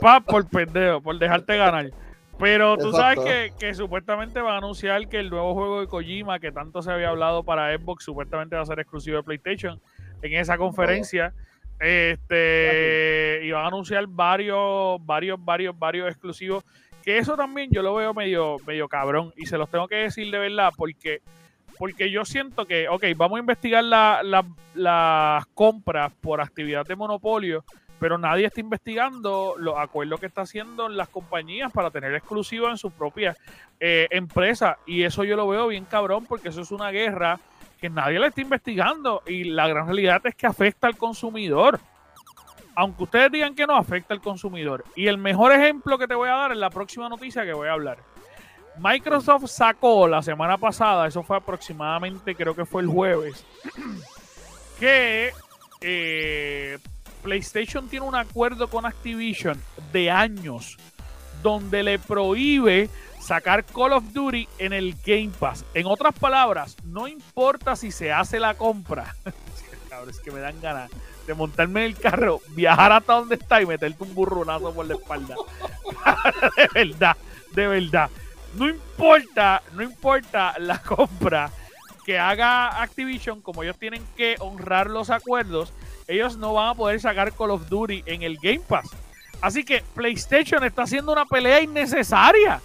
Pa, 0.00 0.20
por 0.20 0.48
pendejo, 0.48 1.00
por 1.00 1.18
dejarte 1.18 1.56
ganar. 1.56 1.90
Pero 2.38 2.76
tú 2.76 2.92
sabes 2.92 3.18
que, 3.24 3.52
que 3.58 3.74
supuestamente 3.74 4.40
van 4.42 4.54
a 4.54 4.58
anunciar 4.58 5.08
que 5.08 5.18
el 5.18 5.30
nuevo 5.30 5.54
juego 5.54 5.80
de 5.80 5.86
Kojima, 5.86 6.38
que 6.38 6.52
tanto 6.52 6.82
se 6.82 6.92
había 6.92 7.08
hablado 7.08 7.42
para 7.44 7.74
Xbox, 7.76 8.04
supuestamente 8.04 8.56
va 8.56 8.62
a 8.62 8.66
ser 8.66 8.78
exclusivo 8.80 9.16
de 9.16 9.22
PlayStation 9.22 9.80
en 10.22 10.34
esa 10.34 10.58
conferencia. 10.58 11.32
Este, 11.78 13.40
y 13.42 13.50
van 13.50 13.64
a 13.64 13.68
anunciar 13.68 14.06
varios, 14.06 14.98
varios, 15.04 15.42
varios, 15.42 15.78
varios 15.78 16.08
exclusivos. 16.08 16.64
Que 17.02 17.18
eso 17.18 17.36
también 17.36 17.70
yo 17.70 17.82
lo 17.82 17.94
veo 17.94 18.12
medio, 18.12 18.56
medio 18.66 18.88
cabrón. 18.88 19.32
Y 19.36 19.46
se 19.46 19.56
los 19.56 19.70
tengo 19.70 19.86
que 19.88 19.96
decir 19.96 20.30
de 20.30 20.38
verdad, 20.38 20.72
porque, 20.76 21.20
porque 21.78 22.10
yo 22.10 22.24
siento 22.24 22.66
que, 22.66 22.88
ok, 22.88 23.04
vamos 23.16 23.36
a 23.36 23.40
investigar 23.40 23.84
la- 23.84 24.20
la- 24.22 24.44
las 24.74 25.46
compras 25.54 26.12
por 26.20 26.40
actividad 26.40 26.84
de 26.84 26.96
monopolio, 26.96 27.64
pero 27.98 28.18
nadie 28.18 28.46
está 28.46 28.60
investigando 28.60 29.54
los 29.58 29.76
acuerdos 29.78 30.20
que 30.20 30.26
está 30.26 30.42
haciendo 30.42 30.88
las 30.88 31.08
compañías 31.08 31.72
para 31.72 31.90
tener 31.90 32.14
exclusivos 32.14 32.70
en 32.70 32.78
sus 32.78 32.92
propias 32.92 33.36
eh, 33.80 34.06
empresas. 34.10 34.76
Y 34.86 35.02
eso 35.02 35.24
yo 35.24 35.36
lo 35.36 35.48
veo 35.48 35.68
bien 35.68 35.84
cabrón, 35.84 36.26
porque 36.26 36.48
eso 36.50 36.60
es 36.60 36.70
una 36.70 36.90
guerra 36.90 37.38
que 37.80 37.88
nadie 37.90 38.18
la 38.18 38.28
está 38.28 38.40
investigando. 38.40 39.22
Y 39.26 39.44
la 39.44 39.66
gran 39.68 39.86
realidad 39.86 40.20
es 40.24 40.34
que 40.34 40.46
afecta 40.46 40.86
al 40.86 40.96
consumidor. 40.96 41.80
Aunque 42.74 43.04
ustedes 43.04 43.32
digan 43.32 43.54
que 43.54 43.66
no, 43.66 43.76
afecta 43.76 44.12
al 44.12 44.20
consumidor. 44.20 44.84
Y 44.94 45.06
el 45.06 45.16
mejor 45.16 45.52
ejemplo 45.52 45.96
que 45.96 46.06
te 46.06 46.14
voy 46.14 46.28
a 46.28 46.34
dar 46.34 46.52
es 46.52 46.58
la 46.58 46.70
próxima 46.70 47.08
noticia 47.08 47.44
que 47.44 47.54
voy 47.54 47.68
a 47.68 47.72
hablar. 47.72 47.98
Microsoft 48.78 49.46
sacó 49.46 50.06
la 50.06 50.22
semana 50.22 50.58
pasada, 50.58 51.06
eso 51.06 51.22
fue 51.22 51.36
aproximadamente, 51.38 52.34
creo 52.34 52.54
que 52.54 52.66
fue 52.66 52.82
el 52.82 52.88
jueves, 52.88 53.44
que 54.78 55.32
eh, 55.80 56.78
PlayStation 57.26 57.88
tiene 57.88 58.06
un 58.06 58.14
acuerdo 58.14 58.70
con 58.70 58.86
Activision 58.86 59.60
de 59.92 60.12
años 60.12 60.78
donde 61.42 61.82
le 61.82 61.98
prohíbe 61.98 62.88
sacar 63.20 63.64
Call 63.64 63.94
of 63.94 64.12
Duty 64.12 64.48
en 64.58 64.72
el 64.72 64.94
Game 65.04 65.32
Pass. 65.36 65.64
En 65.74 65.86
otras 65.86 66.14
palabras, 66.14 66.76
no 66.84 67.08
importa 67.08 67.74
si 67.74 67.90
se 67.90 68.12
hace 68.12 68.38
la 68.38 68.54
compra. 68.54 69.16
Es 70.08 70.20
que 70.20 70.30
me 70.30 70.40
dan 70.40 70.60
ganas 70.60 70.90
de 71.26 71.32
montarme 71.32 71.80
en 71.80 71.86
el 71.86 71.98
carro, 71.98 72.42
viajar 72.50 72.92
hasta 72.92 73.14
donde 73.14 73.36
está 73.36 73.62
y 73.62 73.66
meterte 73.66 74.04
un 74.04 74.14
burronazo 74.14 74.72
por 74.74 74.86
la 74.86 74.94
espalda. 74.94 75.34
de 76.56 76.68
verdad, 76.74 77.16
de 77.52 77.66
verdad. 77.66 78.10
No 78.54 78.68
importa, 78.68 79.62
no 79.72 79.82
importa 79.82 80.54
la 80.58 80.82
compra 80.82 81.50
que 82.04 82.18
haga 82.18 82.82
Activision, 82.82 83.40
como 83.40 83.62
ellos 83.62 83.78
tienen 83.78 84.04
que 84.18 84.36
honrar 84.38 84.90
los 84.90 85.08
acuerdos, 85.08 85.72
ellos 86.08 86.36
no 86.36 86.54
van 86.54 86.68
a 86.68 86.74
poder 86.74 87.00
sacar 87.00 87.32
Call 87.32 87.50
of 87.50 87.68
Duty 87.68 88.02
en 88.06 88.22
el 88.22 88.36
Game 88.38 88.60
Pass. 88.66 88.88
Así 89.40 89.64
que 89.64 89.82
PlayStation 89.94 90.64
está 90.64 90.82
haciendo 90.82 91.12
una 91.12 91.26
pelea 91.26 91.60
innecesaria. 91.60 92.60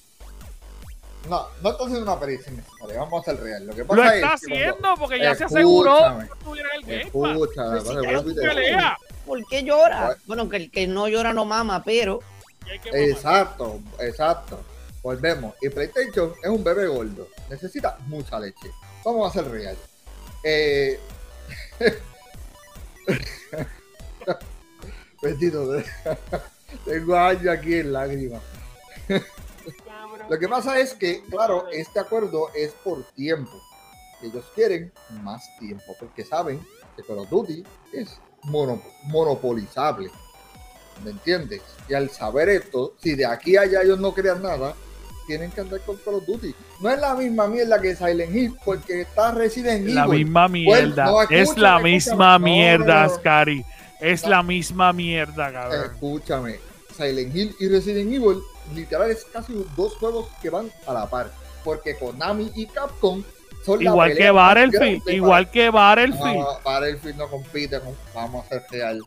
No, 1.30 1.46
no 1.62 1.70
está 1.72 1.84
haciendo 1.84 2.04
una 2.04 2.20
pericia 2.20 2.52
innecesaria, 2.52 3.00
vamos 3.00 3.22
a 3.22 3.32
ser 3.32 3.42
real. 3.44 3.66
Lo 3.68 3.74
que 3.74 3.82
Lo 3.82 3.88
pasa 3.88 4.16
está 4.16 4.34
es 4.34 4.42
que 4.42 4.48
cuando- 4.48 4.66
haciendo 4.66 4.96
porque 4.98 5.20
ya 5.20 5.36
se 5.36 5.44
aseguró 5.44 5.98
Escúchame, 5.98 6.28
que 6.28 6.34
estuviera 6.34 6.70
en 6.76 6.90
el 6.90 7.00
Game 7.00 7.12
Pass. 7.12 7.38
Pues 7.84 7.96
te 7.96 8.02
digo. 8.02 8.36
Pelea. 8.54 8.98
¿Por 9.26 9.46
qué 9.48 9.64
llora? 9.64 10.18
Bueno. 10.26 10.50
Que 10.50 10.58
el 10.58 10.72
que 10.72 10.88
no 10.88 11.08
llora 11.08 11.34
no 11.34 11.46
mama, 11.46 11.84
pero. 11.84 12.20
Exacto, 12.94 13.80
exacto. 14.00 14.64
Volvemos. 15.04 15.56
Y 15.62 15.70
PlayStation 15.70 16.34
es 16.42 16.50
un 16.50 16.64
bebé 16.64 16.88
gordo. 16.88 17.28
Necesita 17.50 17.98
mucha 18.08 18.40
leche. 18.40 18.72
Vamos 19.04 19.30
a 19.30 19.34
ser 19.42 19.52
real. 19.52 19.78
Eh... 20.44 21.00
Bendito. 25.22 25.82
Tengo 26.86 27.16
años 27.16 27.48
aquí 27.48 27.76
en 27.76 27.94
lágrimas. 27.94 28.42
Lo 30.30 30.40
que 30.40 30.48
pasa 30.48 30.80
es 30.80 30.94
que, 30.94 31.24
claro, 31.30 31.68
este 31.72 32.00
acuerdo 32.00 32.50
es 32.56 32.72
por 32.84 33.04
tiempo. 33.12 33.52
Ellos 34.22 34.46
quieren 34.56 34.92
más 35.24 35.44
tiempo 35.60 35.96
porque 36.00 36.24
saben 36.24 36.66
que 36.96 37.04
Call 37.04 37.20
of 37.20 37.30
Duty 37.30 37.64
es 37.94 38.20
mono- 38.44 38.82
monopolizable. 39.04 40.10
¿Me 41.04 41.12
entiendes? 41.12 41.62
Y 41.90 41.94
al 41.94 42.10
saber 42.12 42.50
esto, 42.50 42.96
si 43.02 43.16
de 43.16 43.26
aquí 43.26 43.58
a 43.58 43.62
allá 43.62 43.82
ellos 43.82 44.00
no 44.00 44.14
crean 44.14 44.42
nada, 44.44 44.76
tienen 45.32 45.50
que 45.52 45.62
andar 45.62 45.80
con 45.82 45.96
Call 45.98 46.16
of 46.16 46.26
Duty. 46.26 46.54
No 46.82 46.90
es 46.90 47.00
la 47.00 47.16
misma 47.16 47.48
mierda 47.48 47.80
que 47.80 47.96
Silent 47.96 48.36
Hill, 48.36 48.56
porque 48.66 49.02
está 49.02 49.32
Resident 49.32 49.84
Evil. 49.84 49.96
La 49.96 50.08
misma 50.08 50.48
mierda. 50.50 51.06
no, 51.06 51.22
es 51.22 51.58
la 51.58 51.80
misma 51.80 52.36
escúchame. 52.36 52.52
Mierda. 52.52 53.10
Scary. 53.10 53.66
Es 54.02 54.24
No. 54.24 54.30
la 54.30 54.44
misma 54.44 54.92
mierda, 54.92 55.54
cabrón. 55.54 55.86
Escúchame, 55.86 56.60
Silent 56.98 57.34
Hill 57.36 57.56
y 57.62 57.68
Resident 57.70 58.12
Evil, 58.12 58.40
literal 58.76 59.10
es 59.10 59.24
casi 59.24 59.54
dos 59.78 59.96
juegos 59.98 60.28
que 60.42 60.50
van 60.50 60.70
a 60.86 60.94
la 60.94 61.10
par. 61.10 61.32
Porque 61.64 61.96
Konami 61.96 62.52
y 62.56 62.66
Capcom 62.66 63.24
son 63.66 63.84
la 63.84 63.92
igual 63.92 64.10
que 64.10 64.16
pelea 64.16 64.34
más 64.34 64.56
Battlefield. 64.56 65.10
Igual 65.10 65.50
que 65.52 65.70
Battlefield. 65.70 66.36
No, 66.40 66.60
Battlefield 66.66 67.16
no 67.18 67.28
compite 67.30 67.80
con. 67.80 67.96
Vamos 68.14 68.46
a 68.46 68.50
ser 68.50 68.64
real. 68.70 69.00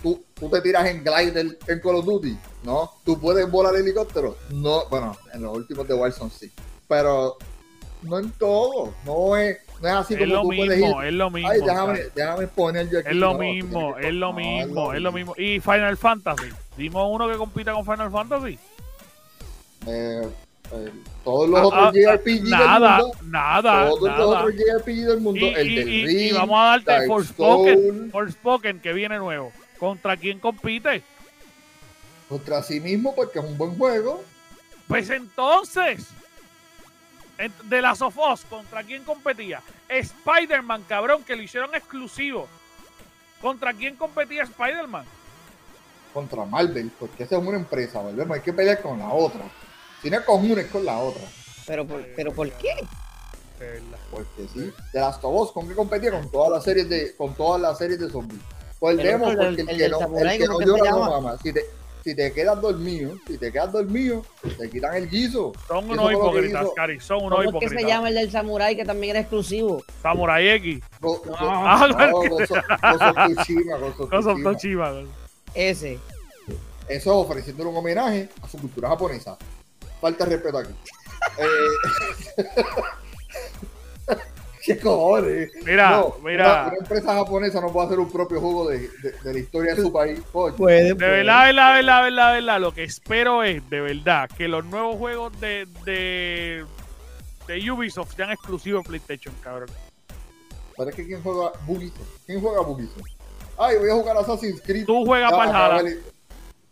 Tú, 0.00 0.22
tú 0.34 0.48
te 0.48 0.60
tiras 0.60 0.86
en 0.86 1.02
Glider 1.02 1.58
en 1.66 1.80
Call 1.80 1.96
of 1.96 2.04
Duty. 2.04 2.36
No, 2.64 2.90
tú 3.04 3.20
puedes 3.20 3.50
volar 3.50 3.76
helicóptero. 3.76 4.36
No, 4.50 4.86
bueno, 4.88 5.16
en 5.32 5.42
los 5.42 5.54
últimos 5.56 5.86
de 5.86 5.94
Wilson 5.94 6.30
sí. 6.30 6.50
Pero 6.88 7.36
no 8.02 8.18
en 8.18 8.30
todo. 8.32 8.94
No 9.04 9.36
es, 9.36 9.58
no 9.82 9.88
es 9.88 9.94
así 9.94 10.14
Es 10.14 10.20
como 10.20 10.32
lo 10.34 10.40
tú 10.42 10.46
puedes 10.48 10.78
ir. 10.78 10.84
mismo, 10.84 11.02
es 11.02 11.12
lo 11.12 11.30
mismo. 11.30 11.50
Ay, 11.50 11.60
déjame, 11.60 12.00
déjame 12.14 12.46
poner 12.48 12.90
yo 12.90 12.98
aquí. 13.00 13.08
Es 13.08 13.16
lo 13.16 13.32
No, 13.34 13.38
mismo, 13.38 13.98
es 13.98 14.14
lo 14.14 14.26
no, 14.28 14.32
mismo, 14.32 14.92
es 14.94 15.00
lo 15.02 15.12
mismo. 15.12 15.34
Y 15.36 15.60
Final 15.60 15.96
Fantasy. 15.98 16.48
Dimos 16.76 17.06
uno 17.10 17.28
que 17.30 17.36
compita 17.36 17.72
con 17.72 17.84
Final 17.84 18.10
Fantasy. 18.10 18.58
Eh, 19.86 20.22
eh, 20.72 20.90
todos 21.22 21.48
los 21.50 21.60
Ah, 21.60 21.66
otros 21.66 21.84
ah, 21.88 21.92
JRPG 21.92 22.48
Nada, 22.48 22.96
del 22.96 23.06
mundo. 23.06 23.18
nada, 23.24 23.88
Todos 23.88 24.00
los 24.00 24.10
nada. 24.10 24.26
otros 24.26 24.54
JRPG 24.54 25.04
del 25.06 25.20
mundo. 25.20 25.40
Y, 25.40 25.48
el 25.54 25.70
y- 25.70 25.74
del 25.76 25.88
y- 25.88 26.06
Ring. 26.06 26.18
y 26.20 26.32
vamos 26.32 26.58
a 26.58 26.64
darte 26.78 27.06
Forspoken, 27.06 28.10
Forspoken 28.10 28.80
que 28.80 28.92
viene 28.94 29.18
nuevo. 29.18 29.52
¿Contra 29.78 30.16
quién 30.16 30.38
compite? 30.38 31.02
Contra 32.34 32.64
sí 32.64 32.80
mismo 32.80 33.14
porque 33.14 33.38
es 33.38 33.44
un 33.44 33.56
buen 33.56 33.78
juego. 33.78 34.24
Pues 34.88 35.08
entonces, 35.08 36.08
en- 37.38 37.52
de 37.62 37.80
las 37.80 38.02
of 38.02 38.18
Us, 38.18 38.44
¿contra 38.50 38.82
quién 38.82 39.04
competía? 39.04 39.62
Spider-Man, 39.88 40.82
cabrón, 40.88 41.22
que 41.22 41.36
lo 41.36 41.42
hicieron 41.42 41.72
exclusivo. 41.76 42.48
¿Contra 43.40 43.72
quién 43.72 43.94
competía 43.94 44.42
Spider-Man? 44.42 45.04
Contra 46.12 46.44
Marvel. 46.44 46.90
Porque 46.98 47.22
esa 47.22 47.36
es 47.36 47.46
una 47.46 47.56
empresa, 47.56 48.00
volvemos. 48.00 48.34
Hay 48.36 48.42
que 48.42 48.52
pelear 48.52 48.82
con 48.82 48.98
la 48.98 49.10
otra. 49.10 49.42
Si 50.02 50.10
no 50.10 50.18
es 50.18 50.24
con 50.24 50.50
una, 50.50 50.60
es 50.62 50.66
con 50.72 50.84
la 50.84 50.98
otra. 50.98 51.22
Pero 51.68 51.86
por, 51.86 52.04
pero 52.16 52.32
¿por 52.32 52.50
qué? 52.50 52.74
Verdad. 53.60 53.98
Porque 54.10 54.48
sí. 54.52 54.72
De 54.92 54.98
las 55.00 55.20
Tobos, 55.20 55.52
¿con 55.52 55.68
qué 55.68 55.74
competía? 55.76 56.10
Con 56.10 56.28
todas 56.32 56.50
las 56.50 56.64
series 56.64 56.88
de, 56.88 57.14
con 57.14 57.32
todas 57.34 57.62
las 57.62 57.78
series 57.78 58.00
de 58.00 58.10
zombies. 58.10 58.42
Pues 58.80 58.98
el 58.98 59.04
demo, 59.06 59.30
el 59.30 59.36
porque 59.36 59.60
el 59.62 59.68
el 59.70 59.76
que 59.78 59.88
no, 59.88 60.18
el 60.18 60.38
que 60.38 60.46
¿cómo 60.48 60.60
no 60.60 60.66
llora 60.66 60.90
no 60.90 60.98
mama. 61.10 61.38
Si 61.40 61.52
te, 61.52 61.64
si 62.04 62.14
te 62.14 62.32
quedas 62.32 62.60
dormido, 62.60 63.14
si 63.26 63.38
te 63.38 63.50
quedas 63.50 63.72
dormido, 63.72 64.22
te 64.58 64.68
quitan 64.70 64.94
el 64.94 65.08
guiso. 65.08 65.52
Son 65.66 65.88
unos 65.90 66.12
hipócritas, 66.12 66.62
hizo- 66.62 66.74
Cari. 66.74 67.00
Son 67.00 67.16
unos 67.24 67.30
¿Cómo 67.30 67.40
es 67.40 67.44
que 67.46 67.48
hipócritas. 67.56 67.80
se 67.82 67.88
llama 67.88 68.08
el 68.08 68.14
del 68.14 68.30
Samurai 68.30 68.76
que 68.76 68.84
también 68.84 69.10
era 69.12 69.20
exclusivo? 69.20 69.82
Samurai 70.02 70.48
X. 70.50 70.80
Go- 71.00 71.22
go- 71.24 71.34
Ah, 71.38 71.88
no, 71.88 72.10
Gozo 72.28 72.28
Ghost 72.28 72.52
of. 72.52 73.16
Ese. 75.54 75.98
Eso 76.88 77.16
ofreciéndole 77.18 77.70
un 77.70 77.76
homenaje 77.76 78.28
a 78.42 78.48
su 78.48 78.58
cultura 78.58 78.90
japonesa. 78.90 79.38
Falta 80.00 80.24
de 80.26 80.36
respeto 80.36 80.58
aquí. 80.58 80.74
Eh, 81.38 81.46
¿Qué 84.64 84.78
cojones? 84.78 85.50
Mira, 85.64 85.90
No, 85.90 86.14
mira. 86.24 86.44
Una, 86.44 86.68
una 86.68 86.76
empresa 86.78 87.14
japonesa 87.14 87.60
no 87.60 87.70
puede 87.72 87.86
hacer 87.86 87.98
un 87.98 88.10
propio 88.10 88.40
juego 88.40 88.68
de, 88.70 88.78
de- 89.02 89.12
de 89.22 89.32
la 89.32 89.38
historia 89.38 89.74
de 89.74 89.82
su 89.82 89.92
país. 89.92 90.20
Coño. 90.32 90.56
Puede, 90.56 90.84
De 90.84 90.94
verdad, 90.94 91.44
verdad, 91.46 91.74
verdad, 91.74 92.02
verdad, 92.02 92.32
verdad. 92.32 92.60
Lo 92.60 92.72
que 92.72 92.84
espero 92.84 93.42
es, 93.42 93.68
de 93.68 93.80
verdad, 93.80 94.28
que 94.36 94.48
los 94.48 94.64
nuevos 94.64 94.96
juegos 94.96 95.38
de, 95.40 95.66
de, 95.84 96.64
de 97.46 97.70
Ubisoft 97.70 98.14
sean 98.16 98.30
exclusivos 98.30 98.82
de 98.84 98.88
PlayStation, 98.88 99.34
cabrón. 99.42 99.68
Pero 100.76 100.90
es 100.90 100.96
que 100.96 101.06
¿quién 101.06 101.22
juega 101.22 101.52
Bugisoft? 101.66 102.08
¿Quién 102.26 102.40
juega 102.40 102.60
Bugisoft? 102.62 103.06
Ay, 103.58 103.76
voy 103.78 103.90
a 103.90 103.94
jugar 103.94 104.16
Assassin's 104.16 104.60
Creed. 104.62 104.86
Tú 104.86 105.04
juegas 105.04 105.30
Ya, 105.30 105.36
Valhalla. 105.36 105.90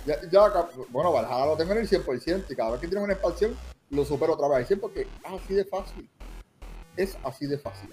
Ya, 0.06 0.16
ya, 0.32 0.40
bueno, 0.88 1.12
Valhalla 1.12 1.46
lo 1.46 1.56
tengo 1.56 1.72
en 1.72 1.78
el 1.78 1.88
100% 1.88 2.44
y 2.50 2.56
cada 2.56 2.70
vez 2.72 2.80
que 2.80 2.88
tiene 2.88 3.04
una 3.04 3.12
expansión 3.12 3.54
lo 3.90 4.04
supero 4.04 4.32
otra 4.32 4.48
vez 4.48 4.66
100 4.66 4.80
porque 4.80 5.02
es 5.02 5.06
así 5.24 5.54
de 5.54 5.64
fácil. 5.66 6.08
Es 6.96 7.18
así 7.24 7.46
de 7.46 7.58
fácil. 7.58 7.88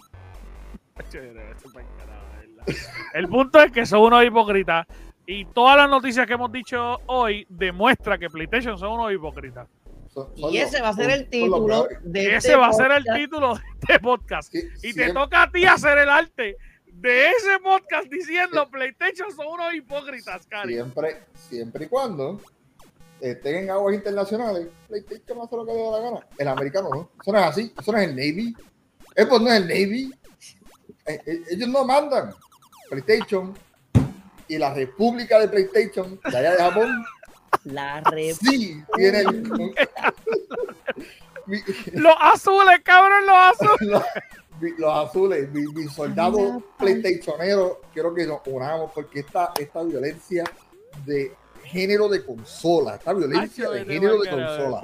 El 3.13 3.27
punto 3.27 3.61
es 3.61 3.71
que 3.71 3.85
son 3.85 4.01
unos 4.01 4.23
hipócritas. 4.25 4.85
Y 5.25 5.45
todas 5.45 5.77
las 5.77 5.89
noticias 5.89 6.25
que 6.25 6.33
hemos 6.33 6.51
dicho 6.51 6.97
hoy 7.05 7.45
demuestra 7.49 8.17
que 8.17 8.29
PlayStation 8.29 8.77
son 8.77 8.93
unos 8.93 9.11
hipócritas. 9.13 9.67
Son- 10.11 10.35
son 10.35 10.51
Y 10.51 10.57
ese 10.57 10.79
los- 10.79 10.85
va 10.85 10.89
a 10.89 10.93
ser 10.93 11.09
el 11.11 11.29
título 11.29 11.87
de 12.01 12.21
Ese 12.25 12.35
este 12.37 12.55
va 12.55 12.67
a 12.67 12.73
ser 12.73 12.91
el 12.91 13.03
podcast. 13.03 13.17
título 13.19 13.53
de 13.55 13.61
este 13.79 13.99
podcast. 13.99 14.51
Sí, 14.51 14.63
Y 14.89 14.93
te 14.93 15.13
toca 15.13 15.43
a 15.43 15.51
ti 15.51 15.65
hacer 15.65 15.99
el 15.99 16.09
arte 16.09 16.57
de 16.87 17.27
ese 17.29 17.59
podcast 17.63 18.07
diciendo 18.09 18.67
PlayStation 18.69 19.31
son 19.31 19.47
unos 19.47 19.73
hipócritas, 19.75 20.47
Cari. 20.47 20.73
siempre, 20.73 21.17
siempre 21.35 21.85
y 21.85 21.87
cuando 21.87 22.41
estén 23.21 23.55
en 23.65 23.69
aguas 23.69 23.93
internacionales, 23.95 24.67
PlayStation 24.87 25.39
hace 25.43 25.55
lo 25.55 25.65
que 25.65 25.73
le 25.73 25.83
da 25.83 25.91
la 25.91 25.99
gana. 25.99 26.27
El 26.39 26.47
americano 26.47 26.89
no. 26.91 27.11
Eso 27.21 27.31
no 27.31 27.37
es 27.39 27.45
así. 27.45 27.73
Eso 27.79 27.91
no 27.91 27.97
es 27.99 28.09
el 28.09 28.15
Navy. 28.15 28.55
Xbox 29.15 29.41
no 29.41 29.49
es 29.51 29.55
el 29.57 29.67
Navy. 29.67 30.13
Eh, 31.05 31.21
eh, 31.25 31.43
ellos 31.51 31.69
no 31.69 31.85
mandan. 31.85 32.33
PlayStation 32.89 33.53
y 34.47 34.57
la 34.57 34.73
República 34.73 35.39
de 35.39 35.47
PlayStation 35.47 36.19
de 36.29 36.37
allá 36.37 36.51
de 36.51 36.57
Japón 36.57 37.05
La 37.65 38.01
re... 38.01 38.33
sí 38.33 38.81
tiene 38.95 39.19
el- 39.19 39.43
Los 41.93 42.15
azules, 42.19 42.79
cabrón, 42.83 43.25
los 43.25 43.35
azules. 43.35 44.01
los, 44.77 45.07
azules, 45.07 45.51
mis 45.51 45.73
mi 45.73 45.87
soldados 45.87 46.63
PlayStationeros, 46.77 47.77
quiero 47.93 48.13
que 48.13 48.25
nos 48.25 48.41
unamos 48.45 48.91
porque 48.93 49.19
esta, 49.21 49.53
esta 49.59 49.83
violencia 49.83 50.43
de 51.05 51.31
género 51.63 52.09
de 52.09 52.25
consola, 52.25 52.95
esta 52.95 53.13
violencia 53.13 53.67
Ay, 53.71 53.79
de 53.85 53.93
género 53.93 54.19
de 54.19 54.29
consola. 54.29 54.81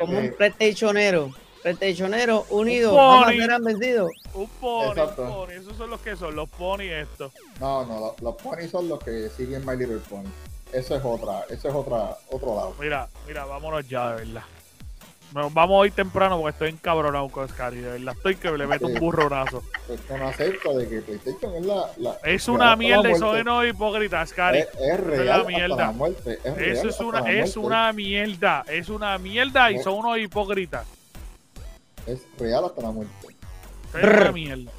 Como 0.00 0.18
un 0.18 0.32
PlayStationero. 0.32 1.30
PlayStationero 1.62 2.46
unido. 2.50 2.92
Un 2.92 2.98
Jamás 2.98 3.24
pony. 3.26 3.36
serán 3.40 3.64
vencidos. 3.64 4.10
Un 4.34 4.48
pony, 4.60 4.88
Exacto. 4.90 5.22
un 5.22 5.28
pony. 5.30 5.50
Esos 5.52 5.76
son 5.76 5.90
los 5.90 6.00
que 6.00 6.16
son, 6.16 6.34
los 6.36 6.48
pony 6.48 6.82
estos. 6.90 7.32
No, 7.60 7.84
no, 7.86 8.00
los, 8.00 8.20
los 8.20 8.34
ponies 8.36 8.70
son 8.70 8.88
los 8.88 8.98
que 9.02 9.28
siguen 9.30 9.64
My 9.66 9.76
Little 9.76 9.98
Pony. 10.10 10.28
Eso 10.72 10.96
es 10.96 11.04
otra, 11.04 11.44
eso 11.50 11.68
es 11.68 11.74
otra, 11.74 12.16
otro 12.30 12.54
lado. 12.56 12.74
Mira, 12.80 13.06
mira, 13.26 13.44
vámonos 13.44 13.86
ya, 13.88 14.10
de 14.14 14.24
verdad. 14.24 14.42
Nos 15.34 15.52
vamos 15.54 15.80
hoy 15.80 15.90
temprano 15.90 16.36
porque 16.38 16.50
estoy 16.52 16.68
encabronado 16.70 17.26
con 17.30 17.48
Scary, 17.48 17.78
de 17.80 17.92
verdad. 17.92 18.14
Estoy 18.14 18.36
que 18.36 18.50
le 18.50 18.66
meto 18.66 18.86
un 18.86 18.94
burronazo. 18.96 19.62
Pues 19.86 19.98
no 20.10 20.28
acepta 20.28 20.70
de 20.74 20.86
que 20.88 21.00
PlayStation 21.00 21.54
es 21.54 21.64
la. 21.64 21.86
la 21.96 22.18
Es 22.24 22.48
una 22.48 22.76
mierda 22.76 23.10
y 23.10 23.14
son 23.14 23.28
muerte. 23.28 23.42
unos 23.42 23.66
hipócritas, 23.66 24.28
Scary. 24.28 24.58
Es, 24.58 24.68
es 24.78 25.00
real 25.00 25.26
la 25.26 25.34
hasta 25.36 25.48
mierda. 25.48 25.76
la 25.76 25.92
muerte. 25.92 26.38
Es 26.44 26.54
real 26.54 26.70
Eso 26.76 26.88
es 26.88 26.92
hasta 26.94 27.04
una, 27.06 27.20
la 27.22 27.30
es 27.32 27.56
una 27.56 27.92
mierda, 27.94 28.64
es 28.68 28.88
una 28.90 29.16
mierda 29.16 29.70
y 29.70 29.76
No. 29.76 29.82
son 29.82 29.94
unos 29.94 30.18
hipócritas. 30.18 30.86
Es 32.06 32.20
real 32.38 32.64
hasta 32.64 32.82
la 32.82 32.90
muerte. 32.90 33.12
Una 33.94 34.32
mierda, 34.32 34.72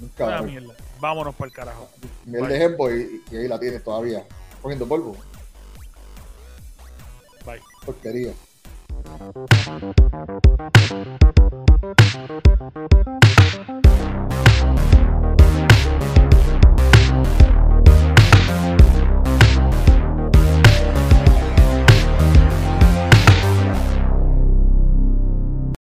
Un 0.00 0.12
una 0.18 0.42
mierda. 0.42 0.74
Vámonos 1.00 1.34
para 1.34 1.48
el 1.48 1.54
carajo. 1.54 1.88
Miel 2.24 2.42
Bye. 2.42 2.50
de 2.50 2.56
ejemplo 2.56 2.96
y, 2.96 3.22
y 3.30 3.36
ahí 3.36 3.48
la 3.48 3.58
tienes 3.58 3.82
todavía. 3.82 4.26
Cogiendo 4.60 4.86
polvo. 4.86 5.16
Bye. 7.44 7.60
Porquería. 7.84 8.32